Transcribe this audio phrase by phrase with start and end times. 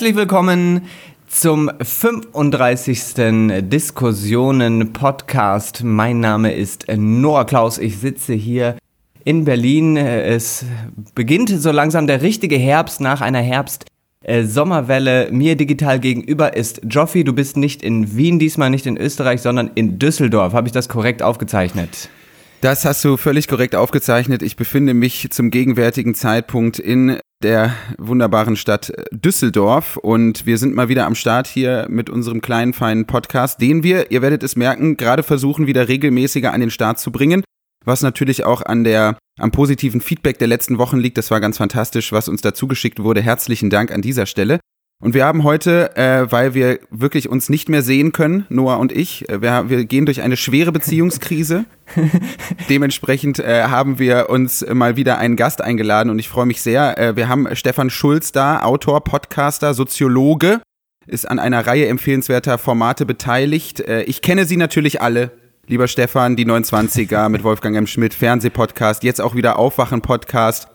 [0.00, 0.86] Herzlich willkommen
[1.26, 3.02] zum 35.
[3.68, 5.84] Diskussionen-Podcast.
[5.84, 7.76] Mein Name ist Noah Klaus.
[7.76, 8.78] Ich sitze hier
[9.26, 9.98] in Berlin.
[9.98, 10.64] Es
[11.14, 13.84] beginnt so langsam der richtige Herbst nach einer Herbst-
[14.44, 15.28] Sommerwelle.
[15.32, 17.22] Mir digital gegenüber ist Joffi.
[17.22, 20.54] Du bist nicht in Wien, diesmal nicht in Österreich, sondern in Düsseldorf.
[20.54, 22.08] Habe ich das korrekt aufgezeichnet?
[22.60, 24.42] Das hast du völlig korrekt aufgezeichnet.
[24.42, 30.90] Ich befinde mich zum gegenwärtigen Zeitpunkt in der wunderbaren Stadt Düsseldorf und wir sind mal
[30.90, 34.98] wieder am Start hier mit unserem kleinen feinen Podcast, den wir, ihr werdet es merken,
[34.98, 37.42] gerade versuchen wieder regelmäßiger an den Start zu bringen,
[37.86, 41.16] was natürlich auch an der am positiven Feedback der letzten Wochen liegt.
[41.16, 43.22] Das war ganz fantastisch, was uns dazu geschickt wurde.
[43.22, 44.60] Herzlichen Dank an dieser Stelle.
[45.02, 48.92] Und wir haben heute, äh, weil wir wirklich uns nicht mehr sehen können, Noah und
[48.92, 51.64] ich, äh, wir, wir gehen durch eine schwere Beziehungskrise.
[52.68, 56.98] Dementsprechend äh, haben wir uns mal wieder einen Gast eingeladen und ich freue mich sehr.
[56.98, 60.60] Äh, wir haben Stefan Schulz da, Autor, Podcaster, Soziologe,
[61.06, 63.80] ist an einer Reihe empfehlenswerter Formate beteiligt.
[63.80, 65.30] Äh, ich kenne sie natürlich alle.
[65.66, 67.86] Lieber Stefan, die 29er mit Wolfgang M.
[67.86, 70.68] Schmidt, Fernsehpodcast, jetzt auch wieder Aufwachen-Podcast.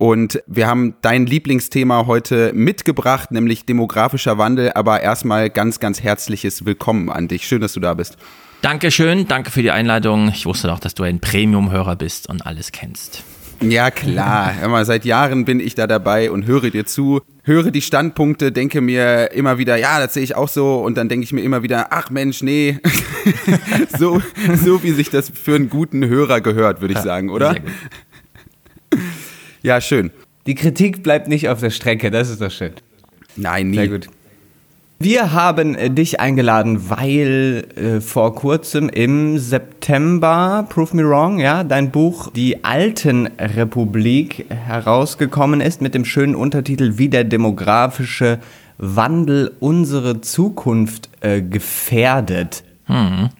[0.00, 4.72] Und wir haben dein Lieblingsthema heute mitgebracht, nämlich demografischer Wandel.
[4.72, 7.46] Aber erstmal ganz, ganz herzliches Willkommen an dich.
[7.46, 8.16] Schön, dass du da bist.
[8.62, 10.30] Dankeschön, danke für die Einladung.
[10.30, 13.24] Ich wusste doch, dass du ein Premium-Hörer bist und alles kennst.
[13.60, 14.54] Ja, klar.
[14.64, 18.80] Immer seit Jahren bin ich da dabei und höre dir zu, höre die Standpunkte, denke
[18.80, 20.76] mir immer wieder, ja, das sehe ich auch so.
[20.80, 22.78] Und dann denke ich mir immer wieder, ach Mensch, nee.
[23.98, 24.22] so,
[24.64, 27.52] so wie sich das für einen guten Hörer gehört, würde ich sagen, oder?
[27.52, 27.70] Sehr gut.
[29.62, 30.10] Ja, schön.
[30.46, 32.72] Die Kritik bleibt nicht auf der Strecke, das ist doch schön.
[33.36, 33.76] Nein, nie.
[33.76, 34.08] Sehr gut.
[35.02, 41.64] Wir haben äh, dich eingeladen, weil äh, vor kurzem im September, Prove Me Wrong, ja,
[41.64, 48.40] dein Buch Die Alten Republik herausgekommen ist mit dem schönen Untertitel Wie der demografische
[48.76, 52.62] Wandel unsere Zukunft äh, gefährdet.
[52.84, 53.30] Hm.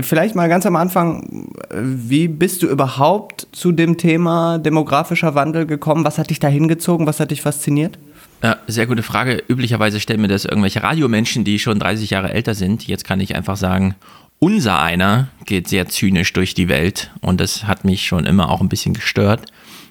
[0.00, 6.04] Vielleicht mal ganz am Anfang, wie bist du überhaupt zu dem Thema demografischer Wandel gekommen?
[6.04, 7.06] Was hat dich da hingezogen?
[7.06, 7.98] Was hat dich fasziniert?
[8.42, 9.42] Ja, sehr gute Frage.
[9.48, 12.86] Üblicherweise stellen mir das irgendwelche Radiomenschen, die schon 30 Jahre älter sind.
[12.86, 13.94] Jetzt kann ich einfach sagen,
[14.38, 18.60] unser einer geht sehr zynisch durch die Welt und das hat mich schon immer auch
[18.60, 19.46] ein bisschen gestört,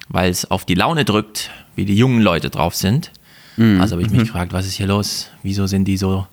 [0.08, 3.10] weil es auf die Laune drückt, wie die jungen Leute drauf sind.
[3.56, 3.80] Mhm.
[3.80, 4.26] Also habe ich mich mhm.
[4.26, 5.30] gefragt, was ist hier los?
[5.42, 6.28] Wieso sind die so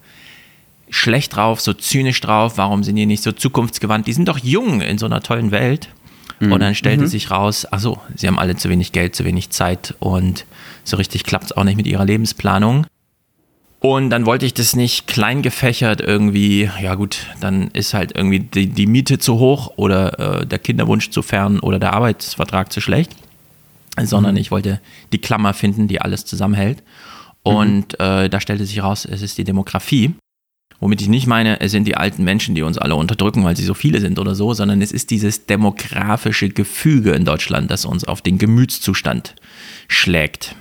[0.93, 4.05] schlecht drauf, so zynisch drauf, warum sind die nicht so zukunftsgewandt?
[4.05, 5.89] Die sind doch jung in so einer tollen Welt.
[6.39, 6.51] Mhm.
[6.51, 7.07] Und dann stellte mhm.
[7.07, 10.45] sich raus, ach so, sie haben alle zu wenig Geld, zu wenig Zeit und
[10.83, 12.85] so richtig klappt es auch nicht mit ihrer Lebensplanung.
[13.79, 18.39] Und dann wollte ich das nicht klein gefächert irgendwie, ja gut, dann ist halt irgendwie
[18.39, 22.79] die, die Miete zu hoch oder äh, der Kinderwunsch zu fern oder der Arbeitsvertrag zu
[22.79, 23.11] schlecht,
[24.01, 24.41] sondern mhm.
[24.41, 24.79] ich wollte
[25.11, 26.81] die Klammer finden, die alles zusammenhält.
[27.41, 28.05] Und mhm.
[28.05, 30.13] äh, da stellte sich raus, es ist die Demografie.
[30.83, 33.63] Womit ich nicht meine, es sind die alten Menschen, die uns alle unterdrücken, weil sie
[33.63, 38.03] so viele sind oder so, sondern es ist dieses demografische Gefüge in Deutschland, das uns
[38.03, 39.33] auf den Gemütszustand
[39.87, 40.57] schlägt.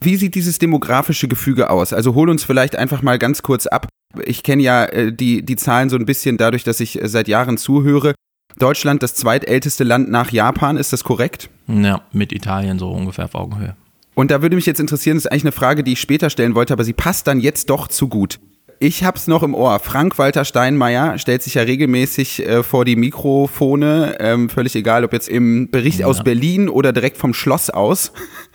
[0.00, 1.92] Wie sieht dieses demografische Gefüge aus?
[1.92, 3.88] Also hol uns vielleicht einfach mal ganz kurz ab.
[4.24, 7.28] Ich kenne ja äh, die, die Zahlen so ein bisschen dadurch, dass ich äh, seit
[7.28, 8.14] Jahren zuhöre.
[8.58, 11.50] Deutschland das zweitälteste Land nach Japan, ist das korrekt?
[11.66, 13.76] Ja, mit Italien so ungefähr auf Augenhöhe.
[14.14, 16.54] Und da würde mich jetzt interessieren, das ist eigentlich eine Frage, die ich später stellen
[16.54, 18.40] wollte, aber sie passt dann jetzt doch zu gut
[18.80, 19.78] ich hab's noch im Ohr.
[19.78, 25.28] Frank-Walter Steinmeier stellt sich ja regelmäßig äh, vor die Mikrofone, ähm, völlig egal, ob jetzt
[25.28, 26.06] im Bericht ja.
[26.06, 28.12] aus Berlin oder direkt vom Schloss aus,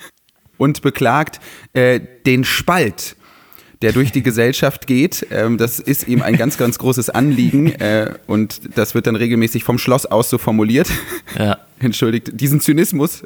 [0.57, 1.39] und beklagt
[1.73, 3.15] äh, den Spalt,
[3.81, 5.27] der durch die Gesellschaft geht.
[5.31, 9.63] Ähm, das ist ihm ein ganz, ganz großes Anliegen äh, und das wird dann regelmäßig
[9.63, 10.89] vom Schloss aus so formuliert.
[11.37, 11.57] Ja.
[11.79, 13.23] Entschuldigt diesen Zynismus.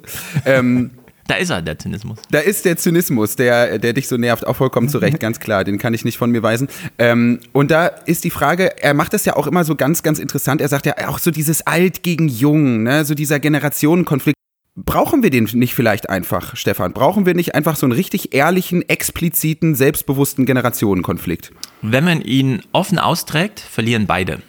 [1.27, 2.17] Da ist er, der Zynismus.
[2.31, 5.63] Da ist der Zynismus, der, der dich so nervt, auch vollkommen zu Recht, ganz klar.
[5.63, 6.69] Den kann ich nicht von mir weisen.
[6.97, 10.19] Ähm, und da ist die Frage, er macht das ja auch immer so ganz, ganz
[10.19, 10.61] interessant.
[10.61, 13.05] Er sagt ja auch so dieses Alt gegen Jung, ne?
[13.05, 14.35] so dieser Generationenkonflikt.
[14.75, 16.93] Brauchen wir den nicht vielleicht einfach, Stefan?
[16.93, 21.51] Brauchen wir nicht einfach so einen richtig ehrlichen, expliziten, selbstbewussten Generationenkonflikt?
[21.81, 24.39] Wenn man ihn offen austrägt, verlieren beide.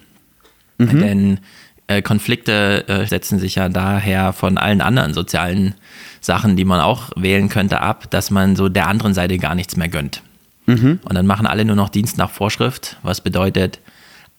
[0.76, 1.00] Mhm.
[1.00, 1.40] Denn
[1.86, 5.74] äh, Konflikte äh, setzen sich ja daher von allen anderen sozialen
[6.20, 9.76] Sachen, die man auch wählen könnte, ab, dass man so der anderen Seite gar nichts
[9.76, 10.22] mehr gönnt.
[10.66, 11.00] Mhm.
[11.02, 13.80] Und dann machen alle nur noch Dienst nach Vorschrift, was bedeutet,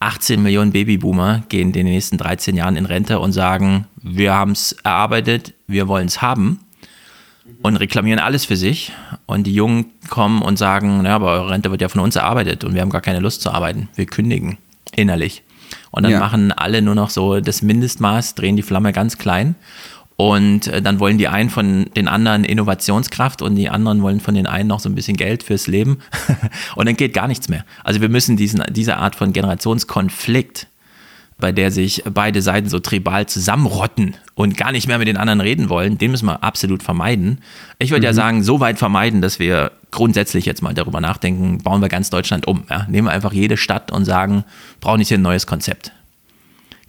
[0.00, 4.52] 18 Millionen Babyboomer gehen in den nächsten 13 Jahren in Rente und sagen, wir haben
[4.52, 6.60] es erarbeitet, wir wollen es haben
[7.62, 8.92] und reklamieren alles für sich.
[9.26, 12.64] Und die Jungen kommen und sagen, ja, aber eure Rente wird ja von uns erarbeitet
[12.64, 13.88] und wir haben gar keine Lust zu arbeiten.
[13.94, 14.56] Wir kündigen
[14.96, 15.42] innerlich.
[15.90, 16.18] Und dann ja.
[16.18, 19.54] machen alle nur noch so das Mindestmaß, drehen die Flamme ganz klein
[20.20, 24.34] Und äh, dann wollen die einen von den anderen Innovationskraft und die anderen wollen von
[24.34, 26.00] den einen noch so ein bisschen Geld fürs Leben.
[26.76, 27.64] und dann geht gar nichts mehr.
[27.84, 30.66] Also wir müssen diesen, diese Art von Generationskonflikt,
[31.38, 35.40] bei der sich beide Seiten so tribal zusammenrotten und gar nicht mehr mit den anderen
[35.40, 37.38] reden wollen, den müssen wir absolut vermeiden.
[37.78, 38.10] Ich würde mhm.
[38.10, 42.10] ja sagen, so weit vermeiden, dass wir grundsätzlich jetzt mal darüber nachdenken, bauen wir ganz
[42.10, 42.64] Deutschland um.
[42.68, 42.86] Ja?
[42.90, 44.44] Nehmen wir einfach jede Stadt und sagen,
[44.82, 45.92] brauchen nicht hier ein neues Konzept.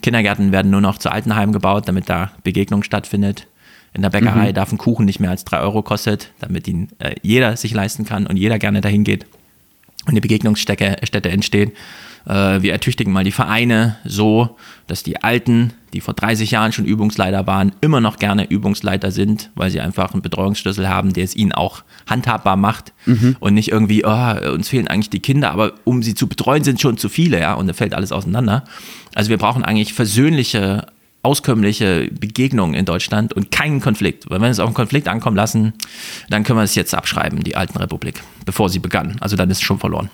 [0.02, 3.48] Kindergärten werden nur noch zu Altenheimen gebaut, damit da Begegnung stattfindet.
[3.94, 4.54] In der Bäckerei mhm.
[4.54, 8.06] darf ein Kuchen nicht mehr als drei Euro kostet, damit ihn äh, jeder sich leisten
[8.06, 9.26] kann und jeder gerne dahin geht
[10.08, 11.72] und die Begegnungsstätte entstehen.
[12.26, 14.58] Äh, wir ertüchtigen mal die Vereine so,
[14.88, 19.52] dass die Alten, die vor 30 Jahren schon Übungsleiter waren, immer noch gerne Übungsleiter sind,
[19.56, 23.36] weil sie einfach einen Betreuungsschlüssel haben, der es ihnen auch handhabbar macht mhm.
[23.40, 26.82] und nicht irgendwie, oh, uns fehlen eigentlich die Kinder, aber um sie zu betreuen sind
[26.82, 28.64] schon zu viele, ja, und da fällt alles auseinander.
[29.16, 30.86] Also wir brauchen eigentlich versöhnliche
[31.24, 34.30] auskömmliche Begegnungen in Deutschland und keinen Konflikt.
[34.30, 35.74] Weil wenn wir es auf einen Konflikt ankommen lassen,
[36.30, 39.18] dann können wir es jetzt abschreiben, die Alten Republik, bevor sie begann.
[39.20, 40.10] Also dann ist es schon verloren.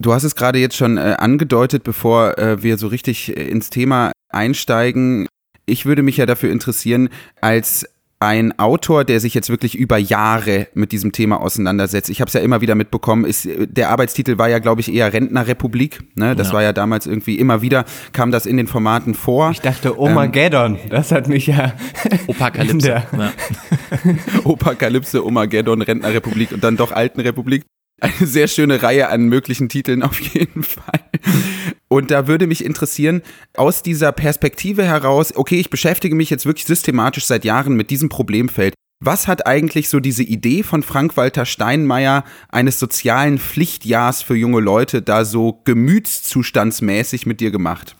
[0.00, 3.70] Du hast es gerade jetzt schon äh, angedeutet, bevor äh, wir so richtig äh, ins
[3.70, 5.26] Thema einsteigen.
[5.66, 7.08] Ich würde mich ja dafür interessieren,
[7.40, 7.86] als
[8.20, 12.10] ein Autor, der sich jetzt wirklich über Jahre mit diesem Thema auseinandersetzt.
[12.10, 13.24] Ich habe es ja immer wieder mitbekommen.
[13.24, 16.00] Ist, der Arbeitstitel war ja, glaube ich, eher Rentnerrepublik.
[16.16, 16.34] Ne?
[16.34, 16.54] Das ja.
[16.54, 19.52] war ja damals irgendwie immer wieder, kam das in den Formaten vor.
[19.52, 20.78] Ich dachte Omageddon.
[20.82, 21.74] Ähm, das hat mich ja.
[22.26, 22.88] Opakalypse.
[22.88, 23.04] Ja.
[24.44, 27.64] Opakalypse, Omageddon, Rentnerrepublik und dann doch Altenrepublik.
[28.00, 31.00] Eine sehr schöne Reihe an möglichen Titeln auf jeden Fall.
[31.88, 33.22] Und da würde mich interessieren,
[33.56, 38.08] aus dieser Perspektive heraus, okay, ich beschäftige mich jetzt wirklich systematisch seit Jahren mit diesem
[38.08, 38.74] Problemfeld.
[39.00, 45.02] Was hat eigentlich so diese Idee von Frank-Walter Steinmeier eines sozialen Pflichtjahrs für junge Leute
[45.02, 47.96] da so gemütszustandsmäßig mit dir gemacht?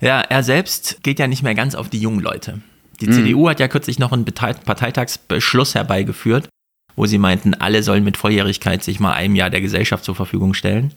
[0.00, 2.60] Ja, er selbst geht ja nicht mehr ganz auf die jungen Leute.
[3.00, 3.12] Die mhm.
[3.12, 6.48] CDU hat ja kürzlich noch einen Parteitagsbeschluss herbeigeführt,
[6.96, 10.54] wo sie meinten, alle sollen mit Volljährigkeit sich mal einem Jahr der Gesellschaft zur Verfügung
[10.54, 10.92] stellen.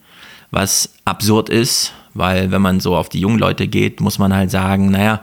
[0.51, 4.51] Was absurd ist, weil wenn man so auf die jungen Leute geht, muss man halt
[4.51, 5.19] sagen, naja,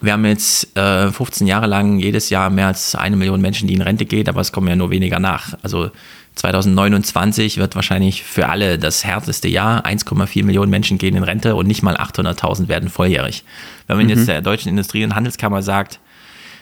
[0.00, 3.74] wir haben jetzt äh, 15 Jahre lang jedes Jahr mehr als eine Million Menschen, die
[3.74, 5.54] in Rente geht, aber es kommen ja nur weniger nach.
[5.62, 5.90] Also
[6.36, 9.84] 2029 wird wahrscheinlich für alle das härteste Jahr.
[9.84, 13.44] 1,4 Millionen Menschen gehen in Rente und nicht mal 800.000 werden volljährig.
[13.88, 14.10] Wenn man mhm.
[14.10, 15.98] jetzt der Deutschen Industrie- und Handelskammer sagt,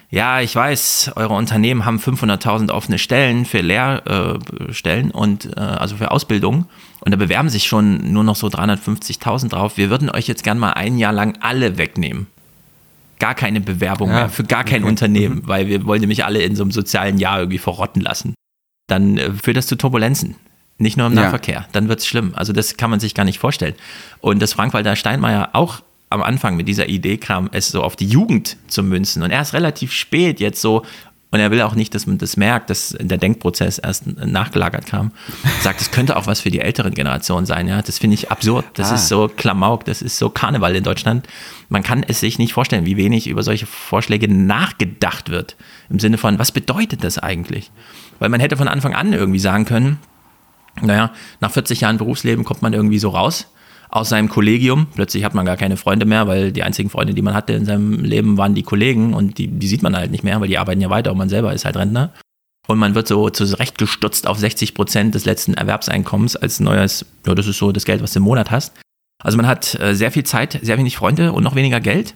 [0.08, 5.96] ja, ich weiß, eure Unternehmen haben 500.000 offene Stellen für Lehrstellen äh, und äh, also
[5.96, 6.66] für Ausbildung
[7.00, 9.76] und da bewerben sich schon nur noch so 350.000 drauf.
[9.76, 12.26] Wir würden euch jetzt gern mal ein Jahr lang alle wegnehmen.
[13.18, 14.14] Gar keine Bewerbung ja.
[14.14, 14.90] mehr für gar kein okay.
[14.90, 15.48] Unternehmen, mhm.
[15.48, 18.34] weil wir wollen nämlich alle in so einem sozialen Jahr irgendwie verrotten lassen.
[18.88, 20.36] Dann äh, führt das zu Turbulenzen.
[20.78, 21.66] Nicht nur im Nahverkehr, ja.
[21.72, 22.32] dann wird es schlimm.
[22.34, 23.74] Also das kann man sich gar nicht vorstellen.
[24.20, 28.06] Und dass Frank-Walter Steinmeier auch am Anfang mit dieser Idee kam, es so auf die
[28.06, 29.22] Jugend zu münzen.
[29.22, 30.84] Und erst relativ spät jetzt so,
[31.32, 35.10] und er will auch nicht, dass man das merkt, dass der Denkprozess erst nachgelagert kam,
[35.60, 37.66] sagt, es könnte auch was für die älteren Generationen sein.
[37.66, 38.64] Ja, das finde ich absurd.
[38.74, 38.94] Das ah.
[38.94, 41.26] ist so Klamauk, das ist so Karneval in Deutschland.
[41.68, 45.56] Man kann es sich nicht vorstellen, wie wenig über solche Vorschläge nachgedacht wird.
[45.90, 47.72] Im Sinne von, was bedeutet das eigentlich?
[48.20, 49.98] Weil man hätte von Anfang an irgendwie sagen können,
[50.80, 53.48] naja, nach 40 Jahren Berufsleben kommt man irgendwie so raus
[53.88, 54.86] aus seinem Kollegium.
[54.94, 57.64] Plötzlich hat man gar keine Freunde mehr, weil die einzigen Freunde, die man hatte in
[57.64, 60.58] seinem Leben, waren die Kollegen und die, die sieht man halt nicht mehr, weil die
[60.58, 62.12] arbeiten ja weiter und man selber ist halt Rentner.
[62.66, 67.46] Und man wird so zurechtgestutzt auf 60 Prozent des letzten Erwerbseinkommens als neues, ja, das
[67.46, 68.74] ist so das Geld, was du im Monat hast.
[69.22, 72.14] Also man hat äh, sehr viel Zeit, sehr wenig Freunde und noch weniger Geld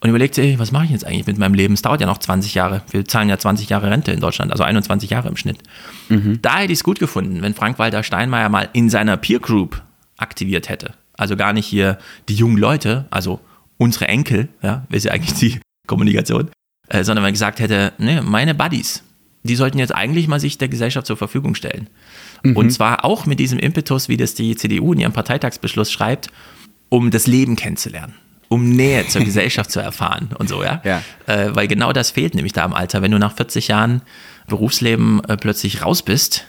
[0.00, 1.74] und überlegt sich, was mache ich jetzt eigentlich mit meinem Leben?
[1.74, 2.82] Es dauert ja noch 20 Jahre.
[2.90, 5.58] Wir zahlen ja 20 Jahre Rente in Deutschland, also 21 Jahre im Schnitt.
[6.08, 6.40] Mhm.
[6.42, 9.82] Da hätte ich es gut gefunden, wenn Frank-Walter Steinmeier mal in seiner Peer Group
[10.16, 11.98] aktiviert hätte also gar nicht hier
[12.28, 13.40] die jungen Leute, also
[13.78, 16.50] unsere Enkel, ja, ist ja eigentlich die Kommunikation,
[16.88, 19.02] äh, sondern man gesagt hätte, ne, meine Buddies,
[19.44, 21.88] die sollten jetzt eigentlich mal sich der Gesellschaft zur Verfügung stellen.
[22.42, 22.56] Mhm.
[22.56, 26.28] Und zwar auch mit diesem Impetus, wie das die CDU in ihrem Parteitagsbeschluss schreibt,
[26.88, 28.14] um das Leben kennenzulernen
[28.52, 30.82] um Nähe zur Gesellschaft zu erfahren und so, ja.
[30.84, 31.02] ja.
[31.26, 33.00] Äh, weil genau das fehlt nämlich da im Alter.
[33.00, 34.02] Wenn du nach 40 Jahren
[34.46, 36.44] Berufsleben äh, plötzlich raus bist,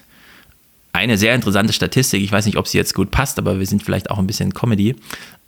[0.93, 3.83] eine sehr interessante Statistik, ich weiß nicht, ob sie jetzt gut passt, aber wir sind
[3.83, 4.95] vielleicht auch ein bisschen Comedy.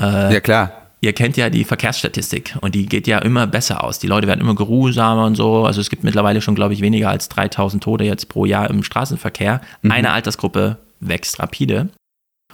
[0.02, 0.82] Äh, ja, klar.
[1.02, 4.00] Ihr kennt ja die Verkehrsstatistik und die geht ja immer besser aus.
[4.00, 5.66] Die Leute werden immer geruhsamer und so.
[5.66, 8.82] Also es gibt mittlerweile schon, glaube ich, weniger als 3000 Tote jetzt pro Jahr im
[8.82, 9.62] Straßenverkehr.
[9.84, 9.92] Mhm.
[9.92, 11.90] Eine Altersgruppe wächst rapide.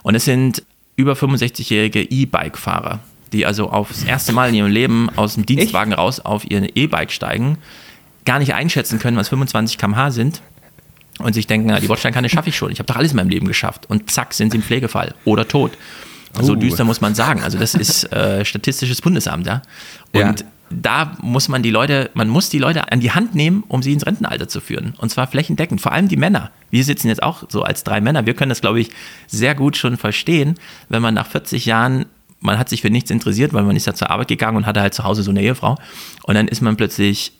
[0.04, 0.64] Und es sind
[0.98, 3.00] über 65-jährige E-Bike-Fahrer,
[3.32, 6.00] die also aufs erste Mal in ihrem Leben aus dem Dienstwagen Echt?
[6.00, 7.58] raus auf ihren E-Bike steigen,
[8.26, 10.42] gar nicht einschätzen können, was 25 km/h sind
[11.22, 13.48] und sich denken, die Bordsteinkanne schaffe ich schon, ich habe doch alles in meinem Leben
[13.48, 13.90] geschafft.
[13.90, 15.72] Und zack, sind sie im Pflegefall oder tot.
[16.40, 16.56] So uh.
[16.56, 17.44] düster muss man sagen.
[17.44, 19.62] Also das ist äh, Statistisches Bundesamt, ja.
[20.14, 20.46] Und ja.
[20.70, 23.94] da muss man die Leute, man muss die Leute an die Hand nehmen, um sie
[23.94, 24.94] ins Rentenalter zu führen.
[24.98, 26.52] Und zwar flächendeckend, vor allem die Männer.
[26.70, 28.26] Wir sitzen jetzt auch so als drei Männer.
[28.26, 28.90] Wir können das, glaube ich,
[29.28, 30.56] sehr gut schon verstehen,
[30.90, 32.06] wenn man nach 40 Jahren,
[32.40, 34.82] man hat sich für nichts interessiert, weil man ist ja zur Arbeit gegangen und hatte
[34.82, 35.78] halt zu Hause so eine Ehefrau.
[36.24, 37.34] Und dann ist man plötzlich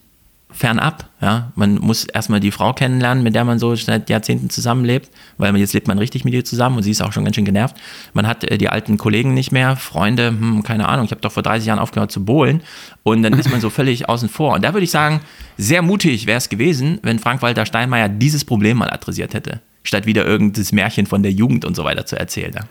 [0.54, 1.10] fernab.
[1.22, 1.52] Ja?
[1.56, 5.74] Man muss erstmal die Frau kennenlernen, mit der man so seit Jahrzehnten zusammenlebt, weil jetzt
[5.74, 7.76] lebt man richtig mit ihr zusammen und sie ist auch schon ganz schön genervt.
[8.14, 11.32] Man hat äh, die alten Kollegen nicht mehr, Freunde, hm, keine Ahnung, ich habe doch
[11.32, 12.62] vor 30 Jahren aufgehört zu bohlen
[13.04, 14.56] und dann ist man so völlig außen vor.
[14.56, 15.22] Und da würde ich sagen,
[15.58, 20.26] sehr mutig wäre es gewesen, wenn Frank-Walter Steinmeier dieses Problem mal adressiert hätte, statt wieder
[20.26, 22.54] irgendein Märchen von der Jugend und so weiter zu erzählen.
[22.54, 22.62] Ja?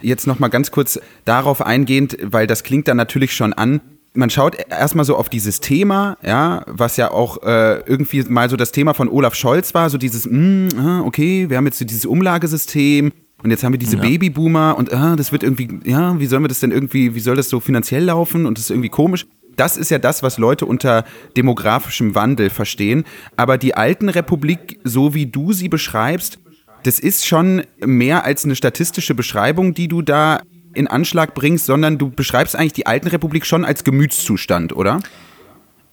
[0.00, 3.80] Jetzt nochmal ganz kurz darauf eingehend, weil das klingt dann natürlich schon an,
[4.18, 8.56] man schaut erstmal so auf dieses Thema, ja, was ja auch äh, irgendwie mal so
[8.56, 11.84] das Thema von Olaf Scholz war, so dieses, mh, hm, okay, wir haben jetzt so
[11.84, 13.12] dieses Umlagesystem
[13.44, 14.02] und jetzt haben wir diese ja.
[14.02, 17.36] Babyboomer und ah, das wird irgendwie, ja, wie sollen wir das denn irgendwie, wie soll
[17.36, 19.24] das so finanziell laufen und das ist irgendwie komisch.
[19.54, 21.04] Das ist ja das, was Leute unter
[21.36, 23.04] demografischem Wandel verstehen.
[23.36, 26.38] Aber die alten Republik, so wie du sie beschreibst,
[26.84, 30.40] das ist schon mehr als eine statistische Beschreibung, die du da
[30.74, 35.00] in Anschlag bringst, sondern du beschreibst eigentlich die Alten Republik schon als Gemütszustand, oder?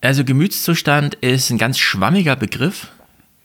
[0.01, 2.87] Also Gemütszustand ist ein ganz schwammiger Begriff,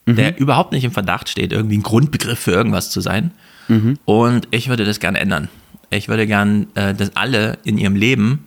[0.07, 0.17] mhm.
[0.17, 3.33] der überhaupt nicht im Verdacht steht, irgendwie ein Grundbegriff für irgendwas zu sein.
[3.69, 3.99] Mhm.
[4.05, 5.49] Und ich würde das gerne ändern.
[5.91, 8.47] Ich würde gern, äh, dass alle in ihrem Leben,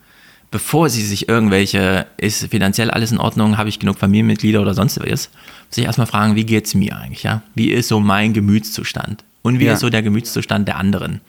[0.51, 4.99] bevor sie sich irgendwelche, ist finanziell alles in Ordnung, habe ich genug Familienmitglieder oder sonst
[4.99, 5.29] was,
[5.69, 7.41] sich erstmal fragen, wie geht es mir eigentlich, ja?
[7.55, 9.23] Wie ist so mein Gemütszustand?
[9.41, 9.73] Und wie ja.
[9.73, 11.19] ist so der Gemütszustand der anderen?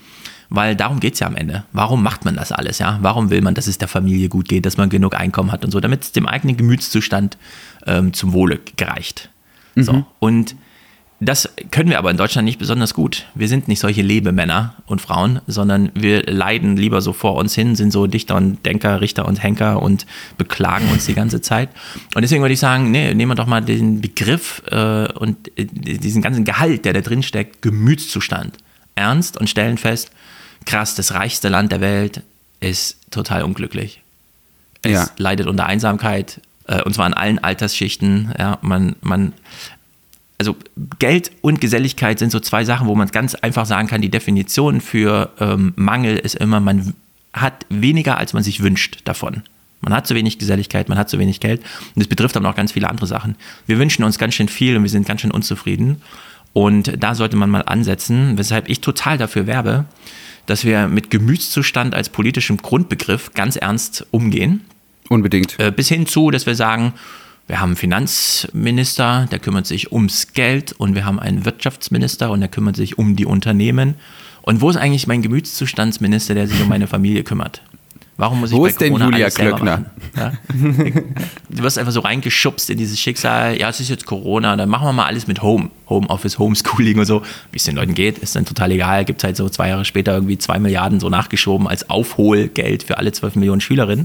[0.50, 1.64] Weil darum geht es ja am Ende.
[1.72, 2.98] Warum macht man das alles, ja?
[3.00, 5.70] Warum will man, dass es der Familie gut geht, dass man genug Einkommen hat und
[5.70, 7.36] so, damit es dem eigenen Gemütszustand
[7.86, 9.30] ähm, zum Wohle gereicht.
[9.74, 9.82] Mhm.
[9.82, 10.06] So.
[10.18, 10.56] Und
[11.20, 13.26] das können wir aber in Deutschland nicht besonders gut.
[13.34, 17.76] Wir sind nicht solche Lebemänner und Frauen, sondern wir leiden lieber so vor uns hin,
[17.76, 21.70] sind so Dichter und Denker, Richter und Henker und beklagen uns die ganze Zeit.
[22.14, 25.64] Und deswegen würde ich sagen, nee, nehmen wir doch mal den Begriff äh, und äh,
[25.66, 28.58] diesen ganzen Gehalt, der da drin steckt, Gemütszustand,
[28.94, 30.10] ernst und stellen fest,
[30.64, 32.22] krass, das reichste Land der Welt
[32.60, 34.02] ist total unglücklich.
[34.82, 35.10] Es ja.
[35.16, 38.34] leidet unter Einsamkeit, äh, und zwar in allen Altersschichten.
[38.38, 39.32] Ja, man, man,
[40.38, 40.56] also
[40.98, 44.80] Geld und Geselligkeit sind so zwei Sachen, wo man ganz einfach sagen kann, die Definition
[44.80, 46.94] für ähm, Mangel ist immer, man
[47.32, 49.42] hat weniger, als man sich wünscht davon.
[49.80, 51.60] Man hat zu wenig Geselligkeit, man hat zu wenig Geld.
[51.60, 53.36] Und das betrifft aber auch ganz viele andere Sachen.
[53.66, 56.00] Wir wünschen uns ganz schön viel und wir sind ganz schön unzufrieden.
[56.54, 59.84] Und da sollte man mal ansetzen, weshalb ich total dafür werbe,
[60.46, 64.62] dass wir mit Gemütszustand als politischem Grundbegriff ganz ernst umgehen.
[65.08, 65.58] Unbedingt.
[65.58, 66.94] Äh, bis hin zu, dass wir sagen,
[67.46, 72.40] wir haben einen Finanzminister, der kümmert sich ums Geld und wir haben einen Wirtschaftsminister und
[72.40, 73.96] der kümmert sich um die Unternehmen.
[74.42, 77.62] Und wo ist eigentlich mein Gemütszustandsminister, der sich um meine Familie kümmert?
[78.16, 79.86] Warum muss ich Wo ist denn Corona Julia Klöckner?
[80.16, 80.32] Ja?
[81.48, 83.58] Du wirst einfach so reingeschubst in dieses Schicksal.
[83.58, 87.06] Ja, es ist jetzt Corona, dann machen wir mal alles mit Home, Homeoffice, Homeschooling und
[87.06, 87.22] so.
[87.50, 89.04] Wie es den Leuten geht, ist dann total egal.
[89.04, 93.12] Gibt halt so zwei Jahre später irgendwie zwei Milliarden so nachgeschoben als Aufholgeld für alle
[93.12, 94.04] zwölf Millionen Schülerinnen.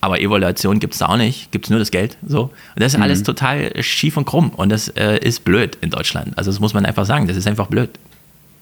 [0.00, 2.16] Aber Evaluation gibt es da auch nicht, gibt es nur das Geld.
[2.26, 2.42] So.
[2.42, 3.02] Und das ist mhm.
[3.02, 6.36] alles total schief und krumm und das äh, ist blöd in Deutschland.
[6.38, 7.90] Also das muss man einfach sagen, das ist einfach blöd.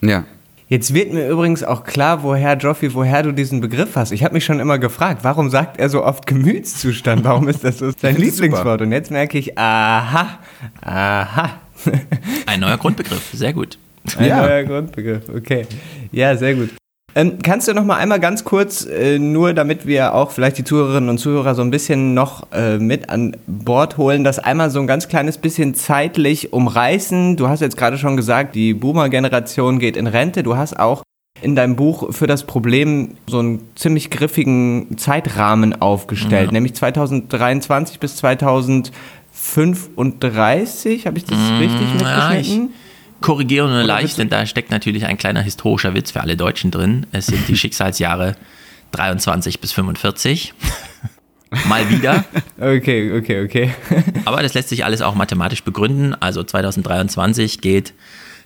[0.01, 0.25] Ja,
[0.69, 4.11] Jetzt wird mir übrigens auch klar, woher, Joffi, woher du diesen Begriff hast.
[4.11, 7.23] Ich habe mich schon immer gefragt, warum sagt er so oft Gemütszustand?
[7.23, 8.81] Warum ist das so sein Lieblingswort?
[8.81, 10.41] Und jetzt merke ich, aha,
[10.81, 11.61] aha.
[12.47, 13.79] Ein neuer Grundbegriff, sehr gut.
[14.19, 14.43] Ein ja.
[14.43, 15.67] neuer Grundbegriff, okay.
[16.11, 16.71] Ja, sehr gut.
[17.17, 20.65] Ähm, kannst du noch mal einmal ganz kurz, äh, nur damit wir auch vielleicht die
[20.65, 24.81] Zuhörerinnen und Zuhörer so ein bisschen noch äh, mit an Bord holen, das einmal so
[24.81, 27.39] ein ganz kleines bisschen zeitlich umreißen?
[27.39, 30.43] Du hast jetzt gerade schon gesagt, die Boomer-Generation geht in Rente.
[30.43, 31.05] Du hast auch
[31.41, 36.53] in deinem Buch für das Problem so einen ziemlich griffigen Zeitrahmen aufgestellt, ja.
[36.53, 41.07] nämlich 2023 bis 2035.
[41.07, 42.65] Habe ich das mhm, richtig mitgeschnitten?
[42.65, 42.69] Ja,
[43.21, 47.07] korrigiere nur leicht, denn da steckt natürlich ein kleiner historischer Witz für alle Deutschen drin.
[47.13, 48.37] Es sind die Schicksalsjahre
[48.93, 50.55] 23 bis 45.
[51.69, 52.25] Mal wieder.
[52.59, 53.75] Okay, okay, okay.
[54.25, 56.15] Aber das lässt sich alles auch mathematisch begründen.
[56.15, 57.93] Also 2023 geht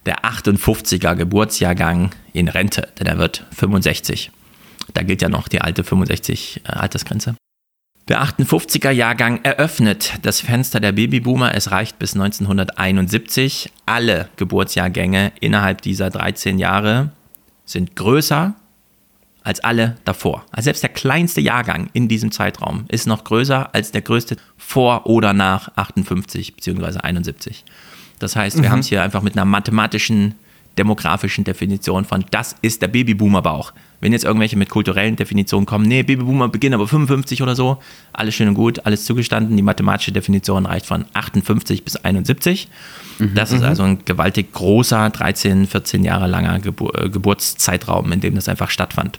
[0.05, 4.33] der 58er Geburtsjahrgang in Rente, denn er wird 65.
[4.95, 7.37] Da gilt ja noch die alte 65 äh, Altersgrenze.
[8.11, 11.55] Der 58er Jahrgang eröffnet das Fenster der Babyboomer.
[11.55, 13.71] Es reicht bis 1971.
[13.87, 17.12] Alle Geburtsjahrgänge innerhalb dieser 13 Jahre
[17.64, 18.57] sind größer
[19.45, 20.45] als alle davor.
[20.50, 25.07] Also selbst der kleinste Jahrgang in diesem Zeitraum ist noch größer als der größte vor
[25.07, 26.99] oder nach 58 bzw.
[26.99, 27.64] 71.
[28.19, 28.73] Das heißt, wir mhm.
[28.73, 30.35] haben es hier einfach mit einer mathematischen
[30.79, 33.73] demografischen Definition von das ist der Babyboomer-Bauch.
[34.00, 37.79] Wenn jetzt irgendwelche mit kulturellen Definitionen kommen, nee, Babyboomer beginnen aber 55 oder so,
[38.12, 39.57] alles schön und gut, alles zugestanden.
[39.57, 42.69] Die mathematische Definition reicht von 58 bis 71.
[43.19, 43.67] Mhm, das ist mhm.
[43.67, 48.71] also ein gewaltig großer, 13, 14 Jahre langer Gebur äh, Geburtszeitraum, in dem das einfach
[48.71, 49.19] stattfand.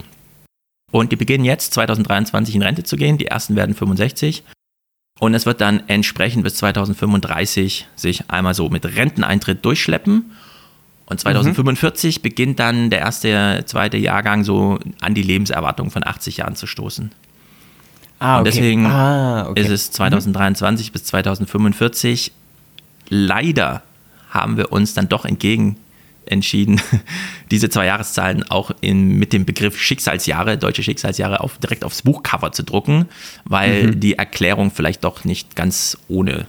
[0.90, 3.18] Und die beginnen jetzt 2023 in Rente zu gehen.
[3.18, 4.44] Die ersten werden 65.
[5.20, 10.32] Und es wird dann entsprechend bis 2035 sich einmal so mit Renteneintritt durchschleppen.
[11.06, 12.22] Und 2045 mhm.
[12.22, 17.10] beginnt dann der erste, zweite Jahrgang so an die Lebenserwartung von 80 Jahren zu stoßen.
[18.18, 18.38] Ah, okay.
[18.38, 19.60] Und deswegen ah, okay.
[19.60, 20.92] ist es 2023 mhm.
[20.92, 22.32] bis 2045.
[23.08, 23.82] Leider
[24.30, 25.76] haben wir uns dann doch entgegen
[26.24, 26.80] entschieden,
[27.50, 32.52] diese zwei Jahreszahlen auch in, mit dem Begriff Schicksalsjahre, deutsche Schicksalsjahre, auf, direkt aufs Buchcover
[32.52, 33.08] zu drucken,
[33.44, 34.00] weil mhm.
[34.00, 36.46] die Erklärung vielleicht doch nicht ganz ohne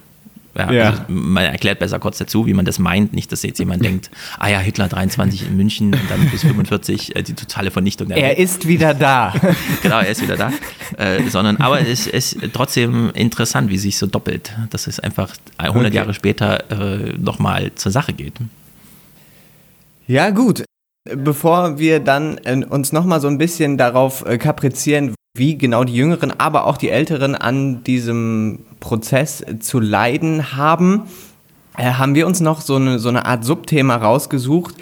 [0.56, 0.90] ja, ja.
[0.92, 3.14] Also man erklärt besser kurz dazu, wie man das meint.
[3.14, 7.16] Nicht, dass jetzt jemand denkt, ah ja, Hitler 23 in München und dann bis 45
[7.16, 8.40] äh, die totale Vernichtung der Er Welt.
[8.40, 9.34] ist wieder da.
[9.82, 10.52] genau, er ist wieder da.
[10.98, 15.88] Äh, sondern, aber es ist trotzdem interessant, wie sich so doppelt, dass es einfach 100
[15.88, 15.96] okay.
[15.96, 18.34] Jahre später äh, nochmal zur Sache geht.
[20.08, 20.64] Ja, gut.
[21.06, 25.96] Bevor wir dann äh, uns nochmal so ein bisschen darauf äh, kaprizieren, wie genau die
[25.96, 31.04] Jüngeren, aber auch die Älteren an diesem Prozess zu leiden haben,
[31.78, 34.76] äh, haben wir uns noch so eine, so eine Art Subthema rausgesucht.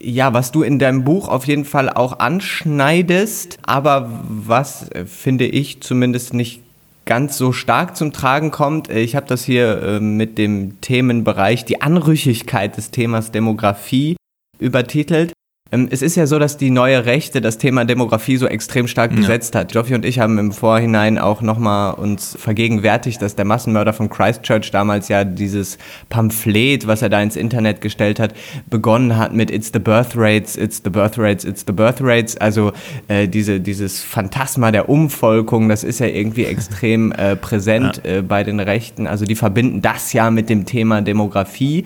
[0.00, 5.80] Ja, was du in deinem Buch auf jeden Fall auch anschneidest, aber was, finde ich,
[5.80, 6.62] zumindest nicht
[7.04, 8.90] ganz so stark zum Tragen kommt.
[8.90, 14.16] Ich habe das hier mit dem Themenbereich die Anrüchigkeit des Themas Demografie
[14.58, 15.32] übertitelt.
[15.74, 19.10] Ähm, es ist ja so, dass die neue Rechte das Thema Demografie so extrem stark
[19.10, 19.16] ja.
[19.16, 19.74] besetzt hat.
[19.74, 24.70] Joffi und ich haben im Vorhinein auch nochmal uns vergegenwärtigt, dass der Massenmörder von Christchurch
[24.70, 28.34] damals ja dieses Pamphlet, was er da ins Internet gestellt hat,
[28.70, 32.36] begonnen hat mit It's the birth rates, it's the birth rates, it's the birth rates.
[32.36, 32.72] Also
[33.08, 38.18] äh, diese, dieses Phantasma der Umvolkung, das ist ja irgendwie extrem äh, präsent ja.
[38.18, 39.08] äh, bei den Rechten.
[39.08, 41.84] Also die verbinden das ja mit dem Thema Demografie.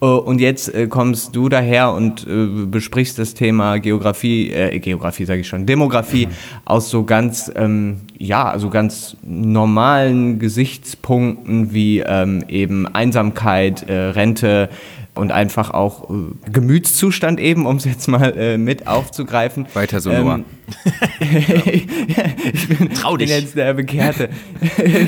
[0.00, 5.24] Äh, und jetzt äh, kommst du daher und äh, besprichst das Thema Geografie, äh, Geografie
[5.24, 6.30] sage ich schon, Demografie mhm.
[6.64, 14.68] aus so ganz, ähm, ja, also ganz normalen Gesichtspunkten wie ähm, eben Einsamkeit, äh, Rente,
[15.16, 19.66] und einfach auch äh, Gemütszustand eben, um es jetzt mal äh, mit aufzugreifen.
[19.74, 20.10] Weiter so.
[20.10, 20.44] Ähm,
[21.20, 23.28] ich bin, Trau dich.
[23.28, 24.28] bin jetzt der Bekehrte.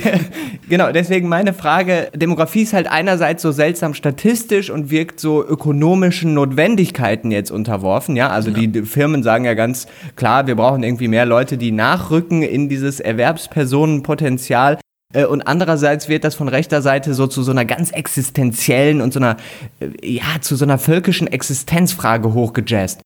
[0.68, 6.34] genau, deswegen meine Frage, Demografie ist halt einerseits so seltsam statistisch und wirkt so ökonomischen
[6.34, 8.66] Notwendigkeiten jetzt unterworfen, ja, also ja.
[8.66, 13.00] die Firmen sagen ja ganz klar, wir brauchen irgendwie mehr Leute, die nachrücken in dieses
[13.00, 14.78] Erwerbspersonenpotenzial.
[15.14, 19.12] Äh, und andererseits wird das von rechter Seite so zu so einer ganz existenziellen und
[19.12, 19.36] so einer,
[19.80, 23.00] äh, ja, zu so einer völkischen Existenzfrage hochgejazzt.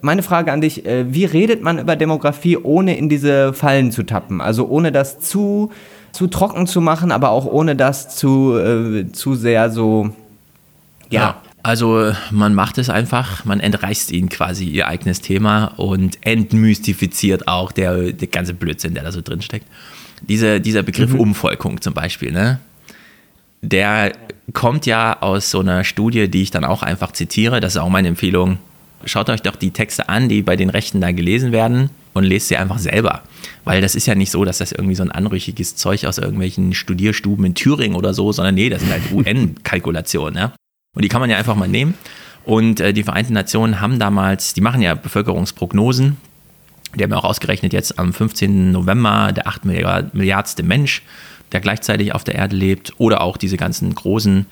[0.00, 4.04] Meine Frage an dich, äh, wie redet man über Demografie, ohne in diese Fallen zu
[4.04, 4.40] tappen?
[4.40, 5.70] Also ohne das zu,
[6.12, 10.14] zu trocken zu machen, aber auch ohne das zu, äh, zu sehr so,
[11.10, 11.20] ja.
[11.20, 11.42] ja.
[11.62, 17.72] Also man macht es einfach, man entreißt ihnen quasi ihr eigenes Thema und entmystifiziert auch
[17.72, 19.66] der, der ganze Blödsinn, der da so drin steckt.
[20.22, 21.20] Diese, dieser Begriff mhm.
[21.20, 22.60] Umvolkung zum Beispiel, ne?
[23.62, 24.12] der
[24.52, 27.60] kommt ja aus so einer Studie, die ich dann auch einfach zitiere.
[27.60, 28.58] Das ist auch meine Empfehlung.
[29.04, 32.48] Schaut euch doch die Texte an, die bei den Rechten da gelesen werden und lest
[32.48, 33.22] sie einfach selber.
[33.64, 36.74] Weil das ist ja nicht so, dass das irgendwie so ein anrüchiges Zeug aus irgendwelchen
[36.74, 40.38] Studierstuben in Thüringen oder so, sondern nee, das sind halt UN-Kalkulationen.
[40.38, 40.52] Ja?
[40.94, 41.94] Und die kann man ja einfach mal nehmen.
[42.44, 46.16] Und äh, die Vereinten Nationen haben damals, die machen ja Bevölkerungsprognosen
[46.96, 48.72] die haben auch ausgerechnet, jetzt am 15.
[48.72, 51.02] November der 8 Milliardste Mensch,
[51.52, 54.46] der gleichzeitig auf der Erde lebt, oder auch diese ganzen großen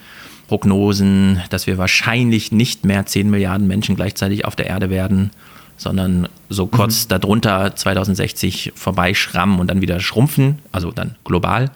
[0.48, 5.30] Prognosen, dass wir wahrscheinlich nicht mehr 10 Milliarden Menschen gleichzeitig auf der Erde werden,
[5.76, 7.08] sondern so kurz mhm.
[7.08, 11.70] darunter 2060 vorbeischrammen und dann wieder schrumpfen, also dann global.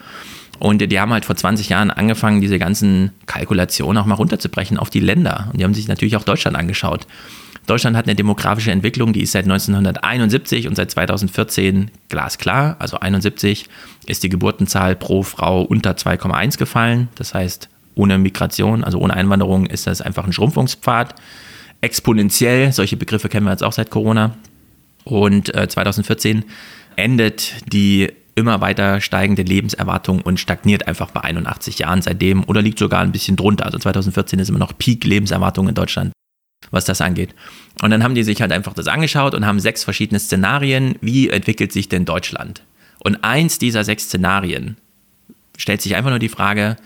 [0.59, 4.91] Und die haben halt vor 20 Jahren angefangen, diese ganzen Kalkulationen auch mal runterzubrechen auf
[4.91, 5.49] die Länder.
[5.53, 7.07] Und die haben sich natürlich auch Deutschland angeschaut.
[7.69, 12.77] Deutschland hat eine demografische Entwicklung, die ist seit 1971 und seit 2014 glasklar.
[12.79, 13.69] Also 71
[14.07, 17.09] ist die Geburtenzahl pro Frau unter 2,1 gefallen.
[17.15, 21.15] Das heißt, ohne Migration, also ohne Einwanderung, ist das einfach ein Schrumpfungspfad.
[21.83, 24.35] Exponentiell, solche Begriffe kennen wir jetzt auch seit Corona.
[25.05, 26.45] Und äh, 2014
[26.97, 32.79] endet die immer weiter steigende Lebenserwartung und stagniert einfach bei 81 Jahren seitdem oder liegt
[32.79, 33.67] sogar ein bisschen drunter.
[33.67, 36.13] Also 2014 ist immer noch Peak-Lebenserwartung in Deutschland
[36.71, 37.35] was das angeht.
[37.83, 41.31] Und dann haben die sich halt einfach das angeschaut und haben sechs verschiedene Szenarien, wie
[41.31, 42.63] entwickelt sich denn Deutschland?
[43.01, 44.77] Und eins dieser sechs Szenarien
[45.57, 46.77] stellt sich einfach nur die Frage,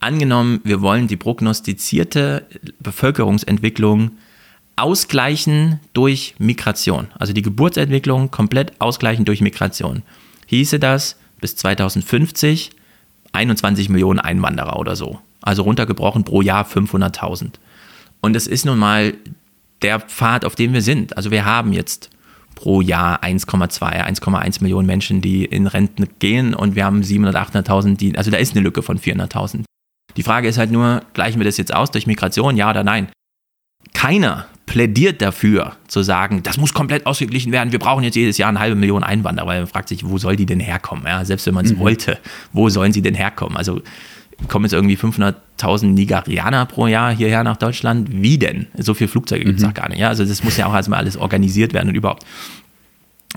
[0.00, 2.46] angenommen, wir wollen die prognostizierte
[2.80, 4.12] Bevölkerungsentwicklung
[4.76, 7.08] ausgleichen durch Migration.
[7.18, 10.02] Also die Geburtsentwicklung komplett ausgleichen durch Migration.
[10.46, 12.70] Hieße das bis 2050
[13.32, 15.20] 21 Millionen Einwanderer oder so.
[15.42, 17.52] Also runtergebrochen pro Jahr 500.000.
[18.20, 19.14] Und es ist nun mal
[19.82, 21.16] der Pfad, auf dem wir sind.
[21.16, 22.10] Also wir haben jetzt
[22.54, 27.96] pro Jahr 1,2, 1,1 Millionen Menschen, die in Renten gehen und wir haben 700.000, 800.000,
[27.96, 29.64] die, also da ist eine Lücke von 400.000.
[30.16, 33.08] Die Frage ist halt nur, gleichen wir das jetzt aus durch Migration, ja oder nein?
[33.94, 38.50] Keiner plädiert dafür, zu sagen, das muss komplett ausgeglichen werden, wir brauchen jetzt jedes Jahr
[38.50, 41.04] eine halbe Million Einwanderer, weil man fragt sich, wo soll die denn herkommen?
[41.06, 41.78] Ja, selbst wenn man es mhm.
[41.78, 42.18] wollte,
[42.52, 43.56] wo sollen sie denn herkommen?
[43.56, 43.80] Also
[44.48, 48.08] kommen jetzt irgendwie 500.000 Nigerianer pro Jahr hierher nach Deutschland.
[48.10, 48.66] Wie denn?
[48.76, 49.70] So viele Flugzeuge gibt es mhm.
[49.70, 49.98] auch gar nicht.
[49.98, 52.24] Ja, also das muss ja auch erstmal alles organisiert werden und überhaupt.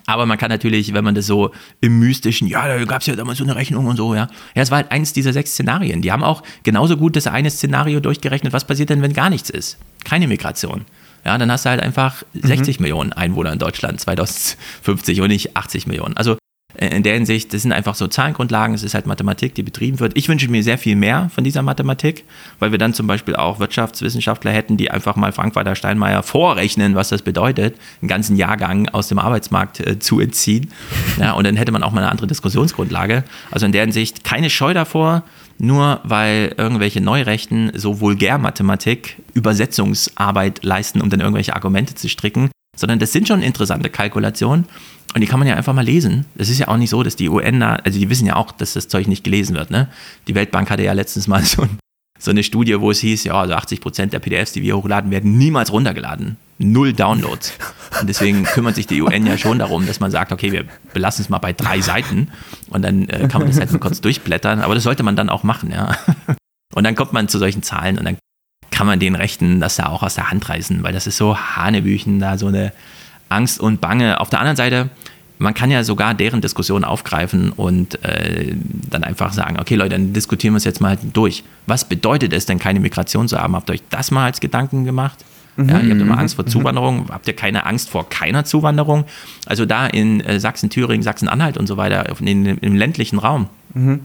[0.08, 3.16] Aber man kann natürlich, wenn man das so im Mystischen, ja, da gab es ja
[3.16, 4.28] damals so eine Rechnung und so, ja.
[4.56, 6.02] Ja, es war halt eins dieser sechs Szenarien.
[6.02, 9.50] Die haben auch genauso gut das eine Szenario durchgerechnet, was passiert denn, wenn gar nichts
[9.50, 9.78] ist?
[10.04, 10.86] Keine Migration.
[11.26, 12.84] Ja, dann hast du halt einfach 60 mhm.
[12.84, 16.18] Millionen Einwohner in Deutschland 2050 und nicht 80 Millionen.
[16.18, 16.38] Also
[16.76, 20.18] in der Hinsicht, das sind einfach so Zahlengrundlagen, es ist halt Mathematik, die betrieben wird.
[20.18, 22.24] Ich wünsche mir sehr viel mehr von dieser Mathematik,
[22.60, 27.10] weil wir dann zum Beispiel auch Wirtschaftswissenschaftler hätten, die einfach mal Frank-Walter Steinmeier vorrechnen, was
[27.10, 30.72] das bedeutet, einen ganzen Jahrgang aus dem Arbeitsmarkt äh, zu entziehen.
[31.20, 33.24] Ja, und dann hätte man auch mal eine andere Diskussionsgrundlage.
[33.52, 35.24] Also in der Hinsicht keine Scheu davor,
[35.60, 42.50] nur weil irgendwelche Neurechten so vulgär Mathematik Übersetzungsarbeit leisten, um dann irgendwelche Argumente zu stricken,
[42.76, 44.66] sondern das sind schon interessante Kalkulationen
[45.14, 46.26] und die kann man ja einfach mal lesen.
[46.36, 48.52] Es ist ja auch nicht so, dass die UN da, also die wissen ja auch,
[48.52, 49.70] dass das Zeug nicht gelesen wird.
[49.70, 49.88] Ne?
[50.28, 51.68] Die Weltbank hatte ja letztens mal so,
[52.18, 55.12] so eine Studie, wo es hieß, ja, also 80 Prozent der PDFs, die wir hochladen,
[55.12, 56.38] werden niemals runtergeladen.
[56.58, 57.54] Null Downloads.
[58.00, 61.24] Und deswegen kümmert sich die UN ja schon darum, dass man sagt, okay, wir belassen
[61.24, 62.30] es mal bei drei Seiten
[62.70, 64.62] und dann äh, kann man das halt mal kurz durchblättern.
[64.62, 65.96] Aber das sollte man dann auch machen, ja.
[66.76, 68.18] Und dann kommt man zu solchen Zahlen und dann
[68.72, 71.38] kann man den Rechten das da auch aus der Hand reißen, weil das ist so
[71.38, 72.74] Hanebüchen, da so eine
[73.30, 74.20] Angst und Bange.
[74.20, 74.90] Auf der anderen Seite,
[75.44, 78.56] man kann ja sogar deren Diskussion aufgreifen und äh,
[78.90, 81.44] dann einfach sagen, okay Leute, dann diskutieren wir es jetzt mal durch.
[81.68, 83.56] Was bedeutet es denn, keine Migration zu haben?
[83.56, 85.24] Habt ihr euch das mal als Gedanken gemacht?
[85.56, 85.70] Mhm.
[85.70, 86.50] Ja, ihr habt immer Angst vor mhm.
[86.50, 87.10] Zuwanderung.
[87.10, 89.06] Habt ihr keine Angst vor keiner Zuwanderung?
[89.46, 93.50] Also da in äh, Sachsen, Thüringen, Sachsen-Anhalt und so weiter, in, in, im ländlichen Raum.
[93.74, 94.02] Mhm.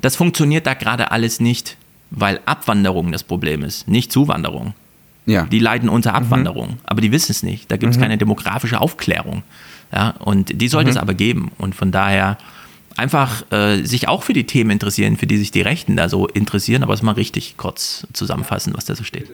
[0.00, 1.76] Das funktioniert da gerade alles nicht,
[2.10, 4.74] weil Abwanderung das Problem ist, nicht Zuwanderung.
[5.26, 5.44] Ja.
[5.44, 6.16] Die leiden unter mhm.
[6.16, 6.78] Abwanderung, mhm.
[6.84, 7.70] aber die wissen es nicht.
[7.70, 8.02] Da gibt es mhm.
[8.02, 9.42] keine demografische Aufklärung.
[9.92, 10.96] Ja, und die sollte mhm.
[10.96, 11.50] es aber geben.
[11.58, 12.38] Und von daher
[12.96, 16.26] einfach äh, sich auch für die Themen interessieren, für die sich die Rechten da so
[16.26, 19.30] interessieren, aber es mal richtig kurz zusammenfassen, was da so steht.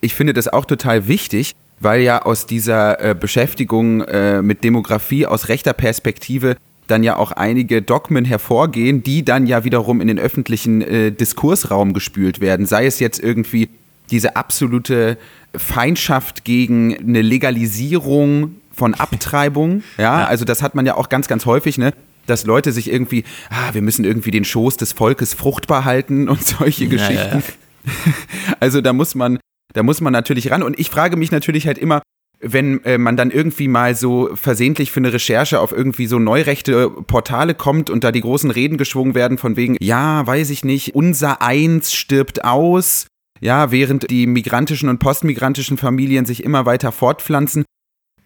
[0.00, 5.26] Ich finde das auch total wichtig, weil ja aus dieser äh, Beschäftigung äh, mit Demografie
[5.26, 10.18] aus rechter Perspektive dann ja auch einige Dogmen hervorgehen, die dann ja wiederum in den
[10.18, 12.66] öffentlichen äh, Diskursraum gespült werden.
[12.66, 13.70] Sei es jetzt irgendwie
[14.10, 15.16] diese absolute
[15.56, 19.82] Feindschaft gegen eine Legalisierung von Abtreibung.
[19.96, 21.92] Ja, ja, also das hat man ja auch ganz, ganz häufig, ne?
[22.26, 26.42] Dass Leute sich irgendwie, ah, wir müssen irgendwie den Schoß des Volkes fruchtbar halten und
[26.46, 27.42] solche Geschichten.
[27.42, 27.42] Ja,
[27.86, 28.12] ja.
[28.60, 29.38] Also da muss man,
[29.74, 30.62] da muss man natürlich ran.
[30.62, 32.00] Und ich frage mich natürlich halt immer,
[32.40, 36.90] wenn äh, man dann irgendwie mal so versehentlich für eine Recherche auf irgendwie so neurechte
[36.90, 40.94] Portale kommt und da die großen Reden geschwungen werden von wegen, ja, weiß ich nicht,
[40.94, 43.06] unser Eins stirbt aus
[43.40, 47.64] ja, während die migrantischen und postmigrantischen Familien sich immer weiter fortpflanzen.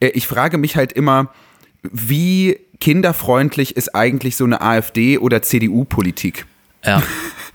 [0.01, 1.33] Äh, ich frage mich halt immer,
[1.83, 6.47] wie kinderfreundlich ist eigentlich so eine AfD- oder CDU-Politik?
[6.85, 7.03] Ja,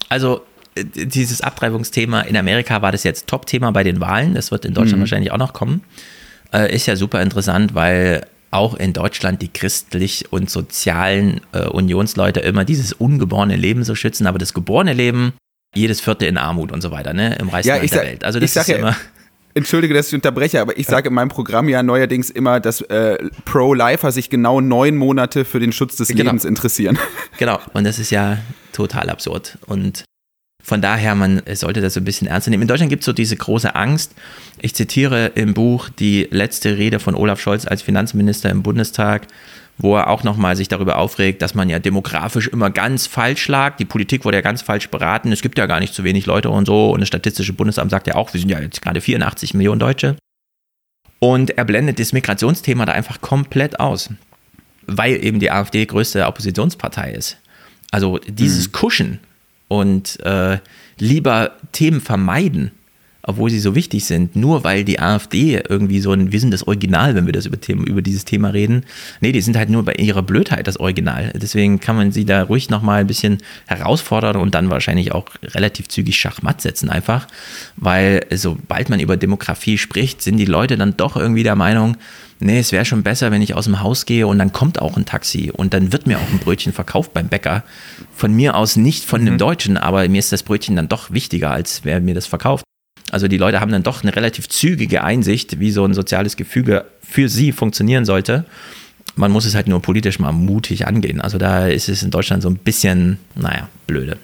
[0.09, 0.41] also
[0.75, 4.33] äh, dieses Abtreibungsthema in Amerika war das jetzt Top-Thema bei den Wahlen.
[4.33, 5.01] Das wird in Deutschland mhm.
[5.01, 5.83] wahrscheinlich auch noch kommen.
[6.53, 12.39] Äh, ist ja super interessant, weil auch in Deutschland die christlich und sozialen äh, Unionsleute
[12.41, 15.33] immer dieses ungeborene Leben so schützen, aber das geborene Leben
[15.73, 17.35] jedes Vierte in Armut und so weiter, ne?
[17.39, 18.23] Im reichsten ja, der Welt.
[18.23, 18.95] Also das ist ja, immer.
[19.55, 23.17] Entschuldige, dass ich unterbreche, aber ich sage in meinem Programm ja neuerdings immer, dass äh,
[23.45, 26.23] Pro-Lifer sich genau neun Monate für den Schutz des genau.
[26.25, 26.97] Lebens interessieren.
[27.39, 28.37] Genau, und das ist ja
[28.73, 29.57] total absurd.
[29.65, 30.05] Und
[30.63, 32.61] von daher, man sollte das so ein bisschen ernst nehmen.
[32.61, 34.13] In Deutschland gibt es so diese große Angst.
[34.59, 39.27] Ich zitiere im Buch die letzte Rede von Olaf Scholz als Finanzminister im Bundestag
[39.77, 43.77] wo er auch nochmal sich darüber aufregt, dass man ja demografisch immer ganz falsch lag.
[43.77, 45.31] Die Politik wurde ja ganz falsch beraten.
[45.31, 46.91] Es gibt ja gar nicht zu wenig Leute und so.
[46.91, 50.15] Und das Statistische Bundesamt sagt ja auch, wir sind ja jetzt gerade 84 Millionen Deutsche.
[51.19, 54.09] Und er blendet das Migrationsthema da einfach komplett aus,
[54.85, 57.37] weil eben die AfD größte Oppositionspartei ist.
[57.91, 58.71] Also dieses mhm.
[58.73, 59.19] Kuschen
[59.69, 60.59] und äh,
[60.99, 62.71] lieber Themen vermeiden,
[63.25, 66.67] obwohl sie so wichtig sind, nur weil die AfD irgendwie so ein, wir sind das
[66.67, 68.83] Original, wenn wir das über, Thema, über dieses Thema reden.
[69.21, 71.31] Nee, die sind halt nur bei ihrer Blödheit das Original.
[71.33, 75.87] Deswegen kann man sie da ruhig nochmal ein bisschen herausfordern und dann wahrscheinlich auch relativ
[75.87, 77.27] zügig Schachmatt setzen einfach,
[77.77, 81.95] weil sobald man über Demografie spricht, sind die Leute dann doch irgendwie der Meinung,
[82.39, 84.97] nee, es wäre schon besser, wenn ich aus dem Haus gehe und dann kommt auch
[84.97, 87.63] ein Taxi und dann wird mir auch ein Brötchen verkauft beim Bäcker.
[88.13, 89.39] Von mir aus nicht von einem mhm.
[89.39, 92.65] Deutschen, aber mir ist das Brötchen dann doch wichtiger, als wer mir das verkauft.
[93.13, 96.85] Also die Leute haben dann doch eine relativ zügige Einsicht, wie so ein soziales Gefüge
[97.03, 98.43] für sie funktionieren sollte.
[99.15, 101.21] Man muss es halt nur politisch mal mutig angehen.
[101.21, 104.17] Also da ist es in Deutschland so ein bisschen, naja, blöde.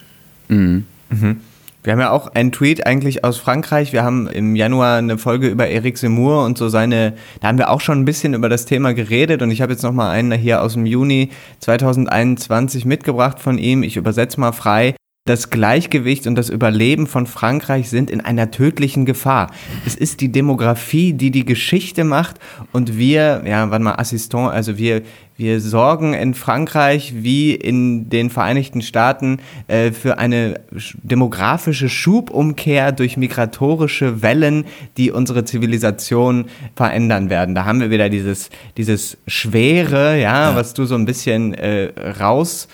[0.48, 0.86] Mhm.
[1.08, 1.40] Mhm.
[1.84, 3.92] Wir haben ja auch einen Tweet eigentlich aus Frankreich.
[3.92, 7.70] Wir haben im Januar eine Folge über Eric Zemmour und so seine, da haben wir
[7.70, 10.62] auch schon ein bisschen über das Thema geredet und ich habe jetzt nochmal einen hier
[10.62, 13.84] aus dem Juni 2021 mitgebracht von ihm.
[13.84, 14.96] Ich übersetze mal frei.
[15.26, 19.50] Das Gleichgewicht und das Überleben von Frankreich sind in einer tödlichen Gefahr.
[19.84, 22.36] Es ist die Demografie, die die Geschichte macht
[22.72, 25.02] und wir, ja, warte mal, Assistant, also wir,
[25.36, 30.62] wir sorgen in Frankreich wie in den Vereinigten Staaten äh, für eine
[31.02, 34.64] demografische Schubumkehr durch migratorische Wellen,
[34.96, 37.54] die unsere Zivilisation verändern werden.
[37.54, 40.56] Da haben wir wieder dieses, dieses Schwere, ja, ja.
[40.56, 42.68] was du so ein bisschen äh, raus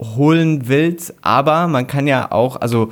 [0.00, 2.90] holen willst, aber man kann ja auch, also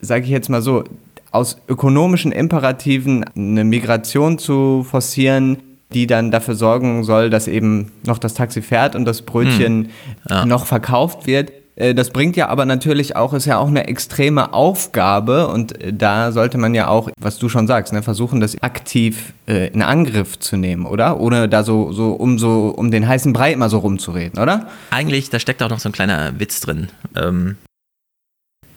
[0.00, 0.84] sage ich jetzt mal so,
[1.30, 5.58] aus ökonomischen Imperativen eine Migration zu forcieren,
[5.92, 9.90] die dann dafür sorgen soll, dass eben noch das Taxi fährt und das Brötchen hm.
[10.28, 10.46] ja.
[10.46, 11.52] noch verkauft wird,
[11.94, 16.32] das bringt ja aber natürlich auch, ist ja auch eine extreme Aufgabe und äh, da
[16.32, 20.38] sollte man ja auch, was du schon sagst, ne, versuchen, das aktiv äh, in Angriff
[20.38, 21.20] zu nehmen, oder?
[21.20, 24.66] Ohne da so, so um so um den heißen Brei immer so rumzureden, oder?
[24.90, 26.88] Eigentlich, da steckt auch noch so ein kleiner Witz drin.
[27.14, 27.56] Ähm,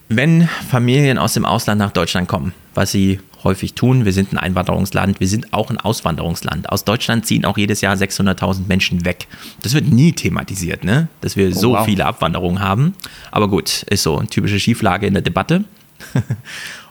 [0.07, 4.05] wenn Familien aus dem Ausland nach Deutschland kommen, was sie häufig tun.
[4.05, 6.69] Wir sind ein Einwanderungsland, wir sind auch ein Auswanderungsland.
[6.69, 9.27] Aus Deutschland ziehen auch jedes Jahr 600.000 Menschen weg.
[9.61, 11.07] Das wird nie thematisiert, ne?
[11.21, 11.85] dass wir oh, so wow.
[11.85, 12.93] viele Abwanderungen haben.
[13.31, 15.63] Aber gut, ist so eine typische Schieflage in der Debatte.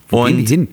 [0.09, 0.69] wo gehen die hin?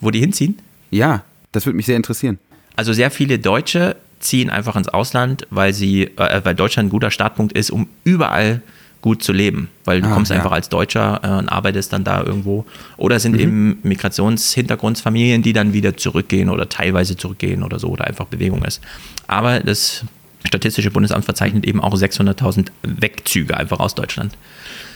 [0.00, 0.58] Wo die hinziehen?
[0.90, 2.38] Ja, das würde mich sehr interessieren.
[2.76, 7.10] Also sehr viele Deutsche ziehen einfach ins Ausland, weil sie, äh, weil Deutschland ein guter
[7.10, 8.62] Startpunkt ist, um überall
[9.00, 10.36] gut zu leben, weil du ah, kommst ja.
[10.36, 12.64] einfach als Deutscher äh, und arbeitest dann da irgendwo.
[12.96, 13.40] Oder sind mhm.
[13.40, 18.80] eben Migrationshintergrundsfamilien, die dann wieder zurückgehen oder teilweise zurückgehen oder so oder einfach Bewegung ist.
[19.26, 20.04] Aber das
[20.46, 24.36] Statistische Bundesamt verzeichnet eben auch 600.000 Wegzüge einfach aus Deutschland.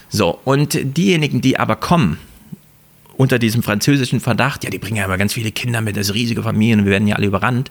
[0.09, 2.19] So, und diejenigen, die aber kommen,
[3.17, 6.15] unter diesem französischen Verdacht, ja, die bringen ja immer ganz viele Kinder mit, das ist
[6.15, 7.71] riesige Familien und wir werden ja alle überrannt.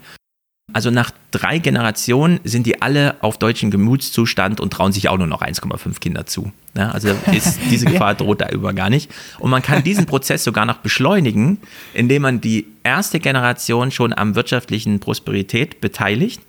[0.74, 5.28] Also nach drei Generationen sind die alle auf deutschen Gemütszustand und trauen sich auch nur
[5.28, 6.52] noch 1,5 Kinder zu.
[6.76, 9.12] Ja, also ist, diese Gefahr droht da über gar nicht.
[9.40, 11.58] Und man kann diesen Prozess sogar noch beschleunigen,
[11.94, 16.42] indem man die erste Generation schon am wirtschaftlichen Prosperität beteiligt,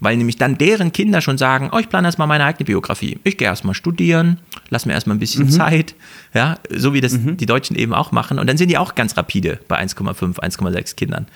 [0.00, 3.18] weil nämlich dann deren Kinder schon sagen, oh, ich plane erstmal meine eigene Biografie.
[3.24, 5.50] Ich gehe erstmal studieren, lass mir erstmal ein bisschen mhm.
[5.50, 5.94] Zeit,
[6.34, 7.36] ja, so wie das mhm.
[7.36, 8.38] die Deutschen eben auch machen.
[8.38, 11.26] Und dann sind die auch ganz rapide bei 1,5, 1,6 Kindern.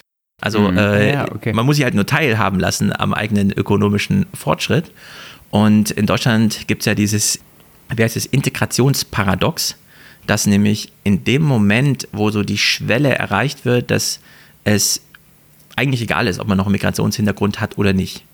[0.41, 0.79] Also mhm.
[0.79, 1.53] äh, ja, okay.
[1.53, 4.91] man muss sich halt nur teilhaben lassen am eigenen ökonomischen Fortschritt.
[5.51, 7.41] Und in Deutschland gibt es ja dieses,
[7.95, 9.77] wie heißt es, Integrationsparadox,
[10.27, 14.21] dass nämlich in dem Moment, wo so die Schwelle erreicht wird, dass
[14.65, 15.03] es
[15.77, 18.25] eigentlich egal ist, ob man noch einen Migrationshintergrund hat oder nicht,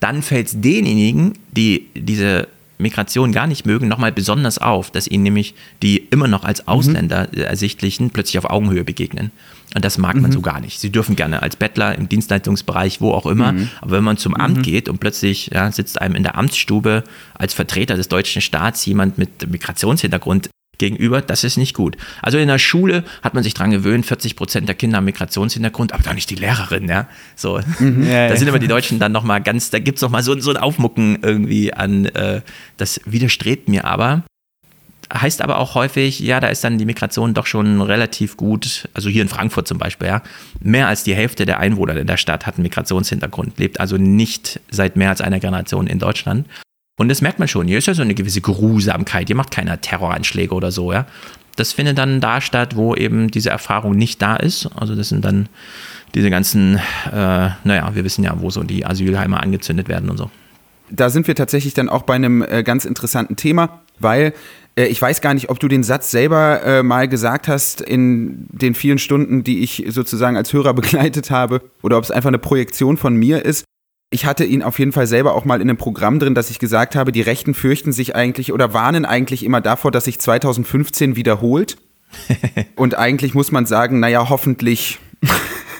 [0.00, 5.22] dann fällt es denjenigen, die diese Migration gar nicht mögen, nochmal besonders auf, dass ihnen
[5.22, 7.42] nämlich die immer noch als Ausländer mhm.
[7.42, 9.30] ersichtlichen plötzlich auf Augenhöhe begegnen.
[9.74, 10.22] Und das mag mhm.
[10.22, 10.80] man so gar nicht.
[10.80, 13.68] Sie dürfen gerne als Bettler im Dienstleistungsbereich, wo auch immer, mhm.
[13.80, 14.62] aber wenn man zum Amt mhm.
[14.62, 19.18] geht und plötzlich ja, sitzt einem in der Amtsstube als Vertreter des deutschen Staats jemand
[19.18, 21.96] mit Migrationshintergrund gegenüber, das ist nicht gut.
[22.22, 25.92] Also in der Schule hat man sich daran gewöhnt, 40 Prozent der Kinder haben Migrationshintergrund,
[25.92, 27.08] aber doch nicht die Lehrerin, ja.
[27.36, 27.60] So.
[27.78, 30.38] Mhm, ja, da sind immer die Deutschen dann nochmal ganz, da gibt es nochmal so,
[30.40, 32.42] so ein Aufmucken irgendwie an, äh,
[32.76, 34.24] das widerstrebt mir aber.
[35.12, 39.08] Heißt aber auch häufig, ja, da ist dann die Migration doch schon relativ gut, also
[39.08, 40.22] hier in Frankfurt zum Beispiel, ja,
[40.60, 44.60] mehr als die Hälfte der Einwohner in der Stadt hat einen Migrationshintergrund, lebt also nicht
[44.70, 46.46] seit mehr als einer Generation in Deutschland.
[46.96, 47.66] Und das merkt man schon.
[47.66, 49.26] Hier ist ja so eine gewisse Geruhsamkeit.
[49.26, 51.06] Hier macht keiner Terroranschläge oder so, ja.
[51.56, 54.66] Das findet dann da statt, wo eben diese Erfahrung nicht da ist.
[54.74, 55.48] Also das sind dann
[56.14, 56.76] diese ganzen,
[57.12, 60.30] äh, naja, wir wissen ja, wo so die Asylheime angezündet werden und so.
[60.90, 64.34] Da sind wir tatsächlich dann auch bei einem äh, ganz interessanten Thema, weil
[64.76, 68.74] ich weiß gar nicht, ob du den Satz selber äh, mal gesagt hast in den
[68.74, 72.96] vielen Stunden, die ich sozusagen als Hörer begleitet habe, oder ob es einfach eine Projektion
[72.96, 73.64] von mir ist
[74.14, 76.60] ich hatte ihn auf jeden Fall selber auch mal in einem Programm drin, dass ich
[76.60, 81.16] gesagt habe, die Rechten fürchten sich eigentlich oder warnen eigentlich immer davor, dass sich 2015
[81.16, 81.76] wiederholt.
[82.76, 85.00] Und eigentlich muss man sagen, naja, hoffentlich.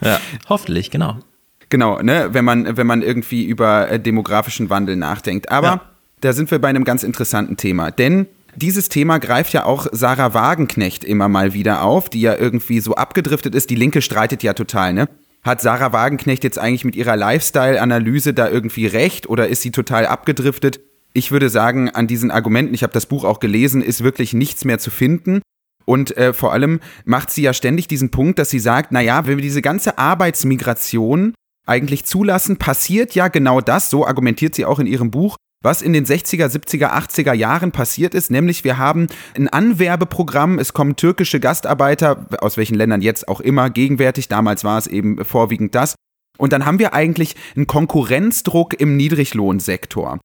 [0.03, 1.21] ja, hoffentlich, genau.
[1.69, 5.53] Genau, ne, wenn man, wenn man irgendwie über äh, demografischen Wandel nachdenkt.
[5.53, 5.81] Aber ja.
[6.21, 7.93] da sind wir bei einem ganz interessanten Thema.
[7.93, 12.81] Denn dieses Thema greift ja auch Sarah Wagenknecht immer mal wieder auf, die ja irgendwie
[12.81, 13.71] so abgedriftet ist.
[13.71, 15.09] Die Linke streitet ja total, ne?
[15.43, 20.07] Hat Sarah Wagenknecht jetzt eigentlich mit ihrer Lifestyle-Analyse da irgendwie recht oder ist sie total
[20.07, 20.81] abgedriftet?
[21.13, 24.65] Ich würde sagen, an diesen Argumenten, ich habe das Buch auch gelesen, ist wirklich nichts
[24.65, 25.43] mehr zu finden.
[25.85, 29.37] Und äh, vor allem macht sie ja ständig diesen Punkt, dass sie sagt, naja, wenn
[29.37, 31.35] wir diese ganze Arbeitsmigration
[31.67, 35.93] eigentlich zulassen, passiert ja genau das, so argumentiert sie auch in ihrem Buch, was in
[35.93, 41.41] den 60er, 70er, 80er Jahren passiert ist, nämlich wir haben ein Anwerbeprogramm, es kommen türkische
[41.41, 45.95] Gastarbeiter, aus welchen Ländern jetzt auch immer, gegenwärtig, damals war es eben vorwiegend das.
[46.37, 50.19] Und dann haben wir eigentlich einen Konkurrenzdruck im Niedriglohnsektor.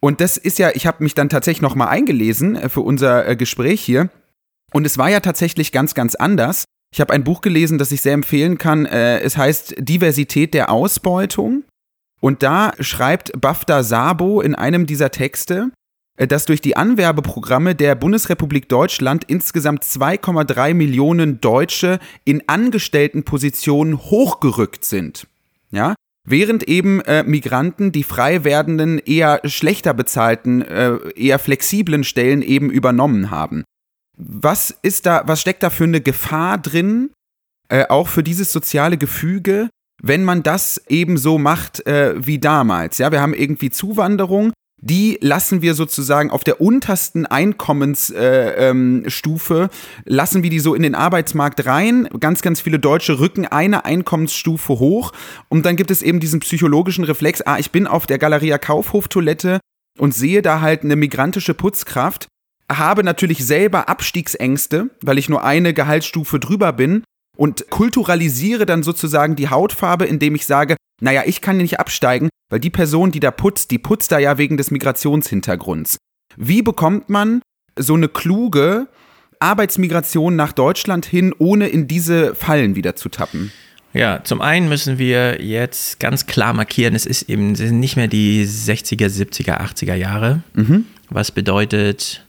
[0.00, 3.36] Und das ist ja, ich habe mich dann tatsächlich nochmal eingelesen äh, für unser äh,
[3.36, 4.10] Gespräch hier.
[4.72, 6.64] Und es war ja tatsächlich ganz, ganz anders.
[6.92, 8.86] Ich habe ein Buch gelesen, das ich sehr empfehlen kann.
[8.86, 11.64] Äh, es heißt Diversität der Ausbeutung.
[12.26, 15.70] Und da schreibt Bafta Sabo in einem dieser Texte,
[16.16, 24.84] äh, dass durch die Anwerbeprogramme der Bundesrepublik Deutschland insgesamt 2,3 Millionen Deutsche in Angestelltenpositionen hochgerückt
[24.84, 25.28] sind.
[25.70, 25.94] Ja?
[26.28, 32.70] Während eben äh, Migranten die frei werdenden, eher schlechter bezahlten, äh, eher flexiblen Stellen eben
[32.70, 33.62] übernommen haben.
[34.16, 37.10] Was ist da, was steckt da für eine Gefahr drin,
[37.68, 39.68] äh, auch für dieses soziale Gefüge,
[40.02, 42.98] wenn man das eben so macht äh, wie damals.
[42.98, 49.68] Ja, wir haben irgendwie Zuwanderung, die lassen wir sozusagen auf der untersten Einkommensstufe, äh, ähm,
[50.04, 52.06] lassen wir die so in den Arbeitsmarkt rein.
[52.20, 55.12] Ganz, ganz viele Deutsche rücken eine Einkommensstufe hoch
[55.48, 59.60] und dann gibt es eben diesen psychologischen Reflex, ah, ich bin auf der Galeria Kaufhof-Toilette
[59.98, 62.28] und sehe da halt eine migrantische Putzkraft,
[62.70, 67.02] habe natürlich selber Abstiegsängste, weil ich nur eine Gehaltsstufe drüber bin
[67.36, 72.60] und kulturalisiere dann sozusagen die Hautfarbe, indem ich sage, naja, ich kann nicht absteigen, weil
[72.60, 75.98] die Person, die da putzt, die putzt da ja wegen des Migrationshintergrunds.
[76.36, 77.42] Wie bekommt man
[77.78, 78.88] so eine kluge
[79.38, 83.52] Arbeitsmigration nach Deutschland hin, ohne in diese Fallen wieder zu tappen?
[83.92, 87.96] Ja, zum einen müssen wir jetzt ganz klar markieren, es ist eben es sind nicht
[87.96, 90.42] mehr die 60er, 70er, 80er Jahre.
[90.54, 90.84] Mhm.
[91.08, 92.25] Was bedeutet,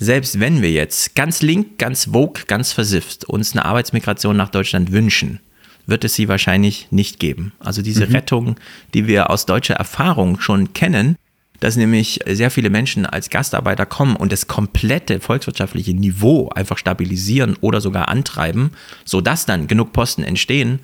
[0.00, 4.92] selbst wenn wir jetzt ganz link, ganz vogue, ganz versifft uns eine Arbeitsmigration nach Deutschland
[4.92, 5.40] wünschen,
[5.86, 7.52] wird es sie wahrscheinlich nicht geben.
[7.58, 8.12] Also diese mhm.
[8.12, 8.56] Rettung,
[8.94, 11.16] die wir aus deutscher Erfahrung schon kennen,
[11.60, 17.58] dass nämlich sehr viele Menschen als Gastarbeiter kommen und das komplette volkswirtschaftliche Niveau einfach stabilisieren
[17.60, 18.70] oder sogar antreiben,
[19.04, 20.80] sodass dann genug Posten entstehen,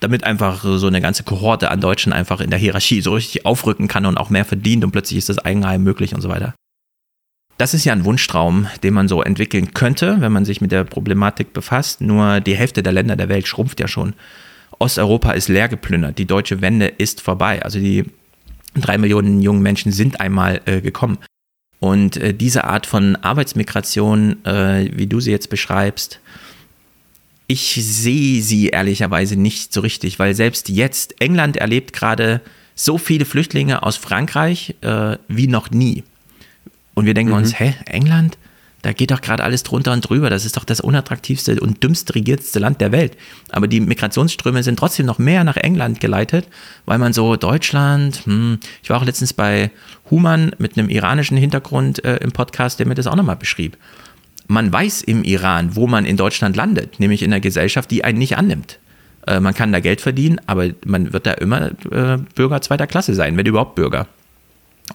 [0.00, 3.86] damit einfach so eine ganze Kohorte an Deutschen einfach in der Hierarchie so richtig aufrücken
[3.86, 6.54] kann und auch mehr verdient und plötzlich ist das Eigenheim möglich und so weiter.
[7.58, 10.84] Das ist ja ein Wunschtraum, den man so entwickeln könnte, wenn man sich mit der
[10.84, 12.02] Problematik befasst.
[12.02, 14.14] Nur die Hälfte der Länder der Welt schrumpft ja schon.
[14.78, 16.18] Osteuropa ist leer geplündert.
[16.18, 17.62] Die deutsche Wende ist vorbei.
[17.62, 18.04] Also die
[18.74, 21.18] drei Millionen jungen Menschen sind einmal äh, gekommen.
[21.80, 26.20] Und äh, diese Art von Arbeitsmigration, äh, wie du sie jetzt beschreibst,
[27.46, 32.40] ich sehe sie ehrlicherweise nicht so richtig, weil selbst jetzt England erlebt gerade
[32.74, 36.02] so viele Flüchtlinge aus Frankreich äh, wie noch nie.
[36.96, 37.38] Und wir denken mhm.
[37.38, 38.38] uns, hä, England?
[38.82, 40.30] Da geht doch gerade alles drunter und drüber.
[40.30, 43.16] Das ist doch das unattraktivste und dümmst regierteste Land der Welt.
[43.50, 46.46] Aber die Migrationsströme sind trotzdem noch mehr nach England geleitet,
[46.86, 49.70] weil man so Deutschland, hm, ich war auch letztens bei
[50.10, 53.76] Human mit einem iranischen Hintergrund äh, im Podcast, der mir das auch nochmal beschrieb.
[54.46, 58.18] Man weiß im Iran, wo man in Deutschland landet, nämlich in einer Gesellschaft, die einen
[58.18, 58.78] nicht annimmt.
[59.26, 63.14] Äh, man kann da Geld verdienen, aber man wird da immer äh, Bürger zweiter Klasse
[63.14, 64.06] sein, wenn überhaupt Bürger.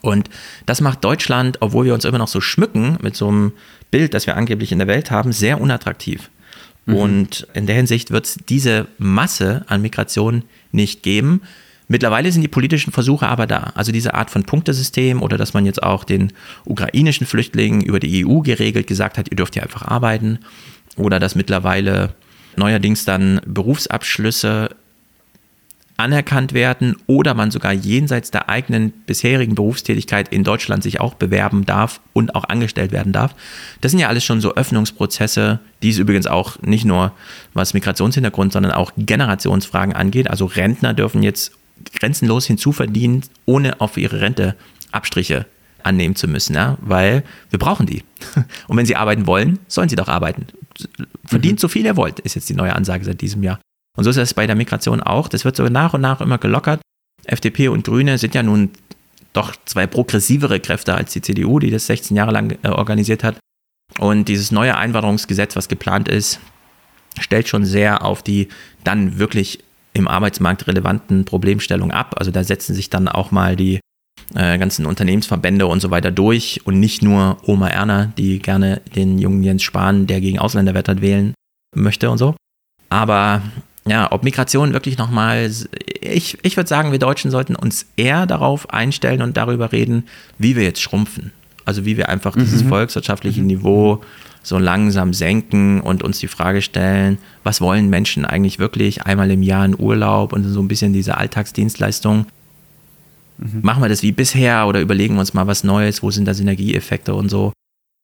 [0.01, 0.29] Und
[0.65, 3.51] das macht Deutschland, obwohl wir uns immer noch so schmücken mit so einem
[3.91, 6.29] Bild, das wir angeblich in der Welt haben, sehr unattraktiv.
[6.85, 6.95] Mhm.
[6.95, 11.41] Und in der Hinsicht wird es diese Masse an Migration nicht geben.
[11.87, 13.73] Mittlerweile sind die politischen Versuche aber da.
[13.75, 16.31] Also diese Art von Punktesystem oder dass man jetzt auch den
[16.63, 20.39] ukrainischen Flüchtlingen über die EU geregelt gesagt hat, ihr dürft hier einfach arbeiten.
[20.95, 22.13] Oder dass mittlerweile
[22.55, 24.69] neuerdings dann Berufsabschlüsse
[26.01, 31.65] anerkannt werden oder man sogar jenseits der eigenen bisherigen Berufstätigkeit in Deutschland sich auch bewerben
[31.65, 33.35] darf und auch angestellt werden darf.
[33.81, 37.13] Das sind ja alles schon so Öffnungsprozesse, die es übrigens auch nicht nur
[37.53, 40.29] was Migrationshintergrund, sondern auch Generationsfragen angeht.
[40.29, 41.53] Also Rentner dürfen jetzt
[41.93, 44.55] grenzenlos hinzuverdienen, ohne auf ihre Rente
[44.91, 45.45] Abstriche
[45.83, 46.77] annehmen zu müssen, ja?
[46.81, 48.03] weil wir brauchen die.
[48.67, 50.47] Und wenn sie arbeiten wollen, sollen sie doch arbeiten.
[51.25, 51.61] Verdient mhm.
[51.61, 53.59] so viel ihr wollt, ist jetzt die neue Ansage seit diesem Jahr.
[53.97, 55.27] Und so ist es bei der Migration auch.
[55.27, 56.81] Das wird so nach und nach immer gelockert.
[57.25, 58.71] FDP und Grüne sind ja nun
[59.33, 63.37] doch zwei progressivere Kräfte als die CDU, die das 16 Jahre lang äh, organisiert hat.
[63.99, 66.39] Und dieses neue Einwanderungsgesetz, was geplant ist,
[67.19, 68.47] stellt schon sehr auf die
[68.83, 69.63] dann wirklich
[69.93, 72.15] im Arbeitsmarkt relevanten Problemstellungen ab.
[72.17, 73.79] Also da setzen sich dann auch mal die
[74.33, 79.19] äh, ganzen Unternehmensverbände und so weiter durch und nicht nur Oma Erna, die gerne den
[79.19, 81.33] jungen Jens Spahn, der gegen Ausländer wettert, wählen
[81.75, 82.35] möchte und so.
[82.89, 83.41] Aber
[83.87, 85.49] ja, ob Migration wirklich nochmal,
[86.01, 90.03] ich, ich würde sagen, wir Deutschen sollten uns eher darauf einstellen und darüber reden,
[90.37, 91.31] wie wir jetzt schrumpfen.
[91.65, 92.41] Also wie wir einfach mhm.
[92.41, 93.47] dieses volkswirtschaftliche mhm.
[93.47, 94.01] Niveau
[94.43, 99.43] so langsam senken und uns die Frage stellen, was wollen Menschen eigentlich wirklich einmal im
[99.43, 102.25] Jahr in Urlaub und so ein bisschen diese Alltagsdienstleistung.
[103.37, 103.59] Mhm.
[103.61, 106.33] Machen wir das wie bisher oder überlegen wir uns mal was Neues, wo sind da
[106.33, 107.53] Synergieeffekte und so.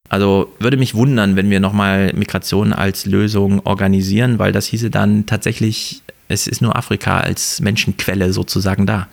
[0.10, 5.26] Also würde mich wundern, wenn wir nochmal Migration als Lösung organisieren, weil das hieße dann
[5.26, 9.08] tatsächlich, es ist nur Afrika als Menschenquelle sozusagen da.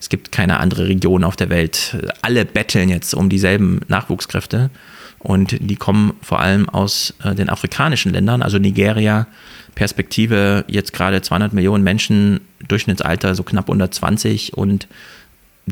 [0.00, 1.96] Es gibt keine andere Region auf der Welt.
[2.22, 4.70] Alle betteln jetzt um dieselben Nachwuchskräfte
[5.18, 9.26] und die kommen vor allem aus äh, den afrikanischen Ländern, also Nigeria,
[9.74, 14.88] Perspektive jetzt gerade 200 Millionen Menschen, Durchschnittsalter so knapp unter 20 und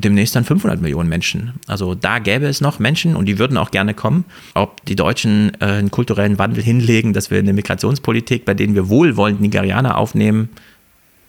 [0.00, 1.54] demnächst dann 500 Millionen Menschen.
[1.66, 4.24] Also da gäbe es noch Menschen und die würden auch gerne kommen.
[4.54, 8.88] Ob die Deutschen äh, einen kulturellen Wandel hinlegen, dass wir eine Migrationspolitik, bei denen wir
[8.88, 10.50] wohlwollend Nigerianer aufnehmen,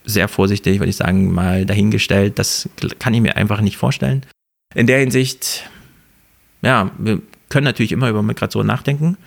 [0.05, 2.39] sehr vorsichtig, würde ich sagen, mal dahingestellt.
[2.39, 4.23] Das kann ich mir einfach nicht vorstellen.
[4.75, 5.69] In der Hinsicht,
[6.61, 9.17] ja, wir können natürlich immer über Migration nachdenken,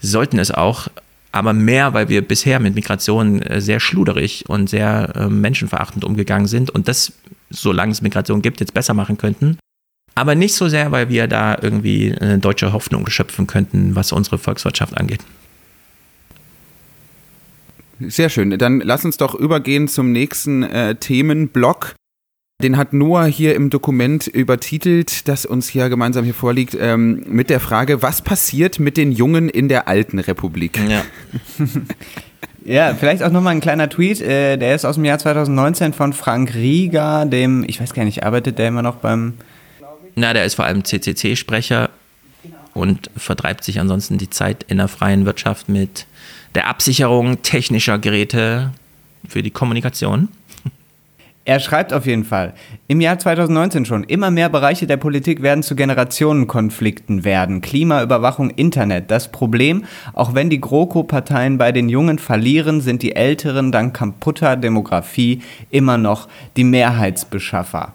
[0.00, 0.88] sollten es auch,
[1.34, 6.46] aber mehr, weil wir bisher mit Migration äh, sehr schluderig und sehr äh, menschenverachtend umgegangen
[6.46, 7.12] sind und das
[7.50, 9.58] solange es Migration gibt, jetzt besser machen könnten.
[10.14, 14.38] Aber nicht so sehr, weil wir da irgendwie eine deutsche Hoffnung schöpfen könnten, was unsere
[14.38, 15.20] Volkswirtschaft angeht.
[18.00, 18.56] Sehr schön.
[18.58, 21.94] Dann lass uns doch übergehen zum nächsten äh, Themenblock.
[22.62, 27.50] Den hat Noah hier im Dokument übertitelt, das uns hier gemeinsam hier vorliegt, ähm, mit
[27.50, 30.78] der Frage, was passiert mit den Jungen in der alten Republik?
[30.88, 31.02] Ja.
[32.66, 34.22] Ja, vielleicht auch nochmal ein kleiner Tweet.
[34.22, 38.24] Äh, der ist aus dem Jahr 2019 von Frank Rieger, dem, ich weiß gar nicht,
[38.24, 39.34] arbeitet der immer noch beim.
[40.14, 41.90] Na, der ist vor allem CCC-Sprecher
[42.72, 46.06] und vertreibt sich ansonsten die Zeit in der freien Wirtschaft mit
[46.54, 48.72] der Absicherung technischer Geräte
[49.28, 50.28] für die Kommunikation.
[51.46, 52.54] Er schreibt auf jeden Fall,
[52.88, 57.60] im Jahr 2019 schon, immer mehr Bereiche der Politik werden zu Generationenkonflikten werden.
[57.60, 59.10] Klimaüberwachung, Internet.
[59.10, 59.84] Das Problem,
[60.14, 65.98] auch wenn die GroKo-Parteien bei den Jungen verlieren, sind die Älteren dank kaputter Demografie immer
[65.98, 67.92] noch die Mehrheitsbeschaffer.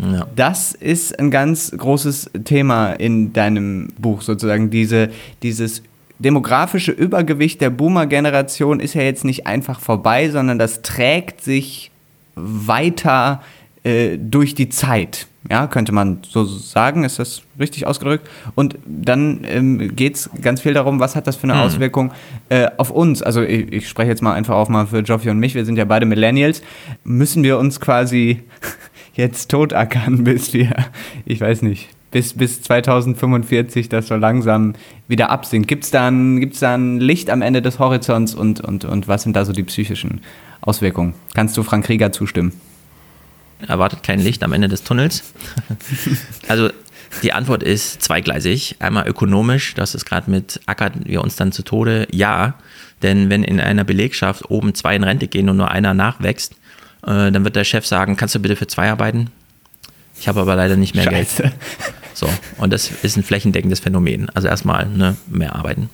[0.00, 0.26] Ja.
[0.34, 4.70] Das ist ein ganz großes Thema in deinem Buch sozusagen.
[4.70, 5.10] Diese,
[5.42, 5.82] dieses
[6.18, 11.90] demografische Übergewicht der Boomer-Generation ist ja jetzt nicht einfach vorbei, sondern das trägt sich
[12.34, 13.42] weiter
[13.82, 15.26] äh, durch die Zeit.
[15.48, 18.28] Ja, könnte man so sagen, ist das richtig ausgedrückt?
[18.54, 21.60] Und dann ähm, geht es ganz viel darum, was hat das für eine mhm.
[21.60, 22.12] Auswirkung
[22.50, 23.22] äh, auf uns?
[23.22, 25.76] Also ich, ich, spreche jetzt mal einfach auch mal für Joffi und mich, wir sind
[25.76, 26.60] ja beide Millennials.
[27.04, 28.42] Müssen wir uns quasi
[29.14, 30.74] jetzt totackern, bis wir,
[31.24, 34.74] ich weiß nicht, bis, bis 2045 das so langsam
[35.08, 35.68] wieder absinkt?
[35.68, 39.22] Gibt es da, ein, da ein Licht am Ende des Horizonts und, und, und was
[39.22, 40.20] sind da so die psychischen
[40.60, 41.14] Auswirkungen.
[41.34, 42.52] Kannst du Frank Krieger zustimmen?
[43.66, 45.22] Erwartet kein Licht am Ende des Tunnels.
[46.48, 46.70] also
[47.22, 48.76] die Antwort ist zweigleisig.
[48.78, 52.06] Einmal ökonomisch, das ist gerade mit ackern wir uns dann zu Tode.
[52.10, 52.54] Ja,
[53.02, 56.54] denn wenn in einer Belegschaft oben zwei in Rente gehen und nur einer nachwächst,
[57.02, 59.30] äh, dann wird der Chef sagen, kannst du bitte für zwei arbeiten?
[60.18, 61.42] Ich habe aber leider nicht mehr Scheiße.
[61.42, 61.54] Geld.
[62.12, 64.28] So, und das ist ein flächendeckendes Phänomen.
[64.30, 65.88] Also erstmal ne, mehr arbeiten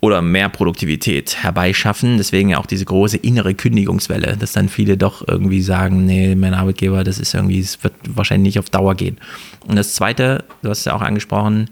[0.00, 2.18] oder mehr Produktivität herbeischaffen.
[2.18, 6.54] Deswegen ja auch diese große innere Kündigungswelle, dass dann viele doch irgendwie sagen, nee, mein
[6.54, 9.18] Arbeitgeber, das ist irgendwie, es wird wahrscheinlich nicht auf Dauer gehen.
[9.66, 11.70] Und das Zweite, du hast es ja auch angesprochen,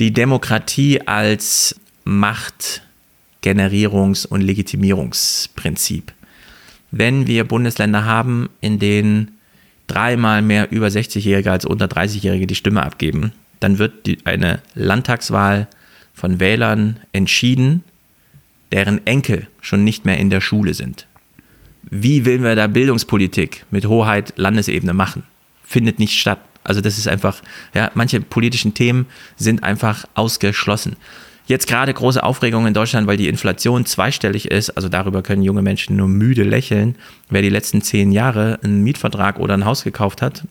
[0.00, 6.12] die Demokratie als Machtgenerierungs- und Legitimierungsprinzip.
[6.90, 9.38] Wenn wir Bundesländer haben, in denen
[9.86, 15.68] dreimal mehr über 60-Jährige als unter 30-Jährige die Stimme abgeben, dann wird die, eine Landtagswahl
[16.20, 17.82] von Wählern entschieden,
[18.72, 21.06] deren Enkel schon nicht mehr in der Schule sind.
[21.82, 25.22] Wie will wir da Bildungspolitik mit Hoheit Landesebene machen?
[25.64, 26.38] Findet nicht statt.
[26.62, 27.40] Also das ist einfach,
[27.74, 29.06] ja, manche politischen Themen
[29.36, 30.96] sind einfach ausgeschlossen.
[31.46, 34.70] Jetzt gerade große Aufregung in Deutschland, weil die Inflation zweistellig ist.
[34.70, 36.96] Also darüber können junge Menschen nur müde lächeln.
[37.30, 40.44] Wer die letzten zehn Jahre einen Mietvertrag oder ein Haus gekauft hat,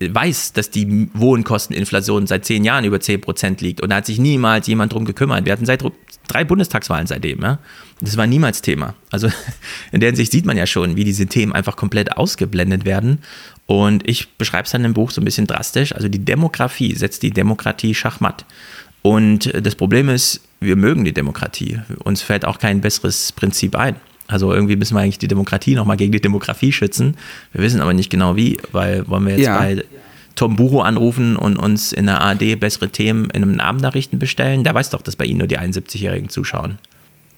[0.00, 4.18] weiß, dass die Wohnkosteninflation seit zehn Jahren über zehn Prozent liegt und da hat sich
[4.18, 5.44] niemals jemand drum gekümmert.
[5.44, 5.84] Wir hatten seit
[6.26, 7.58] drei Bundestagswahlen seitdem, ja.
[8.00, 8.94] Das war niemals Thema.
[9.10, 9.28] Also
[9.92, 13.18] in der Hinsicht sieht man ja schon, wie diese Themen einfach komplett ausgeblendet werden.
[13.66, 15.94] Und ich beschreibe es dann im Buch so ein bisschen drastisch.
[15.94, 18.46] Also die Demografie setzt die Demokratie schachmatt.
[19.02, 21.80] Und das Problem ist, wir mögen die Demokratie.
[22.04, 23.96] Uns fällt auch kein besseres Prinzip ein.
[24.30, 27.16] Also irgendwie müssen wir eigentlich die Demokratie nochmal gegen die Demografie schützen.
[27.52, 29.58] Wir wissen aber nicht genau wie, weil wollen wir jetzt ja.
[29.58, 29.84] bei
[30.36, 34.64] Tom Buro anrufen und uns in der ARD bessere Themen in einem Abendnachrichten bestellen?
[34.64, 36.78] Der weiß doch, dass bei Ihnen nur die 71-Jährigen zuschauen.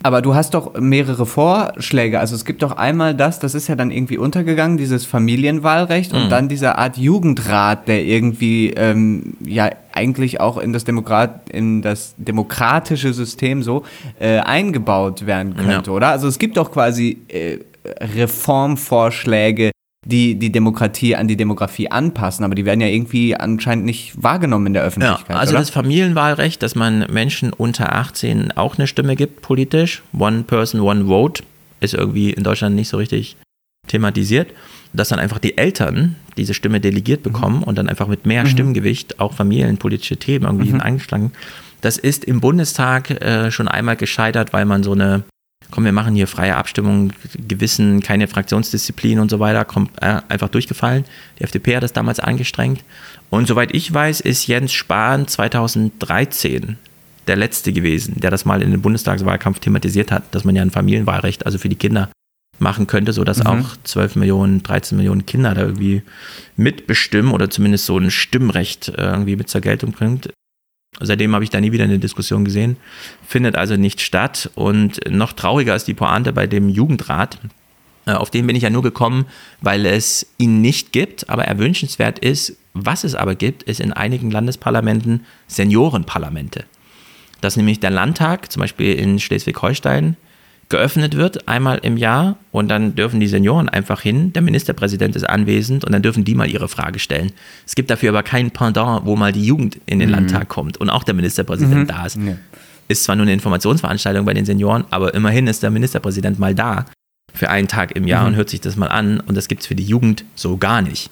[0.02, 2.20] Aber du hast doch mehrere Vorschläge.
[2.20, 6.22] Also es gibt doch einmal das, das ist ja dann irgendwie untergegangen, dieses Familienwahlrecht mhm.
[6.22, 11.82] und dann dieser Art Jugendrat, der irgendwie ähm, ja eigentlich auch in das, Demokrat, in
[11.82, 13.84] das demokratische System so
[14.18, 15.96] äh, eingebaut werden könnte, ja.
[15.96, 16.08] oder?
[16.08, 17.58] Also es gibt doch quasi äh,
[18.00, 19.72] Reformvorschläge,
[20.04, 24.66] die die Demokratie an die Demografie anpassen, aber die werden ja irgendwie anscheinend nicht wahrgenommen
[24.66, 25.30] in der Öffentlichkeit.
[25.30, 25.60] Ja, also oder?
[25.60, 31.06] das Familienwahlrecht, dass man Menschen unter 18 auch eine Stimme gibt, politisch, One Person, One
[31.06, 31.44] Vote,
[31.80, 33.36] ist irgendwie in Deutschland nicht so richtig
[33.86, 34.52] thematisiert,
[34.92, 37.32] dass dann einfach die Eltern diese Stimme delegiert mhm.
[37.32, 37.64] bekommen mhm.
[37.64, 38.48] und dann einfach mit mehr mhm.
[38.48, 40.80] Stimmgewicht auch familienpolitische Themen irgendwie mhm.
[40.80, 41.32] eingeschlagen.
[41.80, 45.24] Das ist im Bundestag äh, schon einmal gescheitert, weil man so eine
[45.70, 47.12] komm, wir machen hier freie Abstimmung,
[47.48, 51.04] Gewissen, keine Fraktionsdisziplin und so weiter, kommt äh, einfach durchgefallen.
[51.38, 52.84] Die FDP hat das damals angestrengt.
[53.30, 56.76] Und soweit ich weiß, ist Jens Spahn 2013
[57.26, 60.70] der Letzte gewesen, der das mal in den Bundestagswahlkampf thematisiert hat, dass man ja ein
[60.70, 62.10] Familienwahlrecht, also für die Kinder,
[62.58, 63.46] machen könnte, sodass mhm.
[63.46, 66.02] auch 12 Millionen, 13 Millionen Kinder da irgendwie
[66.56, 70.30] mitbestimmen oder zumindest so ein Stimmrecht äh, irgendwie mit zur Geltung bringt.
[71.00, 72.76] Seitdem habe ich da nie wieder eine Diskussion gesehen.
[73.26, 74.50] Findet also nicht statt.
[74.54, 77.38] Und noch trauriger ist die Pointe bei dem Jugendrat.
[78.06, 79.26] Äh, auf den bin ich ja nur gekommen,
[79.60, 82.56] weil es ihn nicht gibt, aber er wünschenswert ist.
[82.74, 86.64] Was es aber gibt, ist in einigen Landesparlamenten Seniorenparlamente.
[87.40, 90.16] Dass nämlich der Landtag, zum Beispiel in Schleswig-Holstein,
[90.72, 92.36] geöffnet wird, einmal im Jahr.
[92.50, 94.32] Und dann dürfen die Senioren einfach hin.
[94.32, 97.30] Der Ministerpräsident ist anwesend und dann dürfen die mal ihre Frage stellen.
[97.64, 100.16] Es gibt dafür aber kein Pendant, wo mal die Jugend in den mhm.
[100.16, 101.86] Landtag kommt und auch der Ministerpräsident mhm.
[101.86, 102.16] da ist.
[102.16, 102.36] Ja.
[102.88, 106.86] Ist zwar nur eine Informationsveranstaltung bei den Senioren, aber immerhin ist der Ministerpräsident mal da
[107.32, 108.28] für einen Tag im Jahr mhm.
[108.28, 109.20] und hört sich das mal an.
[109.20, 111.10] Und das gibt es für die Jugend so gar nicht.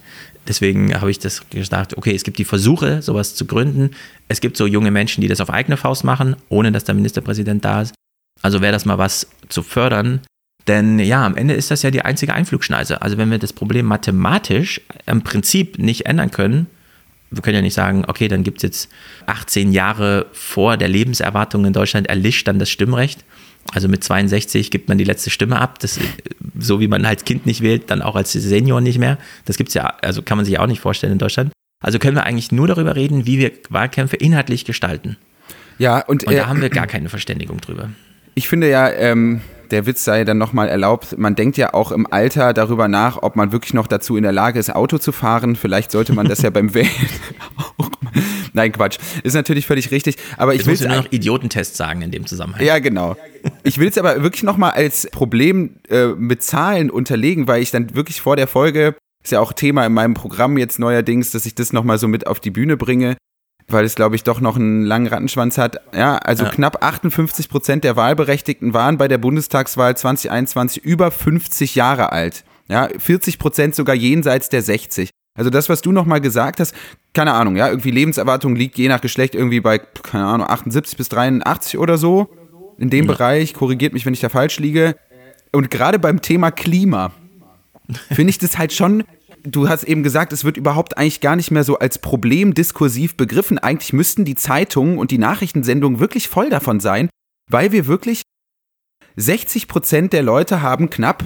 [0.49, 3.91] Deswegen habe ich das gedacht, okay, es gibt die Versuche, sowas zu gründen.
[4.29, 7.65] Es gibt so junge Menschen, die das auf eigene Faust machen, ohne dass der Ministerpräsident
[7.65, 7.95] da ist.
[8.43, 10.21] Also wäre das mal was zu fördern.
[10.67, 13.03] Denn ja, am Ende ist das ja die einzige Einflugschneise.
[13.03, 16.67] Also wenn wir das Problem mathematisch im Prinzip nicht ändern können,
[17.31, 18.89] wir können ja nicht sagen, okay, dann gibt es jetzt
[19.27, 23.25] 18 Jahre vor der Lebenserwartung in Deutschland erlischt dann das Stimmrecht.
[23.73, 25.79] Also mit 62 gibt man die letzte Stimme ab.
[25.79, 26.01] Das,
[26.59, 29.19] so wie man als Kind nicht wählt, dann auch als Senior nicht mehr.
[29.45, 31.53] Das gibt's ja, also kann man sich auch nicht vorstellen in Deutschland.
[31.83, 35.17] Also können wir eigentlich nur darüber reden, wie wir Wahlkämpfe inhaltlich gestalten.
[35.79, 37.91] Ja, und, und da äh, haben wir gar keine Verständigung drüber.
[38.41, 41.19] Ich finde ja, ähm, der Witz sei dann nochmal erlaubt.
[41.19, 44.33] Man denkt ja auch im Alter darüber nach, ob man wirklich noch dazu in der
[44.33, 45.57] Lage ist, Auto zu fahren.
[45.57, 46.89] Vielleicht sollte man das ja beim Wählen
[47.59, 47.91] auch.
[48.55, 48.97] Nein, Quatsch.
[49.25, 50.17] Ist natürlich völlig richtig.
[50.39, 52.65] Aber ich will nur noch Idiotentest sagen in dem Zusammenhang.
[52.65, 53.15] Ja, genau.
[53.63, 57.95] Ich will es aber wirklich nochmal als Problem äh, mit Zahlen unterlegen, weil ich dann
[57.95, 61.55] wirklich vor der Folge, ist ja auch Thema in meinem Programm jetzt neuerdings, dass ich
[61.55, 63.19] das nochmal so mit auf die Bühne bringe,
[63.73, 65.81] weil es, glaube ich, doch noch einen langen Rattenschwanz hat.
[65.95, 66.51] Ja, also ja.
[66.51, 72.45] knapp 58 Prozent der Wahlberechtigten waren bei der Bundestagswahl 2021 über 50 Jahre alt.
[72.69, 75.11] Ja, 40 Prozent sogar jenseits der 60.
[75.37, 76.75] Also das, was du nochmal gesagt hast,
[77.15, 81.09] keine Ahnung, ja, irgendwie Lebenserwartung liegt je nach Geschlecht irgendwie bei, keine Ahnung, 78 bis
[81.09, 82.29] 83 oder so.
[82.79, 83.13] In dem ja.
[83.13, 84.97] Bereich, korrigiert mich, wenn ich da falsch liege.
[85.53, 87.13] Und gerade beim Thema Klima
[88.11, 89.05] finde ich das halt schon
[89.45, 93.17] du hast eben gesagt, es wird überhaupt eigentlich gar nicht mehr so als Problem diskursiv
[93.17, 93.59] begriffen.
[93.59, 97.09] Eigentlich müssten die Zeitungen und die Nachrichtensendungen wirklich voll davon sein,
[97.51, 98.23] weil wir wirklich
[99.17, 101.25] 60 Prozent der Leute haben knapp,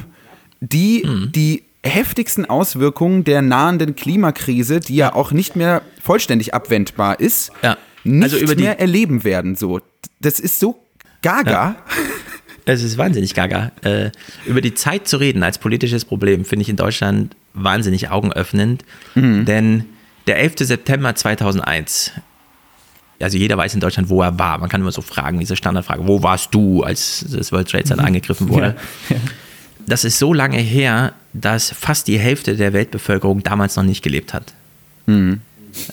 [0.60, 1.32] die mhm.
[1.32, 7.76] die heftigsten Auswirkungen der nahenden Klimakrise, die ja auch nicht mehr vollständig abwendbar ist, ja.
[8.04, 9.54] nicht also mehr erleben werden.
[9.54, 9.80] So,
[10.20, 10.82] das ist so
[11.22, 11.50] gaga.
[11.50, 11.76] Ja.
[12.66, 13.72] Es ist wahnsinnig gaga.
[13.82, 14.10] Äh,
[14.46, 18.84] über die Zeit zu reden als politisches Problem finde ich in Deutschland wahnsinnig augenöffnend.
[19.14, 19.44] Mhm.
[19.44, 19.84] Denn
[20.26, 20.54] der 11.
[20.58, 22.12] September 2001,
[23.20, 24.58] also jeder weiß in Deutschland, wo er war.
[24.58, 28.02] Man kann immer so fragen, diese Standardfrage, wo warst du, als das World Trade Center
[28.02, 28.08] mhm.
[28.08, 28.76] angegriffen wurde?
[29.08, 29.16] Ja.
[29.16, 29.22] Ja.
[29.86, 34.32] Das ist so lange her, dass fast die Hälfte der Weltbevölkerung damals noch nicht gelebt
[34.32, 34.54] hat.
[35.06, 35.40] Mhm.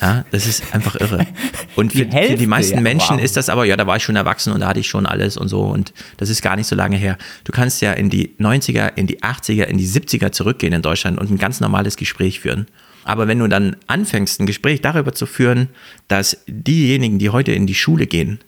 [0.02, 1.26] Ja, das ist einfach irre.
[1.76, 3.24] Und für die, Hälfte, für die meisten ja, Menschen wow.
[3.24, 5.38] ist das aber, ja, da war ich schon erwachsen und da hatte ich schon alles
[5.38, 7.18] und so und das ist gar nicht so lange her.
[7.46, 11.20] Du kannst ja in die 90er, in die 80er, in die 70er zurückgehen in Deutschland
[11.20, 12.68] und ein ganz normales Gespräch führen.
[13.04, 15.70] Aber wenn du dann anfängst, ein Gespräch darüber zu führen,
[16.08, 18.40] dass diejenigen, die heute in die Schule gehen,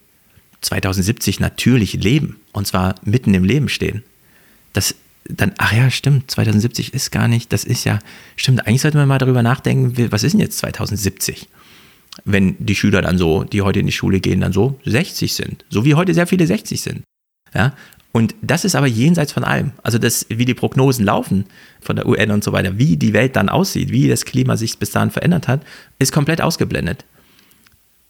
[0.60, 4.04] 2070 natürlich leben und zwar mitten im Leben stehen,
[4.72, 4.94] das
[5.28, 7.98] dann, ach ja, stimmt, 2070 ist gar nicht, das ist ja,
[8.36, 11.48] stimmt, eigentlich sollte man mal darüber nachdenken, was ist denn jetzt 2070?
[12.24, 15.64] wenn die Schüler dann so, die heute in die Schule gehen, dann so 60 sind.
[15.68, 17.02] So wie heute sehr viele 60 sind.
[17.54, 17.74] Ja,
[18.12, 19.72] und das ist aber jenseits von allem.
[19.82, 21.46] Also das, wie die Prognosen laufen
[21.80, 24.78] von der UN und so weiter, wie die Welt dann aussieht, wie das Klima sich
[24.78, 25.62] bis dahin verändert hat,
[25.98, 27.04] ist komplett ausgeblendet.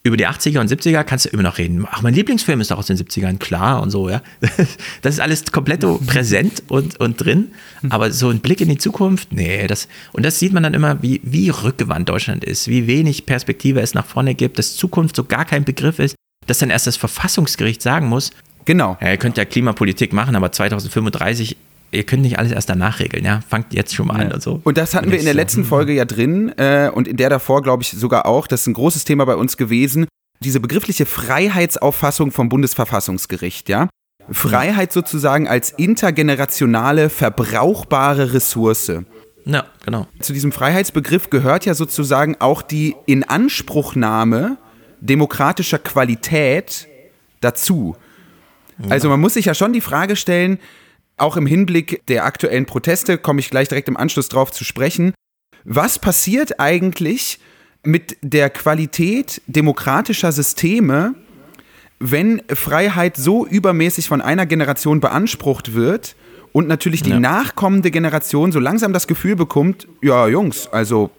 [0.07, 1.87] Über die 80er und 70er kannst du immer noch reden.
[1.91, 4.23] Ach, mein Lieblingsfilm ist doch aus den 70ern, klar und so, ja.
[5.03, 7.53] Das ist alles komplett präsent und, und drin.
[7.89, 11.03] Aber so ein Blick in die Zukunft, nee, das, und das sieht man dann immer,
[11.03, 15.25] wie, wie rückgewandt Deutschland ist, wie wenig Perspektive es nach vorne gibt, dass Zukunft so
[15.25, 18.31] gar kein Begriff ist, dass dann erst das Verfassungsgericht sagen muss,
[18.65, 18.97] Genau.
[19.01, 21.57] Ja, ihr könnt ja Klimapolitik machen, aber 2035
[21.95, 23.41] ihr könnt nicht alles erst danach regeln, ja.
[23.49, 24.27] Fangt jetzt schon mal ja.
[24.27, 24.61] an und so.
[24.65, 25.69] Und das hatten wir in der letzten so.
[25.69, 28.47] Folge ja drin äh, und in der davor, glaube ich, sogar auch.
[28.47, 30.07] Das ist ein großes Thema bei uns gewesen.
[30.41, 33.89] Diese begriffliche Freiheitsauffassung vom Bundesverfassungsgericht, ja.
[34.31, 38.93] Freiheit sozusagen als intergenerationale, verbrauchbare Ressource.
[39.45, 40.07] Ja, genau.
[40.21, 44.57] Zu diesem Freiheitsbegriff gehört ja sozusagen auch die Inanspruchnahme
[45.01, 46.89] demokratischer Qualität
[47.41, 47.97] dazu.
[48.89, 50.59] Also man muss sich ja schon die Frage stellen,
[51.17, 55.15] auch im Hinblick der aktuellen Proteste, komme ich gleich direkt im Anschluss drauf zu sprechen,
[55.65, 57.39] was passiert eigentlich
[57.83, 61.15] mit der Qualität demokratischer Systeme,
[62.01, 66.17] wenn Freiheit so übermäßig von einer Generation beansprucht wird
[66.53, 67.21] und natürlich die ja.
[67.21, 71.11] nachkommende Generation so langsam das Gefühl bekommt, ja Jungs, also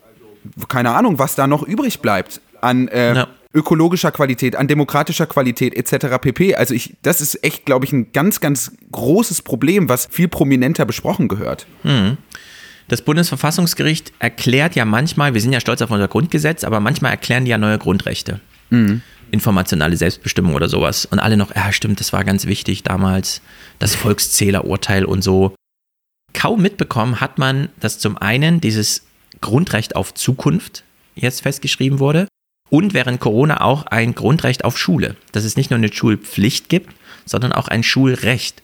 [0.68, 5.74] keine Ahnung, was da noch übrig bleibt an äh, ja ökologischer Qualität, an demokratischer Qualität
[5.74, 6.18] etc.
[6.20, 6.56] pp.
[6.56, 10.86] Also ich, das ist echt, glaube ich, ein ganz, ganz großes Problem, was viel prominenter
[10.86, 11.66] besprochen gehört.
[11.84, 12.18] Mhm.
[12.90, 17.46] Das Bundesverfassungsgericht erklärt ja manchmal, wir sind ja stolz auf unser Grundgesetz, aber manchmal erklären
[17.46, 18.42] die ja neue Grundrechte.
[18.70, 19.02] Mhm.
[19.32, 21.06] Informationale Selbstbestimmung oder sowas.
[21.06, 23.42] Und alle noch, ja, stimmt, das war ganz wichtig damals,
[23.80, 25.56] das Volkszählerurteil und so.
[26.34, 29.04] Kaum mitbekommen hat man, dass zum einen dieses
[29.40, 30.84] Grundrecht auf Zukunft
[31.16, 32.28] jetzt festgeschrieben wurde
[32.70, 36.94] und während Corona auch ein Grundrecht auf Schule, dass es nicht nur eine Schulpflicht gibt,
[37.26, 38.62] sondern auch ein Schulrecht.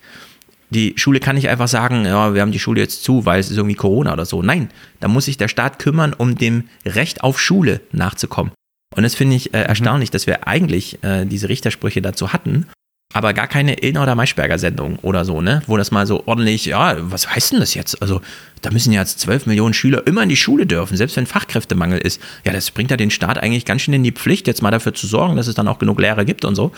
[0.70, 3.52] Die Schule kann nicht einfach sagen, ja, wir haben die Schule jetzt zu, weil es
[3.52, 4.42] ist irgendwie Corona oder so.
[4.42, 8.54] Nein, da muss sich der Staat kümmern, um dem Recht auf Schule nachzukommen.
[8.96, 12.68] Und das finde ich äh, erstaunlich, dass wir eigentlich äh, diese Richtersprüche dazu hatten
[13.14, 15.62] aber gar keine Illner oder Maischberger Sendung oder so, ne?
[15.68, 18.02] Wo das mal so ordentlich, ja, was heißt denn das jetzt?
[18.02, 18.22] Also,
[18.62, 22.22] da müssen jetzt zwölf Millionen Schüler immer in die Schule dürfen, selbst wenn Fachkräftemangel ist.
[22.46, 24.94] Ja, das bringt ja den Staat eigentlich ganz schön in die Pflicht, jetzt mal dafür
[24.94, 26.72] zu sorgen, dass es dann auch genug Lehrer gibt und so.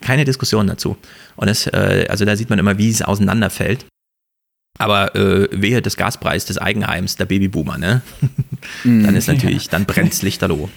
[0.00, 0.96] Keine Diskussion dazu.
[1.36, 3.86] Und das, äh, also da sieht man immer, wie es auseinanderfällt.
[4.78, 8.02] Aber äh, wehe des Gaspreis des Eigenheims, der Babyboomer, ne?
[8.84, 10.68] dann ist natürlich, dann brennt's lichterloh.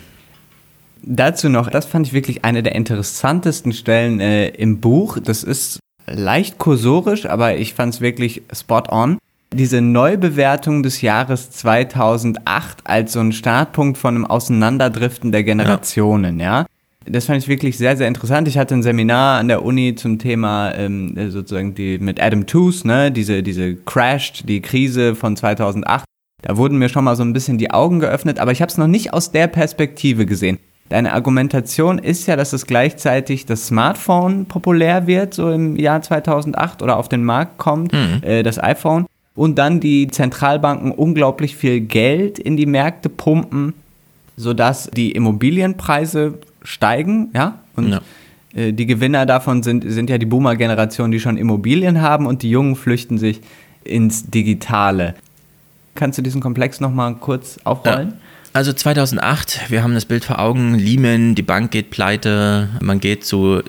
[1.04, 5.18] Dazu noch, das fand ich wirklich eine der interessantesten Stellen äh, im Buch.
[5.24, 9.18] Das ist leicht kursorisch, aber ich fand es wirklich spot on.
[9.54, 16.62] Diese Neubewertung des Jahres 2008 als so ein Startpunkt von einem Auseinanderdriften der Generationen, ja.
[16.62, 16.66] ja?
[17.10, 18.50] Das fand ich wirklich sehr, sehr interessant.
[18.50, 22.86] Ich hatte ein Seminar an der Uni zum Thema ähm, sozusagen die mit Adam Tooze,
[22.86, 26.04] ne, diese, diese Crashed, die Krise von 2008.
[26.42, 28.78] Da wurden mir schon mal so ein bisschen die Augen geöffnet, aber ich habe es
[28.78, 30.60] noch nicht aus der Perspektive gesehen.
[30.90, 36.82] Deine Argumentation ist ja, dass es gleichzeitig das Smartphone populär wird, so im Jahr 2008
[36.82, 38.22] oder auf den Markt kommt, mhm.
[38.22, 43.74] äh, das iPhone, und dann die Zentralbanken unglaublich viel Geld in die Märkte pumpen,
[44.38, 48.02] sodass die Immobilienpreise steigen, ja, und ja.
[48.56, 52.50] Äh, die Gewinner davon sind, sind ja die Boomer-Generation, die schon Immobilien haben und die
[52.50, 53.42] Jungen flüchten sich
[53.84, 55.16] ins Digitale.
[55.96, 58.10] Kannst du diesen Komplex nochmal kurz aufrollen?
[58.10, 58.27] Ja.
[58.58, 63.24] Also 2008, wir haben das Bild vor Augen, Lehman, die Bank geht pleite, man geht
[63.24, 63.62] zu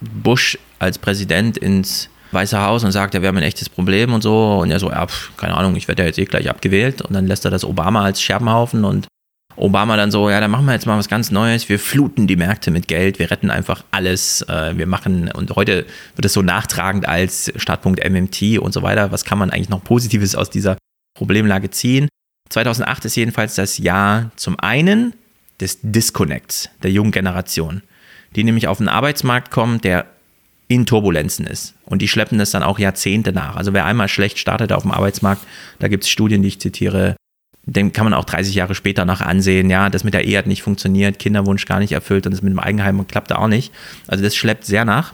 [0.00, 4.22] Bush als Präsident ins Weiße Haus und sagt, ja, wir haben ein echtes Problem und
[4.22, 4.58] so.
[4.58, 7.02] Und er so, ja, pf, keine Ahnung, ich werde ja jetzt eh gleich abgewählt.
[7.02, 9.06] Und dann lässt er das Obama als Scherbenhaufen und
[9.54, 11.68] Obama dann so, ja, dann machen wir jetzt mal was ganz Neues.
[11.68, 14.42] Wir fluten die Märkte mit Geld, wir retten einfach alles.
[14.48, 15.86] Äh, wir machen, und heute
[16.16, 19.12] wird es so nachtragend als Startpunkt MMT und so weiter.
[19.12, 20.78] Was kann man eigentlich noch Positives aus dieser
[21.16, 22.08] Problemlage ziehen?
[22.50, 25.14] 2008 ist jedenfalls das Jahr zum einen
[25.60, 27.82] des Disconnects der jungen Generation,
[28.36, 30.06] die nämlich auf den Arbeitsmarkt kommen, der
[30.68, 31.74] in Turbulenzen ist.
[31.84, 33.56] Und die schleppen das dann auch Jahrzehnte nach.
[33.56, 35.42] Also wer einmal schlecht startet auf dem Arbeitsmarkt,
[35.78, 37.16] da gibt es Studien, die ich zitiere,
[37.64, 40.46] den kann man auch 30 Jahre später noch ansehen, ja, das mit der Ehe hat
[40.46, 43.72] nicht funktioniert, Kinderwunsch gar nicht erfüllt und das mit dem Eigenheim klappte auch nicht.
[44.06, 45.12] Also das schleppt sehr nach.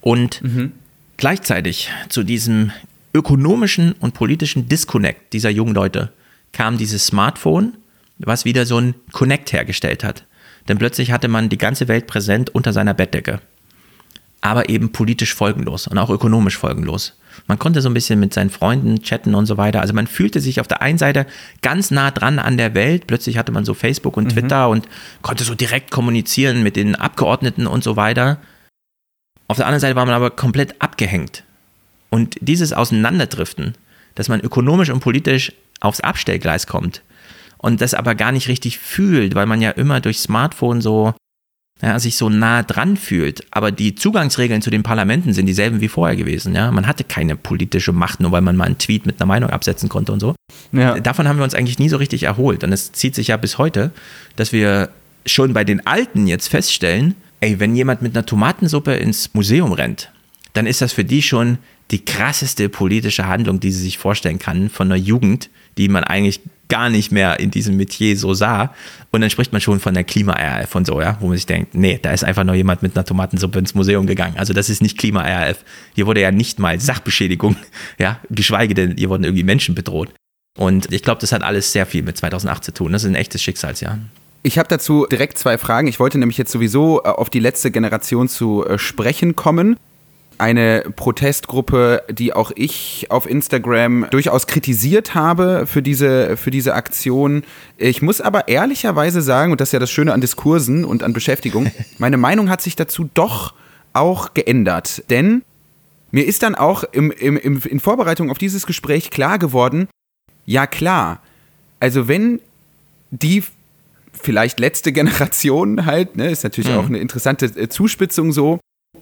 [0.00, 0.72] Und mhm.
[1.16, 2.72] gleichzeitig zu diesem
[3.14, 6.12] ökonomischen und politischen Disconnect dieser jungen Leute
[6.54, 7.74] kam dieses Smartphone,
[8.18, 10.24] was wieder so ein Connect hergestellt hat.
[10.68, 13.40] Denn plötzlich hatte man die ganze Welt präsent unter seiner Bettdecke.
[14.40, 17.18] Aber eben politisch folgenlos und auch ökonomisch folgenlos.
[17.46, 19.80] Man konnte so ein bisschen mit seinen Freunden chatten und so weiter.
[19.80, 21.26] Also man fühlte sich auf der einen Seite
[21.62, 23.06] ganz nah dran an der Welt.
[23.06, 24.30] Plötzlich hatte man so Facebook und mhm.
[24.30, 24.88] Twitter und
[25.22, 28.38] konnte so direkt kommunizieren mit den Abgeordneten und so weiter.
[29.48, 31.44] Auf der anderen Seite war man aber komplett abgehängt.
[32.10, 33.74] Und dieses Auseinanderdriften,
[34.14, 37.02] dass man ökonomisch und politisch aufs Abstellgleis kommt
[37.58, 41.14] und das aber gar nicht richtig fühlt, weil man ja immer durch Smartphone so
[41.82, 43.44] ja, sich so nah dran fühlt.
[43.50, 46.54] Aber die Zugangsregeln zu den Parlamenten sind dieselben wie vorher gewesen.
[46.54, 46.70] Ja?
[46.70, 49.88] Man hatte keine politische Macht, nur weil man mal einen Tweet mit einer Meinung absetzen
[49.88, 50.34] konnte und so.
[50.72, 50.98] Ja.
[51.00, 52.64] Davon haben wir uns eigentlich nie so richtig erholt.
[52.64, 53.90] Und es zieht sich ja bis heute,
[54.36, 54.90] dass wir
[55.26, 60.10] schon bei den Alten jetzt feststellen, ey, wenn jemand mit einer Tomatensuppe ins Museum rennt,
[60.52, 61.58] dann ist das für die schon
[61.90, 66.40] die krasseste politische Handlung, die sie sich vorstellen kann von einer Jugend, die man eigentlich
[66.68, 68.74] gar nicht mehr in diesem Metier so sah.
[69.10, 71.74] Und dann spricht man schon von der Klima-RAF und so, ja, wo man sich denkt,
[71.74, 74.34] nee, da ist einfach nur jemand mit einer Tomatensuppe ins Museum gegangen.
[74.38, 75.58] Also das ist nicht Klima-RAF.
[75.94, 77.56] Hier wurde ja nicht mal Sachbeschädigung,
[77.98, 80.12] ja, geschweige denn, hier wurden irgendwie Menschen bedroht.
[80.56, 82.92] Und ich glaube, das hat alles sehr viel mit 2008 zu tun.
[82.92, 83.98] Das ist ein echtes Schicksalsjahr.
[84.42, 85.88] Ich habe dazu direkt zwei Fragen.
[85.88, 89.76] Ich wollte nämlich jetzt sowieso äh, auf die letzte Generation zu äh, sprechen kommen
[90.38, 97.44] eine Protestgruppe, die auch ich auf Instagram durchaus kritisiert habe für diese, für diese Aktion.
[97.76, 101.12] Ich muss aber ehrlicherweise sagen, und das ist ja das Schöne an Diskursen und an
[101.12, 103.54] Beschäftigung, meine Meinung hat sich dazu doch
[103.92, 105.04] auch geändert.
[105.10, 105.42] Denn
[106.10, 109.88] mir ist dann auch im, im, im, in Vorbereitung auf dieses Gespräch klar geworden,
[110.46, 111.20] ja klar,
[111.80, 112.40] also wenn
[113.10, 113.42] die
[114.12, 116.76] vielleicht letzte Generation halt, ne, ist natürlich mhm.
[116.76, 118.60] auch eine interessante äh, Zuspitzung so,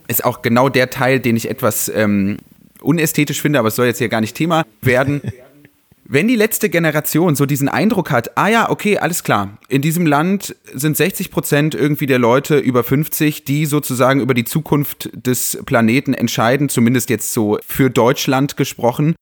[0.09, 2.39] ist auch genau der Teil, den ich etwas ähm,
[2.81, 5.23] unästhetisch finde, aber es soll jetzt hier gar nicht Thema werden.
[6.05, 10.05] Wenn die letzte Generation so diesen Eindruck hat, ah ja, okay, alles klar, in diesem
[10.05, 15.59] Land sind 60 Prozent irgendwie der Leute über 50, die sozusagen über die Zukunft des
[15.65, 19.15] Planeten entscheiden, zumindest jetzt so für Deutschland gesprochen.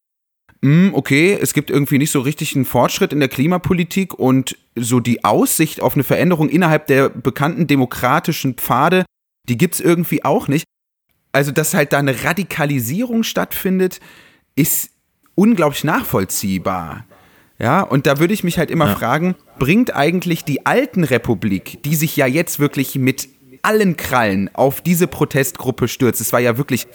[0.62, 5.00] Hm, okay, es gibt irgendwie nicht so richtig einen Fortschritt in der Klimapolitik und so
[5.00, 9.04] die Aussicht auf eine Veränderung innerhalb der bekannten demokratischen Pfade
[9.50, 10.64] die gibt es irgendwie auch nicht.
[11.32, 14.00] Also, dass halt da eine Radikalisierung stattfindet,
[14.54, 14.90] ist
[15.34, 17.04] unglaublich nachvollziehbar.
[17.58, 18.94] Ja, und da würde ich mich halt immer ja.
[18.94, 23.28] fragen, bringt eigentlich die alten Republik, die sich ja jetzt wirklich mit
[23.62, 26.20] allen Krallen auf diese Protestgruppe stürzt.
[26.20, 26.86] Es war ja wirklich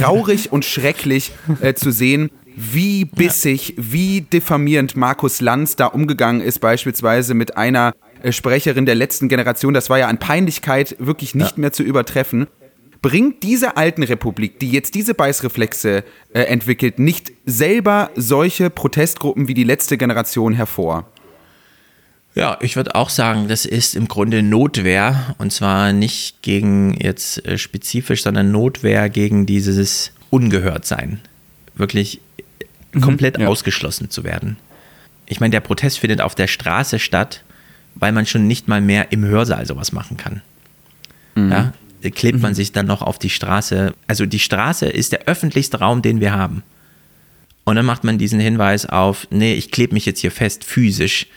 [0.00, 6.58] traurig und schrecklich äh, zu sehen, wie bissig, wie diffamierend Markus Lanz da umgegangen ist,
[6.58, 7.92] beispielsweise mit einer
[8.30, 11.60] Sprecherin der letzten Generation, das war ja an Peinlichkeit wirklich nicht ja.
[11.60, 12.46] mehr zu übertreffen.
[13.00, 19.54] Bringt diese alten Republik, die jetzt diese Beißreflexe äh, entwickelt, nicht selber solche Protestgruppen wie
[19.54, 21.06] die letzte Generation hervor?
[22.34, 27.44] Ja, ich würde auch sagen, das ist im Grunde Notwehr und zwar nicht gegen jetzt
[27.44, 31.20] äh, spezifisch, sondern Notwehr gegen dieses Ungehörtsein.
[31.74, 32.20] Wirklich
[32.92, 33.48] mhm, komplett ja.
[33.48, 34.56] ausgeschlossen zu werden.
[35.26, 37.42] Ich meine, der Protest findet auf der Straße statt
[37.94, 40.42] weil man schon nicht mal mehr im Hörsaal sowas machen kann.
[41.34, 41.50] Mhm.
[41.50, 41.72] Ja,
[42.10, 42.56] klebt man mhm.
[42.56, 43.94] sich dann noch auf die Straße.
[44.06, 46.62] Also die Straße ist der öffentlichste Raum, den wir haben.
[47.64, 51.28] Und dann macht man diesen Hinweis auf, nee, ich klebe mich jetzt hier fest physisch.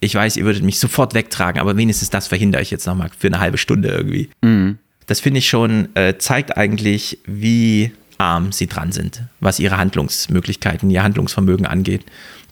[0.00, 3.26] Ich weiß, ihr würdet mich sofort wegtragen, aber wenigstens das verhindere ich jetzt nochmal für
[3.26, 4.30] eine halbe Stunde irgendwie.
[4.42, 4.78] Mhm.
[5.06, 10.88] Das finde ich schon, äh, zeigt eigentlich, wie arm sie dran sind, was ihre Handlungsmöglichkeiten,
[10.90, 12.04] ihr Handlungsvermögen angeht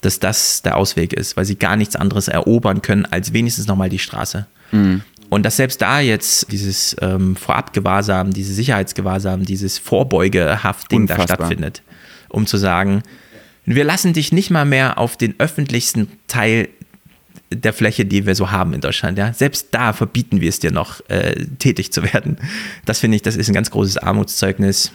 [0.03, 3.89] dass das der Ausweg ist, weil sie gar nichts anderes erobern können als wenigstens nochmal
[3.89, 4.47] die Straße.
[4.73, 5.03] Mhm.
[5.31, 11.83] Und dass selbst da jetzt dieses ähm, Vorabgewahrsam, dieses Sicherheitsgewahrsam, dieses Vorbeugehaft-Ding da stattfindet,
[12.29, 13.03] um zu sagen,
[13.65, 16.69] wir lassen dich nicht mal mehr auf den öffentlichsten Teil
[17.51, 19.17] der Fläche, die wir so haben in Deutschland.
[19.17, 19.33] Ja?
[19.33, 22.39] Selbst da verbieten wir es dir noch, äh, tätig zu werden.
[22.85, 24.93] Das finde ich, das ist ein ganz großes Armutszeugnis.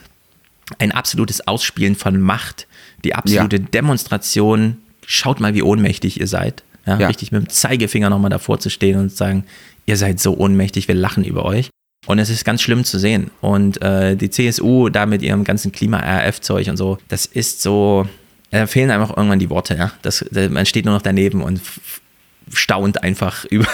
[0.80, 2.68] Ein absolutes Ausspielen von Macht,
[3.04, 3.64] die absolute ja.
[3.74, 4.78] Demonstration
[5.08, 6.64] schaut mal, wie ohnmächtig ihr seid.
[6.86, 7.08] Ja, ja.
[7.08, 9.46] Richtig mit dem Zeigefinger nochmal davor zu stehen und zu sagen,
[9.86, 11.70] ihr seid so ohnmächtig, wir lachen über euch.
[12.06, 13.32] Und es ist ganz schlimm zu sehen.
[13.42, 18.08] Und äh, die CSU da mit ihrem ganzen Klima-RF-Zeug und so, das ist so,
[18.52, 19.76] da fehlen einfach irgendwann die Worte.
[19.76, 19.92] Ja?
[20.04, 21.62] Das, man steht nur noch daneben und
[22.54, 23.68] staunt einfach über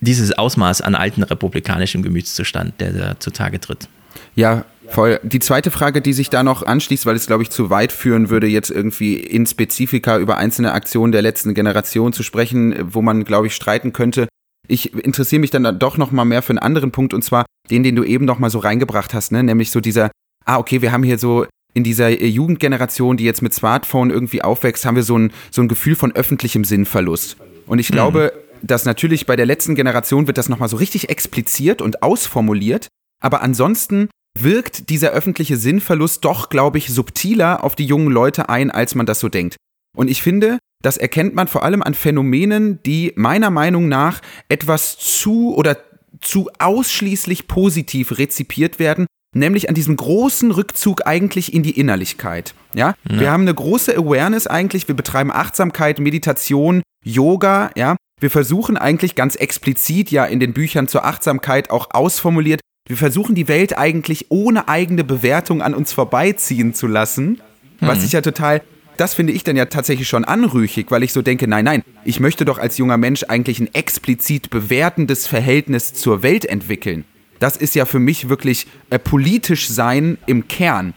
[0.00, 3.88] dieses Ausmaß an alten republikanischem Gemütszustand, der da zutage tritt.
[4.34, 5.20] Ja, Voll.
[5.22, 8.30] Die zweite Frage, die sich da noch anschließt, weil es, glaube ich, zu weit führen
[8.30, 13.24] würde, jetzt irgendwie in Spezifika über einzelne Aktionen der letzten Generation zu sprechen, wo man,
[13.24, 14.28] glaube ich, streiten könnte.
[14.66, 17.82] Ich interessiere mich dann doch noch mal mehr für einen anderen Punkt, und zwar den,
[17.82, 19.42] den du eben noch mal so reingebracht hast, ne?
[19.42, 20.10] nämlich so dieser,
[20.44, 24.84] ah, okay, wir haben hier so in dieser Jugendgeneration, die jetzt mit Smartphone irgendwie aufwächst,
[24.84, 27.36] haben wir so ein, so ein Gefühl von öffentlichem Sinnverlust.
[27.66, 28.66] Und ich glaube, mhm.
[28.66, 32.88] dass natürlich bei der letzten Generation wird das nochmal so richtig expliziert und ausformuliert.
[33.20, 34.08] Aber ansonsten
[34.42, 39.06] wirkt dieser öffentliche Sinnverlust doch, glaube ich, subtiler auf die jungen Leute ein, als man
[39.06, 39.56] das so denkt.
[39.96, 44.96] Und ich finde, das erkennt man vor allem an Phänomenen, die meiner Meinung nach etwas
[44.98, 45.76] zu oder
[46.20, 52.54] zu ausschließlich positiv rezipiert werden, nämlich an diesem großen Rückzug eigentlich in die Innerlichkeit.
[52.74, 52.94] Ja?
[53.08, 53.20] ja?
[53.20, 57.96] Wir haben eine große Awareness eigentlich, wir betreiben Achtsamkeit, Meditation, Yoga, ja.
[58.20, 63.34] Wir versuchen eigentlich ganz explizit ja in den Büchern zur Achtsamkeit auch ausformuliert, wir versuchen
[63.34, 67.40] die Welt eigentlich ohne eigene Bewertung an uns vorbeiziehen zu lassen,
[67.80, 68.04] was hm.
[68.04, 68.62] ich ja total
[68.98, 72.18] das finde ich dann ja tatsächlich schon anrüchig, weil ich so denke, nein, nein, ich
[72.18, 77.04] möchte doch als junger Mensch eigentlich ein explizit bewertendes Verhältnis zur Welt entwickeln.
[77.38, 80.94] Das ist ja für mich wirklich äh, politisch sein im Kern.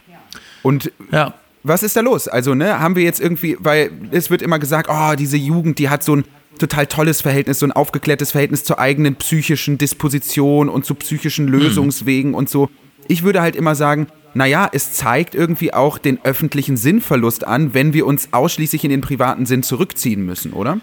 [0.64, 1.34] Und ja.
[1.62, 2.26] was ist da los?
[2.26, 5.88] Also, ne, haben wir jetzt irgendwie, weil es wird immer gesagt, oh, diese Jugend, die
[5.88, 6.24] hat so ein
[6.58, 11.54] total tolles Verhältnis, so ein aufgeklärtes Verhältnis zur eigenen psychischen Disposition und zu psychischen hm.
[11.54, 12.36] Lösungswegen mhm.
[12.36, 12.68] und so.
[13.08, 17.92] Ich würde halt immer sagen, naja, es zeigt irgendwie auch den öffentlichen Sinnverlust an, wenn
[17.92, 20.80] wir uns ausschließlich in den privaten Sinn zurückziehen müssen, oder?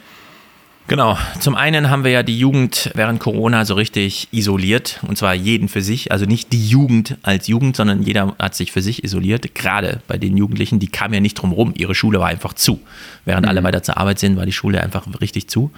[0.89, 1.19] Genau.
[1.39, 5.69] Zum einen haben wir ja die Jugend während Corona so richtig isoliert und zwar jeden
[5.69, 6.11] für sich.
[6.11, 9.53] Also nicht die Jugend als Jugend, sondern jeder hat sich für sich isoliert.
[9.53, 11.73] Gerade bei den Jugendlichen, die kamen ja nicht drum rum.
[11.77, 12.81] Ihre Schule war einfach zu.
[13.23, 13.49] Während mhm.
[13.49, 15.71] alle weiter zur Arbeit sind, war die Schule einfach richtig zu.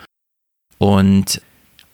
[0.77, 1.41] Und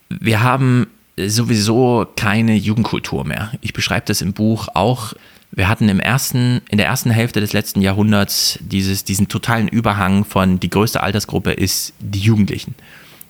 [0.09, 0.85] wir haben
[1.17, 3.51] sowieso keine Jugendkultur mehr.
[3.61, 5.15] Ich beschreibe das im Buch auch
[5.51, 10.25] wir hatten im ersten, in der ersten Hälfte des letzten Jahrhunderts dieses, diesen totalen Überhang
[10.25, 12.75] von die größte Altersgruppe ist die Jugendlichen.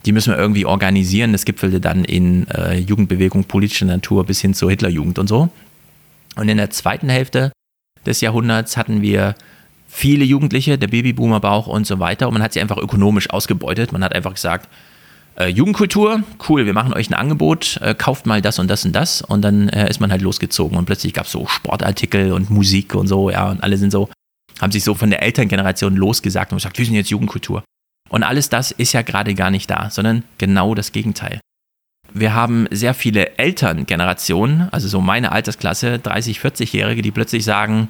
[0.06, 1.32] Die müssen wir irgendwie organisieren.
[1.32, 5.50] Das gipfelte dann in äh, Jugendbewegung politischer Natur bis hin zur Hitlerjugend und so.
[6.36, 7.52] Und in der zweiten Hälfte
[8.06, 9.36] des Jahrhunderts hatten wir
[9.88, 12.28] viele Jugendliche, der Babyboomer-Bauch und so weiter.
[12.28, 13.92] Und man hat sie einfach ökonomisch ausgebeutet.
[13.92, 14.70] Man hat einfach gesagt,
[15.38, 18.94] äh, Jugendkultur, cool, wir machen euch ein Angebot, äh, kauft mal das und das und
[18.94, 22.50] das und dann äh, ist man halt losgezogen und plötzlich gab es so Sportartikel und
[22.50, 24.10] Musik und so, ja, und alle sind so,
[24.60, 27.64] haben sich so von der Elterngeneration losgesagt und gesagt, wir sind jetzt Jugendkultur.
[28.10, 31.40] Und alles das ist ja gerade gar nicht da, sondern genau das Gegenteil.
[32.14, 37.90] Wir haben sehr viele Elterngenerationen, also so meine Altersklasse, 30, 40-Jährige, die plötzlich sagen,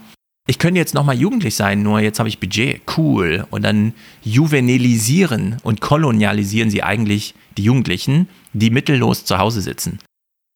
[0.50, 3.46] ich könnte jetzt nochmal jugendlich sein, nur jetzt habe ich Budget, cool.
[3.50, 3.94] Und dann
[4.24, 10.00] juvenilisieren und kolonialisieren sie eigentlich die Jugendlichen, die mittellos zu Hause sitzen.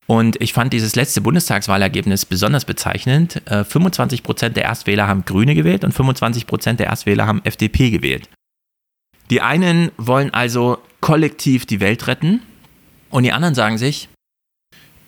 [0.08, 3.42] Und ich fand dieses letzte Bundestagswahlergebnis besonders bezeichnend.
[3.46, 7.92] 25 äh, Prozent der Erstwähler haben Grüne gewählt und 25 Prozent der Erstwähler haben FDP
[7.92, 8.28] gewählt.
[9.32, 12.42] Die einen wollen also kollektiv die Welt retten
[13.10, 14.10] und die anderen sagen sich,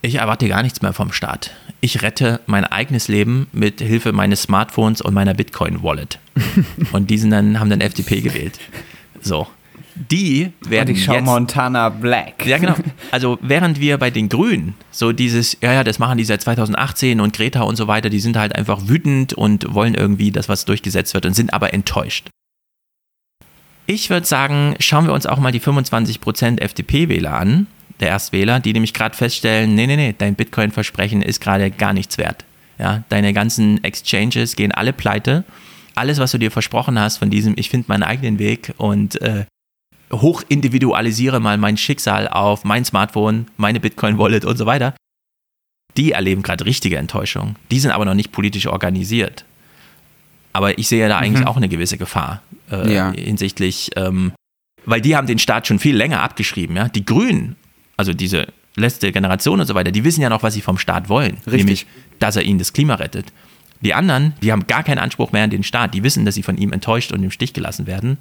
[0.01, 1.51] ich erwarte gar nichts mehr vom Staat.
[1.82, 6.19] Ich rette mein eigenes Leben mit Hilfe meines Smartphones und meiner Bitcoin-Wallet.
[6.93, 8.59] und die sind dann, haben dann FDP gewählt.
[9.21, 9.47] So.
[9.95, 12.45] Die werden und ich jetzt, Montana Black.
[12.45, 12.76] Ja, genau.
[13.11, 17.19] Also während wir bei den Grünen so dieses, ja, ja, das machen die seit 2018
[17.19, 20.63] und Greta und so weiter, die sind halt einfach wütend und wollen irgendwie, dass was
[20.63, 22.30] durchgesetzt wird und sind aber enttäuscht.
[23.86, 27.68] Ich würde sagen, schauen wir uns auch mal die 25% FDP-Wähler an,
[28.00, 32.18] der Erstwähler, die nämlich gerade feststellen, nee, nee, nee, dein Bitcoin-Versprechen ist gerade gar nichts
[32.18, 32.46] wert.
[32.80, 35.44] Ja, deine ganzen Exchanges gehen alle pleite.
[35.96, 39.46] Alles, was du dir versprochen hast von diesem, ich finde meinen eigenen Weg und äh,
[40.12, 44.96] hoch individualisiere mal mein Schicksal auf mein Smartphone, meine Bitcoin-Wallet und so weiter,
[45.98, 47.58] die erleben gerade richtige Enttäuschung.
[47.70, 49.46] Die sind aber noch nicht politisch organisiert.
[50.52, 51.48] Aber ich sehe ja da eigentlich mhm.
[51.48, 53.11] auch eine gewisse Gefahr äh, ja.
[53.11, 54.34] hinsichtlich, ähm,
[54.86, 56.76] weil die haben den Staat schon viel länger abgeschrieben.
[56.76, 56.89] Ja?
[56.89, 57.55] Die Grünen
[57.97, 61.09] also diese letzte Generation und so weiter, die wissen ja noch, was sie vom Staat
[61.09, 61.38] wollen.
[61.45, 61.53] Richtig.
[61.53, 61.86] Nämlich,
[62.20, 63.32] dass er ihnen das Klima rettet.
[63.82, 65.93] Die anderen, die haben gar keinen Anspruch mehr an den Staat.
[65.93, 68.18] Die wissen, dass sie von ihm enttäuscht und im Stich gelassen werden.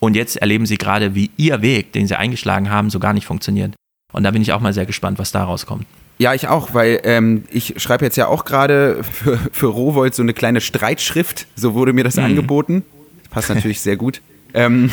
[0.00, 3.26] Und jetzt erleben sie gerade, wie ihr Weg, den sie eingeschlagen haben, so gar nicht
[3.26, 3.74] funktioniert.
[4.12, 5.86] Und da bin ich auch mal sehr gespannt, was da rauskommt.
[6.18, 10.22] Ja, ich auch, weil ähm, ich schreibe jetzt ja auch gerade für, für Rowold so
[10.22, 11.46] eine kleine Streitschrift.
[11.56, 12.24] So wurde mir das mhm.
[12.24, 12.84] angeboten.
[13.34, 14.22] Passt natürlich sehr gut.
[14.54, 14.90] Ähm,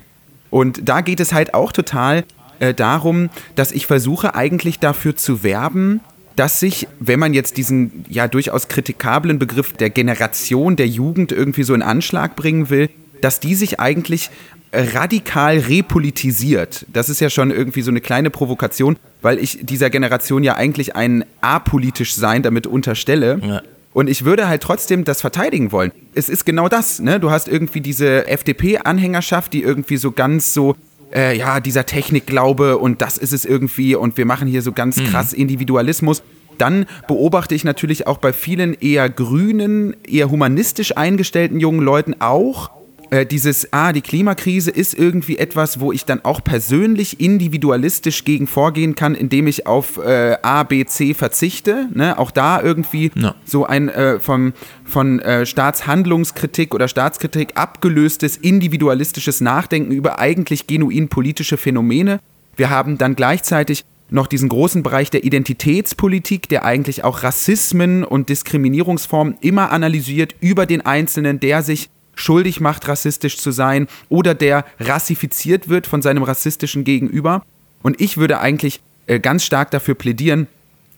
[0.50, 2.24] und da geht es halt auch total
[2.58, 6.00] äh, darum, dass ich versuche eigentlich dafür zu werben,
[6.36, 11.62] dass sich, wenn man jetzt diesen ja durchaus kritikablen Begriff der Generation der Jugend irgendwie
[11.62, 12.90] so in Anschlag bringen will,
[13.20, 14.30] dass die sich eigentlich
[14.74, 16.84] radikal repolitisiert.
[16.92, 20.96] Das ist ja schon irgendwie so eine kleine Provokation, weil ich dieser Generation ja eigentlich
[20.96, 23.40] ein apolitisch Sein damit unterstelle.
[23.42, 23.62] Ja.
[23.94, 25.92] Und ich würde halt trotzdem das verteidigen wollen.
[26.14, 27.18] Es ist genau das, ne?
[27.20, 30.74] Du hast irgendwie diese FDP-Anhängerschaft, die irgendwie so ganz so
[31.14, 34.96] äh, ja, dieser Technikglaube und das ist es irgendwie und wir machen hier so ganz
[34.96, 35.06] mhm.
[35.06, 36.22] krass Individualismus.
[36.58, 42.70] Dann beobachte ich natürlich auch bei vielen eher grünen, eher humanistisch eingestellten jungen Leuten auch
[43.14, 48.48] äh, dieses, ah, die Klimakrise ist irgendwie etwas, wo ich dann auch persönlich individualistisch gegen
[48.48, 51.88] vorgehen kann, indem ich auf äh, A, B, C verzichte.
[51.94, 52.18] Ne?
[52.18, 53.36] Auch da irgendwie Ja.
[53.44, 54.52] so ein äh, vom,
[54.84, 62.18] von äh, Staatshandlungskritik oder Staatskritik abgelöstes individualistisches Nachdenken über eigentlich genuin politische Phänomene.
[62.56, 68.28] Wir haben dann gleichzeitig noch diesen großen Bereich der Identitätspolitik, der eigentlich auch Rassismen und
[68.28, 74.64] Diskriminierungsformen immer analysiert über den Einzelnen, der sich schuldig macht, rassistisch zu sein oder der
[74.80, 77.42] rassifiziert wird von seinem rassistischen Gegenüber.
[77.82, 80.46] Und ich würde eigentlich äh, ganz stark dafür plädieren,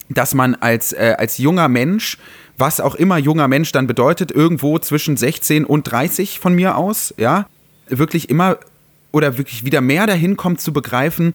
[0.09, 2.17] dass man als, äh, als junger Mensch,
[2.57, 7.13] was auch immer junger Mensch dann bedeutet, irgendwo zwischen 16 und 30 von mir aus,
[7.17, 7.45] ja,
[7.87, 8.57] wirklich immer
[9.11, 11.33] oder wirklich wieder mehr dahin kommt zu begreifen,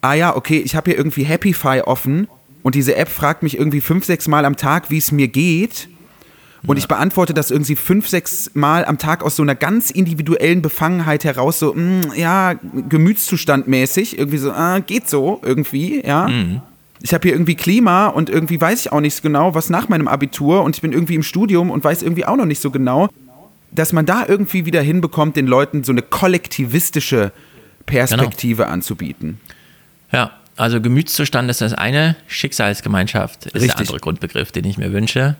[0.00, 2.28] ah ja, okay, ich habe hier irgendwie Happify offen
[2.62, 5.88] und diese App fragt mich irgendwie fünf, sechs Mal am Tag, wie es mir geht.
[6.66, 10.62] Und ich beantworte das irgendwie fünf, sechs Mal am Tag aus so einer ganz individuellen
[10.62, 12.54] Befangenheit heraus, so, mm, ja,
[12.88, 16.28] Gemütszustandmäßig, irgendwie so, ah, geht so, irgendwie, ja.
[17.02, 19.90] Ich habe hier irgendwie Klima und irgendwie weiß ich auch nicht so genau, was nach
[19.90, 22.70] meinem Abitur und ich bin irgendwie im Studium und weiß irgendwie auch noch nicht so
[22.70, 23.10] genau,
[23.72, 27.32] dass man da irgendwie wieder hinbekommt, den Leuten so eine kollektivistische
[27.84, 29.38] Perspektive anzubieten.
[30.12, 33.72] Ja, also Gemütszustand ist das eine, Schicksalsgemeinschaft ist Richtig.
[33.72, 35.36] der andere Grundbegriff, den ich mir wünsche.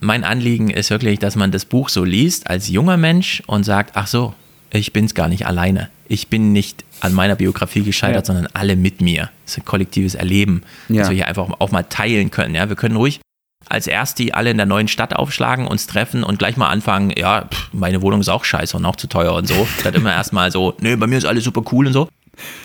[0.00, 3.92] Mein Anliegen ist wirklich, dass man das Buch so liest als junger Mensch und sagt,
[3.94, 4.34] ach so,
[4.70, 5.88] ich bin es gar nicht alleine.
[6.08, 8.34] Ich bin nicht an meiner Biografie gescheitert, Ja.
[8.34, 9.30] sondern alle mit mir.
[9.44, 11.00] Das ist ein kollektives Erleben, Ja.
[11.02, 12.54] das wir hier einfach auch mal teilen können.
[12.54, 13.20] Ja, wir können ruhig
[13.68, 17.46] als Ersti alle in der neuen Stadt aufschlagen, uns treffen und gleich mal anfangen, ja,
[17.46, 19.66] pff, meine Wohnung ist auch scheiße und auch zu teuer und so.
[19.80, 22.08] Statt immer erstmal so, nee, bei mir ist alles super cool und so.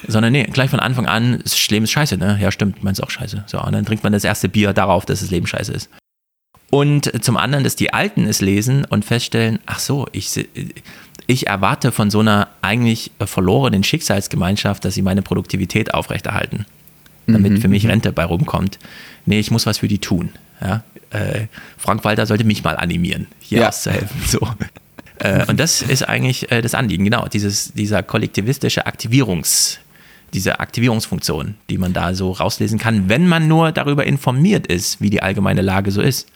[0.08, 2.38] Sondern nee, gleich von Anfang an, das Leben ist scheiße, ne?
[2.42, 3.46] Ja, stimmt, meins ist auch scheiße.
[3.48, 5.90] So, und dann trinkt man das erste Bier darauf, dass das Leben scheiße ist.
[6.72, 10.48] Und zum anderen, dass die Alten es lesen und feststellen, ach so, ich,
[11.28, 16.66] ich erwarte von so einer eigentlich verlorenen Schicksalsgemeinschaft, dass sie meine Produktivität aufrechterhalten,
[17.28, 18.80] damit für mich Rente bei rumkommt.
[19.26, 20.30] Nee, ich muss was für die tun.
[20.62, 20.84] Ja?
[21.10, 21.48] Äh,
[21.78, 23.68] Frank Walter sollte mich mal animieren, hier Ja.
[23.68, 24.22] auszuhelfen.
[24.26, 24.40] So.
[25.20, 29.80] Äh, und das ist eigentlich äh, das Anliegen, genau, dieses, dieser kollektivistische Aktivierungs,
[30.34, 35.10] diese Aktivierungsfunktion, die man da so rauslesen kann, wenn man nur darüber informiert ist, wie
[35.10, 36.30] die allgemeine Lage so ist.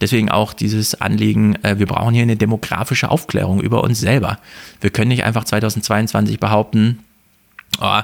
[0.00, 4.38] Deswegen auch dieses Anliegen, äh, wir brauchen hier eine demografische Aufklärung über uns selber.
[4.80, 6.98] Wir können nicht einfach 2022 behaupten,
[7.80, 8.00] oh,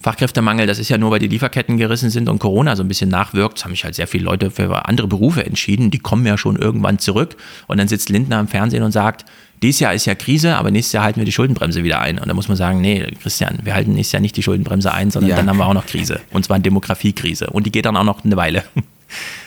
[0.00, 3.08] Fachkräftemangel, das ist ja nur, weil die Lieferketten gerissen sind und Corona so ein bisschen
[3.08, 3.56] nachwirkt.
[3.56, 6.56] Es haben sich halt sehr viele Leute für andere Berufe entschieden, die kommen ja schon
[6.56, 7.36] irgendwann zurück.
[7.68, 9.24] Und dann sitzt Lindner im Fernsehen und sagt,
[9.62, 12.18] dieses Jahr ist ja Krise, aber nächstes Jahr halten wir die Schuldenbremse wieder ein.
[12.18, 15.10] Und da muss man sagen, nee, Christian, wir halten nächstes Jahr nicht die Schuldenbremse ein,
[15.10, 15.36] sondern Ja.
[15.36, 16.20] dann haben wir auch noch Krise.
[16.32, 17.46] Und zwar eine Demografiekrise.
[17.48, 18.62] Und die geht dann auch noch eine Weile.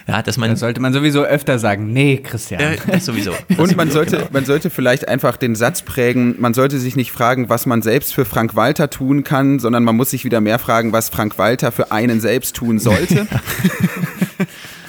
[0.08, 1.92] Ja, dass man, Das sollte man sowieso öfter sagen.
[1.92, 2.62] Nee, Christian.
[2.62, 3.34] äh, das sowieso.
[3.58, 4.30] Und man sollte, Genau.
[4.32, 8.14] man sollte vielleicht einfach den Satz prägen, man sollte sich nicht fragen, was man selbst
[8.14, 11.74] für Frank Walter tun kann, sondern man muss sich wieder mehr fragen, was Frank Walter
[11.74, 13.28] für einen selbst tun sollte.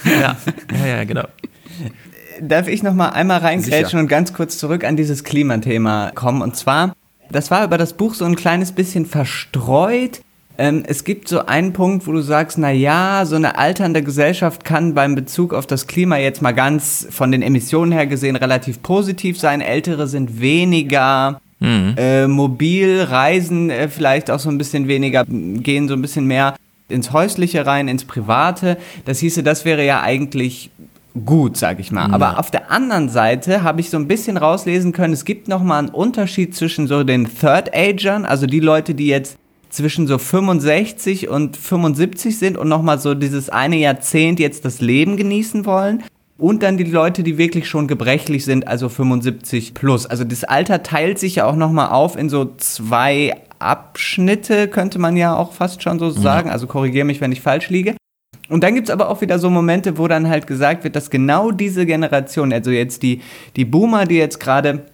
[0.05, 0.37] Ja,
[0.79, 1.27] ja, ja, genau.
[2.41, 6.41] Darf ich noch mal einmal reingrätschen und ganz kurz zurück an dieses Klimathema kommen?
[6.41, 6.93] Und zwar,
[7.29, 10.21] das war über das Buch so ein kleines bisschen verstreut.
[10.59, 14.65] Ähm, es gibt so einen Punkt, wo du sagst, na ja, so eine alternde Gesellschaft
[14.65, 18.83] kann beim Bezug auf das Klima jetzt mal ganz von den Emissionen her gesehen relativ
[18.83, 19.61] positiv sein.
[19.61, 25.93] Ältere sind weniger äh, mobil, reisen äh, vielleicht auch so ein bisschen weniger, gehen so
[25.93, 26.55] ein bisschen mehr
[26.89, 28.77] ins Häusliche rein, ins Private.
[29.05, 30.71] Das hieße, das wäre ja eigentlich
[31.25, 32.11] gut, sag ich mal.
[32.11, 35.79] Aber auf der anderen Seite habe ich so ein bisschen rauslesen können, es gibt nochmal
[35.79, 39.37] einen Unterschied zwischen so den Third-Agern, also die Leute, die jetzt
[39.69, 45.17] zwischen so 65 und 75 sind und nochmal so dieses eine Jahrzehnt jetzt das Leben
[45.17, 46.03] genießen wollen.
[46.37, 50.05] Und dann die Leute, die wirklich schon gebrechlich sind, also 75 plus.
[50.05, 55.17] Also das Alter teilt sich ja auch nochmal auf in so zwei Abschnitte, könnte man
[55.17, 56.49] ja auch fast schon so sagen.
[56.49, 57.95] Also korrigiere mich, wenn ich falsch liege.
[58.47, 61.51] Und dann gibt's aber auch wieder so Momente, wo dann halt gesagt wird, dass genau
[61.51, 63.21] diese Generation, also jetzt die,
[63.55, 64.85] die Boomer, die jetzt gerade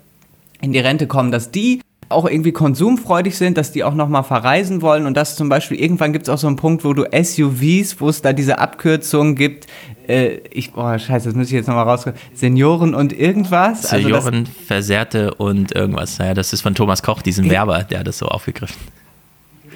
[0.62, 1.80] in die Rente kommen, dass die
[2.10, 6.14] auch irgendwie konsumfreudig sind, dass die auch nochmal verreisen wollen und dass zum Beispiel irgendwann
[6.14, 9.68] gibt's auch so einen Punkt, wo du SUVs, wo es da diese Abkürzungen gibt,
[10.08, 13.86] äh, ich, oh scheiße, das muss ich jetzt nochmal rauskommen, Senioren und irgendwas.
[13.88, 16.18] Also Senioren, Versehrte und irgendwas.
[16.20, 18.78] Ja, das ist von Thomas Koch, diesen Werber, der hat das so aufgegriffen.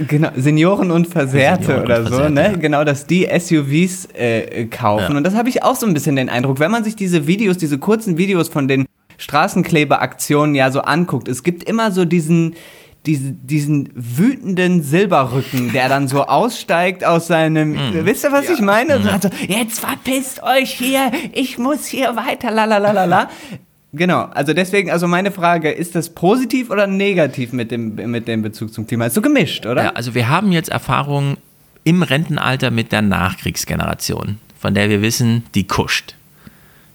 [0.07, 2.43] Genau, Senioren und Versehrte Senioren und oder so, Versehrte, ne?
[2.43, 2.55] ja.
[2.55, 5.11] Genau, dass die SUVs äh, kaufen.
[5.11, 5.17] Ja.
[5.17, 7.57] Und das habe ich auch so ein bisschen den Eindruck, wenn man sich diese Videos,
[7.57, 8.85] diese kurzen Videos von den
[9.19, 12.55] Straßenkleberaktionen ja so anguckt, es gibt immer so diesen,
[13.05, 17.71] diese, diesen wütenden Silberrücken, der dann so aussteigt aus seinem.
[17.71, 18.05] Mhm.
[18.05, 19.01] Wisst ihr, was ich meine?
[19.01, 23.29] So, also, jetzt verpisst euch hier, ich muss hier weiter, la la la la la.
[23.91, 28.41] Genau, also deswegen, also meine Frage, ist das positiv oder negativ mit dem, mit dem
[28.41, 29.07] Bezug zum Klima?
[29.07, 29.83] Ist so gemischt, oder?
[29.83, 31.37] Ja, also wir haben jetzt Erfahrungen
[31.83, 36.15] im Rentenalter mit der Nachkriegsgeneration, von der wir wissen, die kuscht.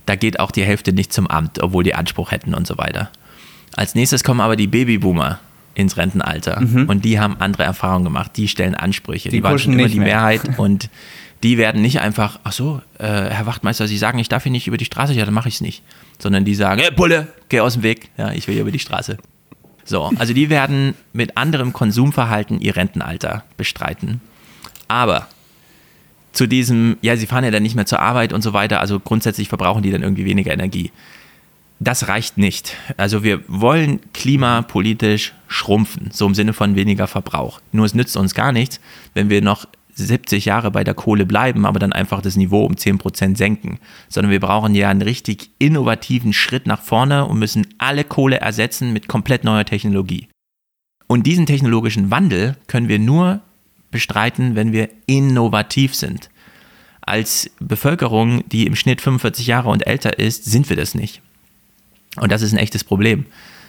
[0.07, 3.11] Da geht auch die Hälfte nicht zum Amt, obwohl die Anspruch hätten und so weiter.
[3.75, 5.41] Als nächstes kommen aber die Babyboomer
[5.75, 6.89] ins Rentenalter mhm.
[6.89, 9.99] und die haben andere Erfahrungen gemacht, die stellen Ansprüche, die, die waren schon immer die
[9.99, 10.09] mehr.
[10.09, 10.89] Mehrheit und
[11.43, 14.67] die werden nicht einfach, ach so, äh, Herr Wachtmeister, Sie sagen, ich darf hier nicht
[14.67, 15.83] über die Straße, ja, dann mache ich es nicht.
[16.19, 18.79] Sondern die sagen, hey, Bulle, geh aus dem Weg, ja, ich will hier über die
[18.79, 19.19] Straße.
[19.85, 24.23] So, also die werden mit anderem Konsumverhalten ihr Rentenalter bestreiten.
[24.89, 25.29] Aber
[26.35, 29.01] zu diesem, ja, sie fahren ja dann nicht mehr zur Arbeit und so weiter, also
[29.01, 30.91] grundsätzlich verbrauchen die dann irgendwie weniger Energie.
[31.81, 32.77] Das reicht nicht.
[32.97, 37.61] Also wir wollen klimapolitisch schrumpfen, so im Sinne von weniger Verbrauch.
[37.73, 38.81] Nur es nützt uns gar nichts,
[39.15, 42.75] wenn wir noch 70 Jahre bei der Kohle bleiben, aber dann einfach das Niveau um
[42.75, 43.79] 10% senken,
[44.09, 48.93] sondern wir brauchen ja einen richtig innovativen Schritt nach vorne und müssen alle Kohle ersetzen
[48.93, 50.29] mit komplett neuer Technologie.
[51.07, 53.41] Und diesen technologischen Wandel können wir nur
[53.95, 56.29] bestreiten, wenn wir innovativ sind.
[57.01, 61.23] Als Bevölkerung, die im Schnitt 45 Jahre und älter ist, sind wir das nicht.
[62.17, 63.25] Und das ist ein echtes Problem,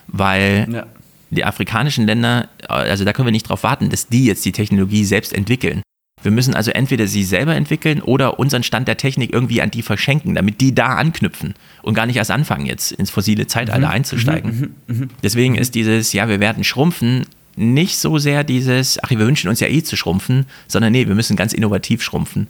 [0.07, 0.87] weil ja.
[1.29, 5.05] die afrikanischen Länder, also da können wir nicht darauf warten, dass die jetzt die Technologie
[5.05, 5.83] selbst entwickeln.
[6.23, 9.83] Wir müssen also entweder sie selber entwickeln oder unseren Stand der Technik irgendwie an die
[9.83, 11.53] verschenken, damit die da anknüpfen
[11.83, 13.93] und gar nicht erst anfangen, jetzt ins fossile Zeitalter mhm.
[13.93, 14.75] einzusteigen.
[14.87, 14.95] Mhm.
[14.95, 15.09] Mhm.
[15.21, 19.59] Deswegen ist dieses, ja, wir werden schrumpfen, nicht so sehr dieses, ach, wir wünschen uns
[19.59, 22.47] ja eh zu schrumpfen, sondern nee, wir müssen ganz innovativ schrumpfen.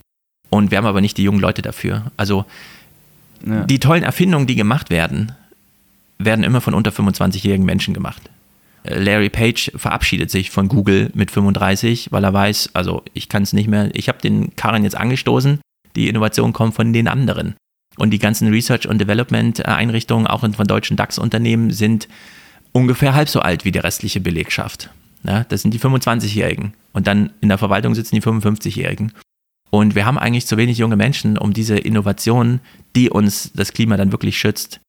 [0.49, 2.11] Und wir haben aber nicht die jungen Leute dafür.
[2.17, 2.45] Also
[3.45, 3.63] ja.
[3.63, 5.33] die tollen Erfindungen, die gemacht werden,
[6.17, 8.29] werden immer von unter 25-jährigen Menschen gemacht.
[8.87, 13.53] Larry Page verabschiedet sich von Google mit 35, weil er weiß, also ich kann es
[13.53, 15.59] nicht mehr, ich habe den Karren jetzt angestoßen,
[15.95, 17.55] die Innovation kommt von den anderen.
[17.97, 22.07] Und die ganzen Research- und Development-Einrichtungen, auch von deutschen DAX-Unternehmen, sind
[22.75, 24.89] ungefähr halb so alt wie die restliche Belegschaft.
[25.23, 26.73] Ja, das sind die 25-Jährigen.
[26.91, 29.13] Und dann in der Verwaltung sitzen die 55-Jährigen.
[29.71, 32.59] Und wir haben eigentlich zu wenig junge Menschen, um diese Innovation,
[32.95, 34.81] die uns das Klima dann wirklich schützt,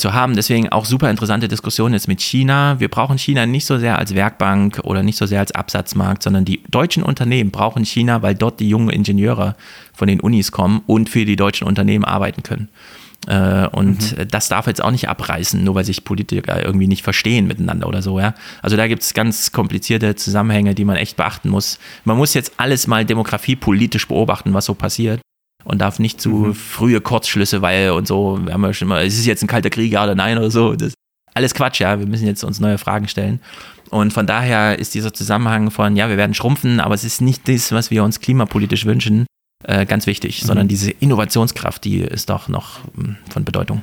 [0.00, 0.34] zu haben.
[0.34, 2.80] Deswegen auch super interessante Diskussion jetzt mit China.
[2.80, 6.44] Wir brauchen China nicht so sehr als Werkbank oder nicht so sehr als Absatzmarkt, sondern
[6.44, 9.54] die deutschen Unternehmen brauchen China, weil dort die jungen Ingenieure
[9.92, 12.70] von den Unis kommen und für die deutschen Unternehmen arbeiten können.
[13.26, 14.28] Äh, und mhm.
[14.28, 18.02] das darf jetzt auch nicht abreißen, nur weil sich Politiker irgendwie nicht verstehen miteinander oder
[18.02, 18.34] so, ja.
[18.62, 21.78] Also da gibt es ganz komplizierte Zusammenhänge, die man echt beachten muss.
[22.04, 25.20] Man muss jetzt alles mal demografiepolitisch beobachten, was so passiert
[25.64, 26.54] und darf nicht zu mhm.
[26.54, 29.70] frühe Kurzschlüsse, weil und so, wir haben ja schon mal, ist es jetzt ein kalter
[29.70, 30.74] Krieg, ja oder nein oder so.
[30.74, 30.92] Das,
[31.34, 31.98] alles Quatsch, ja.
[31.98, 33.40] Wir müssen jetzt uns neue Fragen stellen.
[33.90, 37.48] Und von daher ist dieser Zusammenhang von, ja, wir werden schrumpfen, aber es ist nicht
[37.48, 39.26] das, was wir uns klimapolitisch wünschen,
[39.64, 40.46] äh, ganz wichtig, mhm.
[40.46, 43.82] sondern diese Innovationskraft, die ist doch noch hm, von Bedeutung.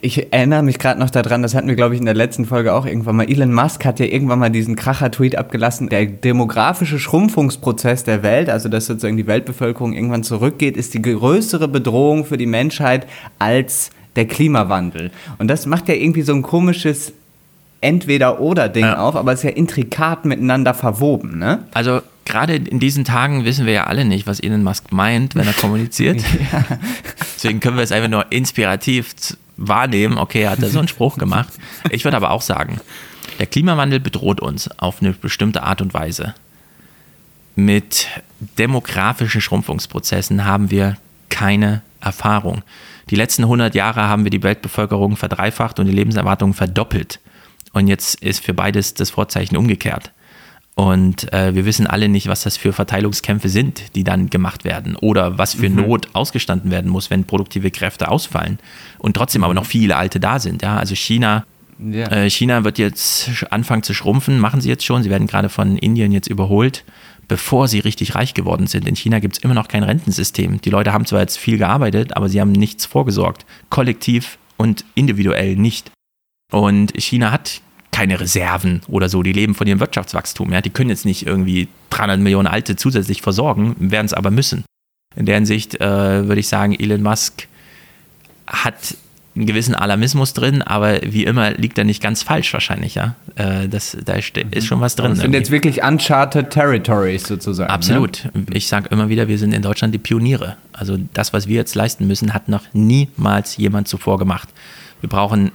[0.00, 2.72] Ich erinnere mich gerade noch daran, das hatten wir, glaube ich, in der letzten Folge
[2.72, 3.28] auch irgendwann mal.
[3.28, 5.88] Elon Musk hat ja irgendwann mal diesen Kracher-Tweet abgelassen.
[5.88, 11.66] Der demografische Schrumpfungsprozess der Welt, also dass sozusagen die Weltbevölkerung irgendwann zurückgeht, ist die größere
[11.66, 13.08] Bedrohung für die Menschheit
[13.40, 15.10] als der Klimawandel.
[15.38, 17.12] Und das macht ja irgendwie so ein komisches
[17.80, 18.98] Entweder-Oder-Ding ja.
[18.98, 21.64] auf, aber es ist ja intrikat miteinander verwoben, ne?
[21.72, 25.46] Also gerade in diesen Tagen wissen wir ja alle nicht, was Elon Musk meint, wenn
[25.46, 26.22] er kommuniziert.
[26.52, 26.64] ja.
[27.34, 29.14] Deswegen können wir es einfach nur inspirativ
[29.56, 31.52] wahrnehmen, okay, er hat da so einen Spruch gemacht.
[31.90, 32.80] Ich würde aber auch sagen,
[33.38, 36.34] der Klimawandel bedroht uns auf eine bestimmte Art und Weise.
[37.56, 38.06] Mit
[38.56, 40.96] demografischen Schrumpfungsprozessen haben wir
[41.28, 42.62] keine Erfahrung.
[43.10, 47.20] Die letzten 100 Jahre haben wir die Weltbevölkerung verdreifacht und die Lebenserwartung verdoppelt.
[47.72, 50.12] Und jetzt ist für beides das Vorzeichen umgekehrt.
[50.78, 54.94] Und äh, wir wissen alle nicht, was das für Verteilungskämpfe sind, die dann gemacht werden
[54.94, 55.74] oder was für mhm.
[55.74, 58.60] Not ausgestanden werden muss, wenn produktive Kräfte ausfallen
[58.98, 60.62] und trotzdem aber noch viele alte da sind.
[60.62, 60.76] Ja?
[60.76, 61.44] Also China,
[61.80, 62.06] ja.
[62.12, 65.02] äh, China wird jetzt anfangen zu schrumpfen, machen sie jetzt schon.
[65.02, 66.84] Sie werden gerade von Indien jetzt überholt,
[67.26, 68.86] bevor sie richtig reich geworden sind.
[68.86, 70.60] In China gibt es immer noch kein Rentensystem.
[70.60, 73.46] Die Leute haben zwar jetzt viel gearbeitet, aber sie haben nichts vorgesorgt.
[73.68, 75.90] Kollektiv und individuell nicht.
[76.52, 77.62] Und China hat
[77.98, 79.24] keine Reserven oder so.
[79.24, 80.52] Die leben von ihrem Wirtschaftswachstum.
[80.52, 80.60] Ja?
[80.60, 84.64] Die können jetzt nicht irgendwie 300 Millionen Alte zusätzlich versorgen, werden es aber müssen.
[85.16, 87.48] In der Hinsicht äh, würde ich sagen, Elon Musk
[88.46, 88.94] hat
[89.34, 93.16] einen gewissen Alarmismus drin, aber wie immer liegt er nicht ganz falsch wahrscheinlich, ja.
[93.34, 95.10] Äh, das, da ist schon was drin.
[95.10, 97.70] Das sind jetzt wirklich uncharted territories sozusagen.
[97.70, 98.28] Absolut.
[98.32, 98.46] Ne?
[98.52, 100.56] Ich sage immer wieder, wir sind in Deutschland die Pioniere.
[100.72, 104.48] Also das, was wir jetzt leisten müssen, hat noch niemals jemand zuvor gemacht.
[105.00, 105.50] Wir brauchen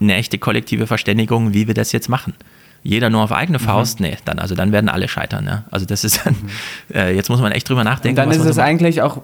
[0.00, 2.34] eine echte kollektive Verständigung, wie wir das jetzt machen.
[2.82, 3.62] Jeder nur auf eigene mhm.
[3.62, 4.06] Faust, mhm.
[4.06, 5.46] nee, dann, also dann werden alle scheitern.
[5.46, 5.64] Ja?
[5.70, 6.94] Also das ist dann, mhm.
[6.94, 8.20] äh, jetzt muss man echt drüber nachdenken.
[8.20, 9.20] Und dann ist es eigentlich auch,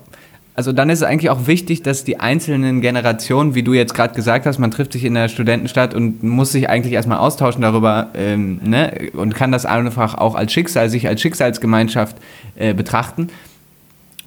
[0.55, 4.15] Also dann ist es eigentlich auch wichtig, dass die einzelnen Generationen, wie du jetzt gerade
[4.15, 8.11] gesagt hast, man trifft sich in der Studentenstadt und muss sich eigentlich erstmal austauschen darüber
[8.15, 9.11] ähm, ne?
[9.15, 12.17] und kann das einfach auch als Schicksal, sich als Schicksalsgemeinschaft
[12.57, 13.29] äh, betrachten.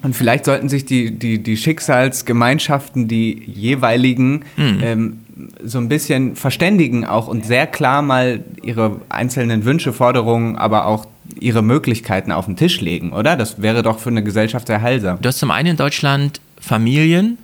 [0.01, 4.79] Und vielleicht sollten sich die, die, die Schicksalsgemeinschaften, die jeweiligen, mhm.
[4.81, 5.19] ähm,
[5.63, 11.05] so ein bisschen verständigen auch und sehr klar mal ihre einzelnen Wünsche, Forderungen, aber auch
[11.39, 13.35] ihre Möglichkeiten auf den Tisch legen, oder?
[13.35, 15.19] Das wäre doch für eine Gesellschaft sehr heilsam.
[15.21, 17.37] Du hast zum einen in Deutschland Familien,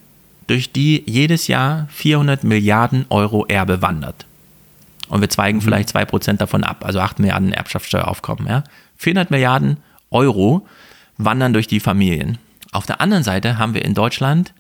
[0.48, 4.26] durch die jedes Jahr 400 Milliarden Euro Erbe wandert.
[5.08, 5.64] Und wir zweigen mhm.
[5.64, 8.48] vielleicht 2% davon ab, also 8 Milliarden Erbschaftssteueraufkommen.
[8.48, 8.64] Ja?
[8.98, 9.78] 400 Milliarden
[10.12, 10.68] Euro
[11.18, 12.38] wandern durch die Familien.
[12.72, 14.54] Auf der anderen Seite haben wir in Deutschland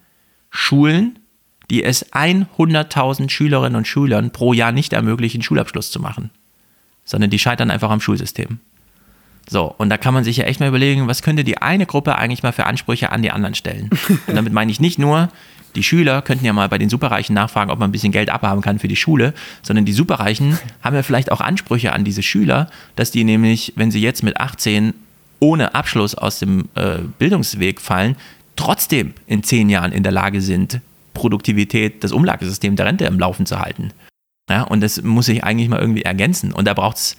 [0.49, 1.19] Schulen,
[1.69, 6.29] die es 100.000 Schülerinnen und Schülern pro Jahr nicht ermöglichen, Schulabschluss zu machen,
[7.03, 8.59] sondern die scheitern einfach am Schulsystem.
[9.47, 12.15] So, und da kann man sich ja echt mal überlegen, was könnte die eine Gruppe
[12.17, 13.89] eigentlich mal für Ansprüche an die anderen stellen.
[14.27, 15.29] Und damit meine ich nicht nur,
[15.75, 18.61] die Schüler könnten ja mal bei den Superreichen nachfragen, ob man ein bisschen Geld abhaben
[18.61, 22.69] kann für die Schule, sondern die Superreichen haben ja vielleicht auch Ansprüche an diese Schüler,
[22.95, 24.93] dass die nämlich, wenn sie jetzt mit 18
[25.39, 28.15] ohne Abschluss aus dem äh, Bildungsweg fallen,
[28.55, 30.79] trotzdem in zehn Jahren in der Lage sind,
[31.15, 33.89] Produktivität, das Umlagesystem der Rente im Laufen zu halten.
[34.47, 36.53] Ja, und das muss sich eigentlich mal irgendwie ergänzen.
[36.53, 37.17] Und da braucht es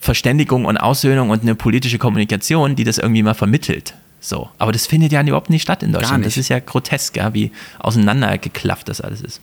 [0.00, 3.94] Verständigung und Aussöhnung und eine politische Kommunikation, die das irgendwie mal vermittelt.
[4.20, 4.48] So.
[4.56, 6.24] Aber das findet ja überhaupt nicht statt in Deutschland.
[6.24, 9.42] Das ist ja grotesk, ja, wie auseinandergeklafft das alles ist.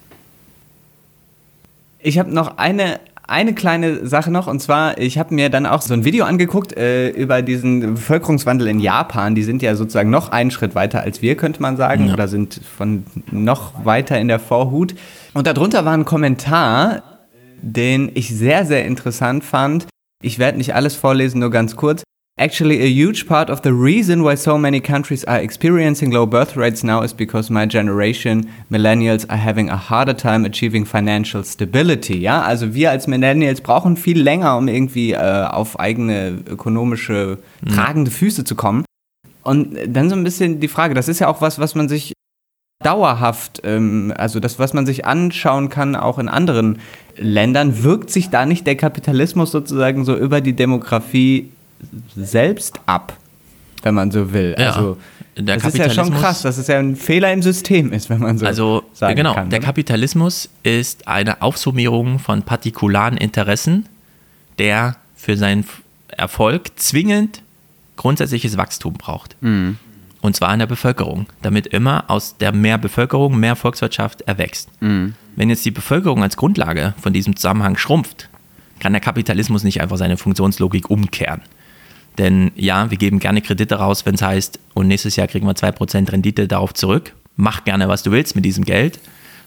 [1.99, 2.99] Ich habe noch eine
[3.31, 6.75] eine kleine Sache noch, und zwar, ich habe mir dann auch so ein Video angeguckt
[6.77, 9.35] äh, über diesen Bevölkerungswandel in Japan.
[9.35, 12.13] Die sind ja sozusagen noch einen Schritt weiter als wir, könnte man sagen, ja.
[12.13, 14.95] oder sind von noch weiter in der Vorhut.
[15.33, 17.03] Und darunter war ein Kommentar,
[17.61, 19.87] den ich sehr, sehr interessant fand.
[20.21, 22.03] Ich werde nicht alles vorlesen, nur ganz kurz.
[22.41, 26.57] Actually, a huge part of the reason why so many countries are experiencing low birth
[26.57, 32.18] rates now is because my generation, Millennials, are having a harder time achieving financial stability.
[32.18, 37.76] Ja, also wir als Millennials brauchen viel länger, um irgendwie äh, auf eigene ökonomische mhm.
[37.76, 38.85] tragende Füße zu kommen.
[39.43, 42.13] Und dann so ein bisschen die Frage, das ist ja auch was, was man sich
[42.84, 46.80] dauerhaft, ähm, also das, was man sich anschauen kann, auch in anderen
[47.18, 51.51] Ländern, wirkt sich da nicht der Kapitalismus sozusagen so über die Demografie
[52.15, 53.17] selbst ab,
[53.83, 54.55] wenn man so will.
[54.57, 54.97] Ja, also
[55.37, 58.19] der das ist ja schon krass, dass es ja ein Fehler im System ist, wenn
[58.19, 59.49] man so also, sagen genau, kann.
[59.49, 59.65] Der oder?
[59.65, 63.87] Kapitalismus ist eine Aufsummierung von partikularen Interessen,
[64.59, 65.65] der für seinen
[66.09, 67.41] Erfolg zwingend
[67.95, 69.35] grundsätzliches Wachstum braucht.
[69.41, 69.77] Mhm.
[70.21, 74.69] Und zwar in der Bevölkerung, damit immer aus der mehr Bevölkerung mehr Volkswirtschaft erwächst.
[74.81, 75.15] Mhm.
[75.35, 78.29] Wenn jetzt die Bevölkerung als Grundlage von diesem Zusammenhang schrumpft,
[78.79, 81.41] kann der Kapitalismus nicht einfach seine Funktionslogik umkehren.
[82.17, 85.53] Denn ja, wir geben gerne Kredite raus, wenn es heißt, und nächstes Jahr kriegen wir
[85.53, 87.13] 2% Rendite darauf zurück.
[87.35, 88.99] Mach gerne, was du willst mit diesem Geld.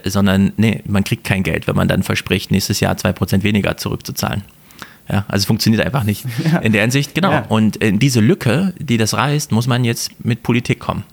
[0.07, 4.43] Sondern, nee, man kriegt kein Geld, wenn man dann verspricht, nächstes Jahr 2% weniger zurückzuzahlen.
[5.09, 6.25] Ja, also es funktioniert einfach nicht.
[6.45, 6.59] Ja.
[6.59, 7.31] In der Hinsicht, genau.
[7.31, 7.47] Ja.
[7.49, 11.05] Und in diese Lücke, die das reißt, muss man jetzt mit Politik kommen.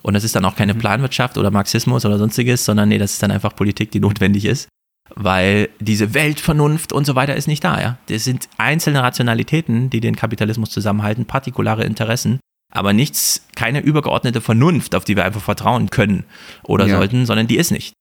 [0.00, 0.78] Und das ist dann auch keine mhm.
[0.78, 4.68] Planwirtschaft oder Marxismus oder sonstiges, sondern nee, das ist dann einfach Politik, die notwendig ist
[5.14, 7.80] weil diese Weltvernunft und so weiter ist nicht da.
[7.80, 7.98] Ja?
[8.08, 12.40] Das sind einzelne Rationalitäten, die den Kapitalismus zusammenhalten, partikulare Interessen,
[12.72, 16.24] aber nichts, keine übergeordnete Vernunft, auf die wir einfach vertrauen können
[16.62, 16.96] oder ja.
[16.96, 17.92] sollten, sondern die ist nicht.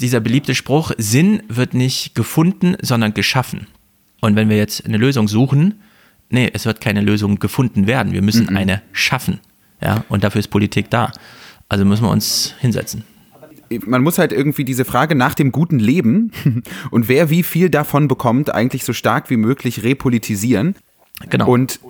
[0.00, 3.66] Dieser beliebte Spruch, Sinn wird nicht gefunden, sondern geschaffen.
[4.20, 5.82] Und wenn wir jetzt eine Lösung suchen,
[6.30, 8.12] nee, es wird keine Lösung gefunden werden.
[8.12, 8.56] Wir müssen mhm.
[8.56, 9.40] eine schaffen.
[9.82, 10.04] Ja?
[10.08, 11.12] Und dafür ist Politik da.
[11.68, 13.04] Also müssen wir uns hinsetzen
[13.86, 16.32] man muss halt irgendwie diese Frage nach dem guten Leben
[16.90, 20.74] und wer wie viel davon bekommt, eigentlich so stark wie möglich repolitisieren.
[21.30, 21.48] Genau.
[21.48, 21.80] Und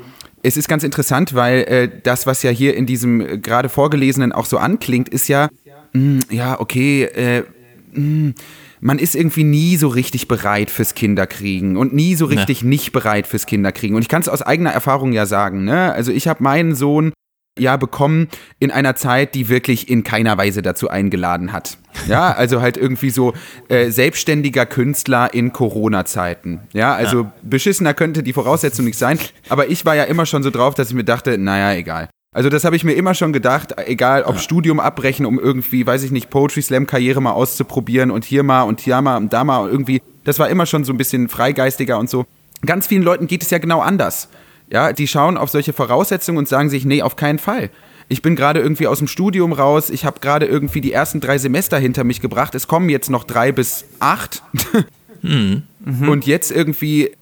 [0.42, 4.32] es ist ganz interessant, weil äh, das, was ja hier in diesem äh, gerade vorgelesenen
[4.32, 5.48] auch so anklingt, ist ja,
[5.92, 7.44] mh, mm, ja, okay, äh,
[7.92, 8.34] mh, mm,
[8.80, 12.70] man ist irgendwie nie so richtig bereit fürs Kinderkriegen und nie so richtig ne.
[12.70, 13.94] nicht bereit fürs Kinderkriegen.
[13.94, 15.92] Und ich kann es aus eigener Erfahrung ja sagen, ne?
[15.92, 17.12] Also ich habe meinen Sohn
[17.58, 21.76] ja bekommen in einer Zeit, die wirklich in keiner Weise dazu eingeladen hat.
[22.08, 23.34] Ja, also halt irgendwie so
[23.68, 26.60] äh, selbstständiger Künstler in Corona-Zeiten.
[26.72, 27.32] Ja, also ja.
[27.42, 29.18] beschissener könnte die Voraussetzung nicht sein.
[29.48, 32.08] Aber ich war ja immer schon so drauf, dass ich mir dachte, naja, egal.
[32.34, 34.40] Also das habe ich mir immer schon gedacht, egal ob ja.
[34.40, 38.62] Studium abbrechen, um irgendwie, weiß ich nicht, Poetry Slam Karriere mal auszuprobieren und hier mal
[38.62, 41.28] und hier mal und da mal und irgendwie, das war immer schon so ein bisschen
[41.28, 42.24] freigeistiger und so.
[42.64, 44.30] Ganz vielen Leuten geht es ja genau anders.
[44.70, 47.70] Ja, die schauen auf solche Voraussetzungen und sagen sich, nee, auf keinen Fall.
[48.08, 51.38] Ich bin gerade irgendwie aus dem Studium raus, ich habe gerade irgendwie die ersten drei
[51.38, 54.42] Semester hinter mich gebracht, es kommen jetzt noch drei bis acht.
[55.24, 56.08] Mhm.
[56.08, 57.12] Und jetzt irgendwie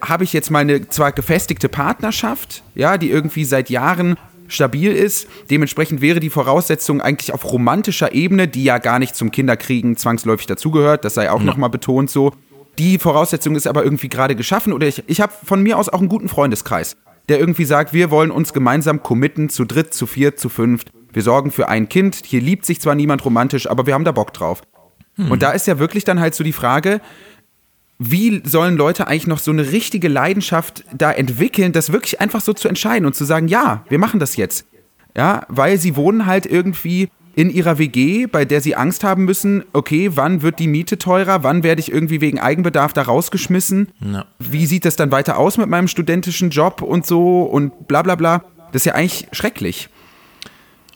[0.00, 4.16] habe ich jetzt mal eine zwar gefestigte Partnerschaft, ja, die irgendwie seit Jahren
[4.48, 5.28] stabil ist.
[5.50, 10.46] Dementsprechend wäre die Voraussetzung eigentlich auf romantischer Ebene, die ja gar nicht zum Kinderkriegen zwangsläufig
[10.46, 11.46] dazugehört, das sei auch ja.
[11.46, 12.32] nochmal betont so.
[12.78, 16.00] Die Voraussetzung ist aber irgendwie gerade geschaffen oder ich, ich habe von mir aus auch
[16.00, 16.96] einen guten Freundeskreis,
[17.28, 20.90] der irgendwie sagt, wir wollen uns gemeinsam committen, zu dritt, zu viert, zu fünft.
[21.12, 22.22] Wir sorgen für ein Kind.
[22.24, 24.62] Hier liebt sich zwar niemand romantisch, aber wir haben da Bock drauf.
[25.16, 25.30] Hm.
[25.30, 27.00] Und da ist ja wirklich dann halt so die Frage,
[27.98, 32.52] wie sollen Leute eigentlich noch so eine richtige Leidenschaft da entwickeln, das wirklich einfach so
[32.52, 34.66] zu entscheiden und zu sagen, ja, wir machen das jetzt.
[35.16, 39.64] Ja, weil sie wohnen halt irgendwie in ihrer WG, bei der sie Angst haben müssen,
[39.72, 44.26] okay, wann wird die Miete teurer, wann werde ich irgendwie wegen Eigenbedarf da rausgeschmissen, ja.
[44.38, 48.14] wie sieht das dann weiter aus mit meinem studentischen Job und so und bla bla
[48.14, 48.44] bla.
[48.72, 49.88] Das ist ja eigentlich schrecklich.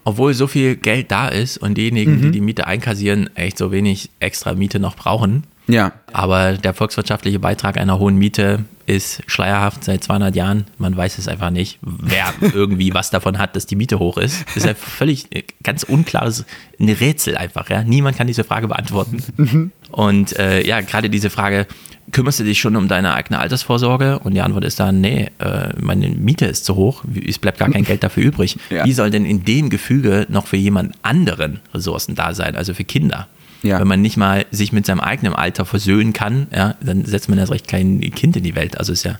[0.04, 2.22] Obwohl so viel Geld da ist und diejenigen, mhm.
[2.22, 5.92] die die Miete einkassieren, echt so wenig extra Miete noch brauchen, ja.
[6.12, 10.64] Aber der volkswirtschaftliche Beitrag einer hohen Miete ist schleierhaft seit 200 Jahren.
[10.78, 14.44] Man weiß es einfach nicht, wer irgendwie was davon hat, dass die Miete hoch ist.
[14.46, 16.44] Das ist ja völlig äh, ganz unklares
[16.78, 17.68] ein Rätsel einfach.
[17.68, 17.82] Ja?
[17.82, 19.22] Niemand kann diese Frage beantworten.
[19.36, 19.72] Mhm.
[19.90, 21.66] Und äh, ja, gerade diese Frage,
[22.12, 24.20] kümmerst du dich schon um deine eigene Altersvorsorge?
[24.20, 27.70] Und die Antwort ist dann, nee, äh, meine Miete ist zu hoch, es bleibt gar
[27.70, 28.58] kein Geld dafür übrig.
[28.70, 28.84] Ja.
[28.84, 32.84] Wie soll denn in dem Gefüge noch für jemand anderen Ressourcen da sein, also für
[32.84, 33.28] Kinder?
[33.62, 33.80] Ja.
[33.80, 37.38] Wenn man nicht mal sich mit seinem eigenen Alter versöhnen kann, ja, dann setzt man
[37.38, 38.78] erst recht kein Kind in die Welt.
[38.78, 39.18] Also ist ja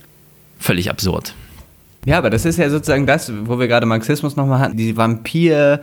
[0.59, 1.33] völlig absurd.
[2.05, 5.81] Ja, aber das ist ja sozusagen das, wo wir gerade Marxismus nochmal hatten, die Vampir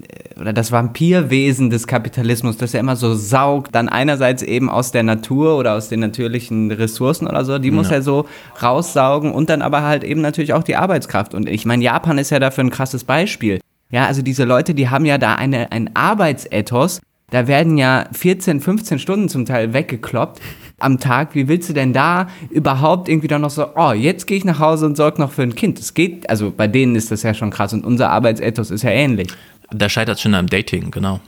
[0.00, 4.90] äh, oder das Vampirwesen des Kapitalismus, das ja immer so saugt, dann einerseits eben aus
[4.90, 7.96] der Natur oder aus den natürlichen Ressourcen oder so, die muss ja.
[7.96, 8.26] er so
[8.60, 11.32] raussaugen und dann aber halt eben natürlich auch die Arbeitskraft.
[11.32, 13.60] Und ich meine, Japan ist ja dafür ein krasses Beispiel.
[13.90, 17.00] Ja, also diese Leute, die haben ja da eine, ein Arbeitsethos,
[17.34, 20.40] da werden ja 14, 15 Stunden zum Teil weggekloppt
[20.78, 21.34] am Tag.
[21.34, 24.60] Wie willst du denn da überhaupt irgendwie dann noch so, oh, jetzt gehe ich nach
[24.60, 25.80] Hause und sorge noch für ein Kind?
[25.80, 28.90] Das geht, also bei denen ist das ja schon krass und unser Arbeitsethos ist ja
[28.90, 29.28] ähnlich.
[29.70, 31.18] Da scheitert es schon am Dating, genau.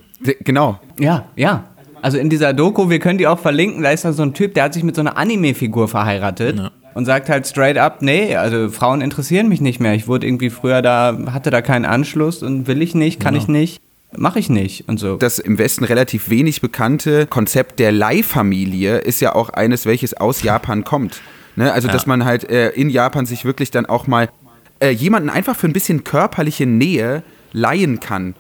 [0.45, 0.79] Genau.
[1.01, 1.65] Ja, ja.
[2.03, 4.55] Also in dieser Doku, wir können die auch verlinken, da ist da so ein Typ,
[4.55, 6.57] der hat sich mit so einer Anime-Figur verheiratet.
[6.57, 9.93] Ja und sagt halt straight up, nee, also Frauen interessieren mich nicht mehr.
[9.93, 13.43] Ich wurde irgendwie früher da, hatte da keinen Anschluss und will ich nicht, kann genau.
[13.43, 13.83] ich nicht
[14.17, 15.17] mache ich nicht und so.
[15.17, 20.43] Das im Westen relativ wenig bekannte Konzept der Leihfamilie ist ja auch eines, welches aus
[20.43, 21.21] Japan kommt.
[21.57, 21.73] Ne?
[21.73, 21.93] Also, ja.
[21.93, 24.29] dass man halt äh, in Japan sich wirklich dann auch mal
[24.81, 27.23] äh, jemanden einfach für ein bisschen körperliche Nähe
[27.53, 28.35] leihen kann.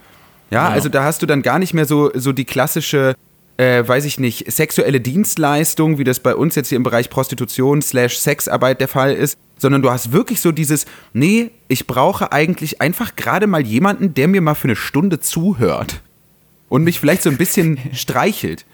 [0.51, 3.15] Ja, ja, also da hast du dann gar nicht mehr so, so die klassische
[3.57, 7.83] äh, weiß ich nicht, sexuelle Dienstleistung, wie das bei uns jetzt hier im Bereich Prostitution
[7.83, 12.81] slash Sexarbeit der Fall ist, sondern du hast wirklich so dieses, nee, ich brauche eigentlich
[12.81, 16.03] einfach gerade mal jemanden, der mir mal für eine Stunde zuhört
[16.69, 18.67] und mich vielleicht so ein bisschen streichelt.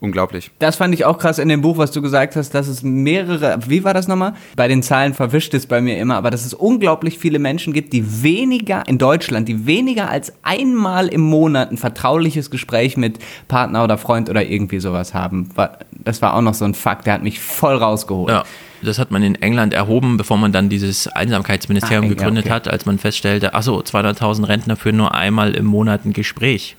[0.00, 0.52] Unglaublich.
[0.60, 3.58] Das fand ich auch krass in dem Buch, was du gesagt hast, dass es mehrere,
[3.66, 4.34] wie war das nochmal?
[4.54, 7.92] Bei den Zahlen verwischt es bei mir immer, aber dass es unglaublich viele Menschen gibt,
[7.92, 13.18] die weniger, in Deutschland, die weniger als einmal im Monat ein vertrauliches Gespräch mit
[13.48, 15.50] Partner oder Freund oder irgendwie sowas haben.
[15.90, 18.30] Das war auch noch so ein Fakt, der hat mich voll rausgeholt.
[18.30, 18.44] Ja.
[18.82, 22.66] Das hat man in England erhoben, bevor man dann dieses Einsamkeitsministerium ah, gegründet ja, okay.
[22.66, 26.76] hat, als man feststellte, achso, 200.000 Rentner führen nur einmal im Monat ein Gespräch.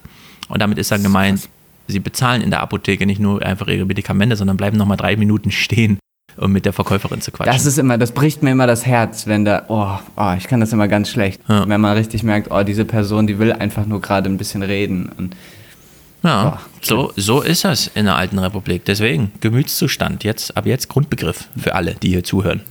[0.48, 1.50] Und damit ist dann gemeint,
[1.90, 5.52] sie bezahlen in der Apotheke nicht nur einfach ihre Medikamente, sondern bleiben nochmal drei Minuten
[5.52, 6.00] stehen,
[6.38, 7.54] um mit der Verkäuferin zu quatschen.
[7.54, 10.60] Das ist immer, das bricht mir immer das Herz, wenn da, oh, oh ich kann
[10.60, 11.68] das immer ganz schlecht, ja.
[11.68, 15.10] wenn man richtig merkt, oh, diese Person, die will einfach nur gerade ein bisschen reden
[15.18, 15.36] und
[16.24, 18.84] ja, so, so ist das in der alten Republik.
[18.86, 22.62] Deswegen, Gemütszustand, jetzt, ab jetzt Grundbegriff für alle, die hier zuhören.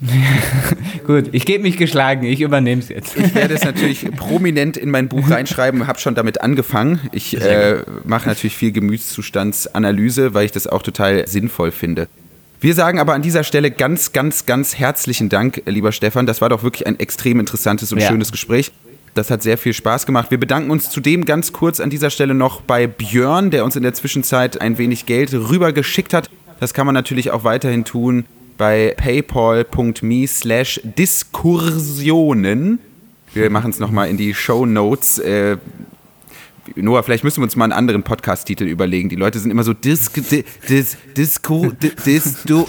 [1.06, 3.16] Gut, ich gebe mich geschlagen, ich übernehme es jetzt.
[3.16, 7.00] Ich werde es natürlich prominent in mein Buch reinschreiben, habe schon damit angefangen.
[7.12, 12.08] Ich äh, mache natürlich viel Gemütszustandsanalyse, weil ich das auch total sinnvoll finde.
[12.60, 16.26] Wir sagen aber an dieser Stelle ganz, ganz, ganz herzlichen Dank, lieber Stefan.
[16.26, 18.08] Das war doch wirklich ein extrem interessantes und ja.
[18.08, 18.72] schönes Gespräch.
[19.14, 20.30] Das hat sehr viel Spaß gemacht.
[20.30, 23.82] Wir bedanken uns zudem ganz kurz an dieser Stelle noch bei Björn, der uns in
[23.82, 26.30] der Zwischenzeit ein wenig Geld rübergeschickt hat.
[26.60, 28.24] Das kann man natürlich auch weiterhin tun
[28.56, 32.80] bei paypal.me slash Diskursionen.
[33.32, 35.18] Wir machen es nochmal in die Show Notes.
[35.18, 35.56] Äh,
[36.76, 39.08] Noah, vielleicht müssen wir uns mal einen anderen Podcast-Titel überlegen.
[39.08, 41.72] Die Leute sind immer so Dis, Dis, Dis, Disco,
[42.04, 42.66] Dis, du,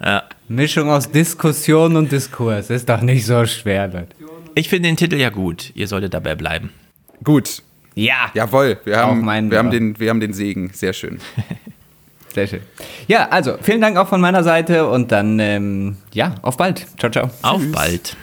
[0.00, 0.22] ja.
[0.48, 2.70] Mischung aus Diskussion und Diskurs.
[2.70, 4.08] Ist doch nicht so schwer, Leute.
[4.54, 5.72] Ich finde den Titel ja gut.
[5.74, 6.70] Ihr solltet dabei bleiben.
[7.24, 7.62] Gut.
[7.94, 8.30] Ja.
[8.34, 8.78] Jawohl.
[8.84, 10.70] Wir haben, wir haben, den, wir haben den Segen.
[10.72, 11.18] Sehr schön.
[12.34, 12.60] Sehr schön.
[13.08, 16.86] Ja, also vielen Dank auch von meiner Seite und dann, ähm, ja, auf bald.
[16.98, 17.30] Ciao, ciao.
[17.42, 17.72] Auf Tschüss.
[17.72, 18.16] bald.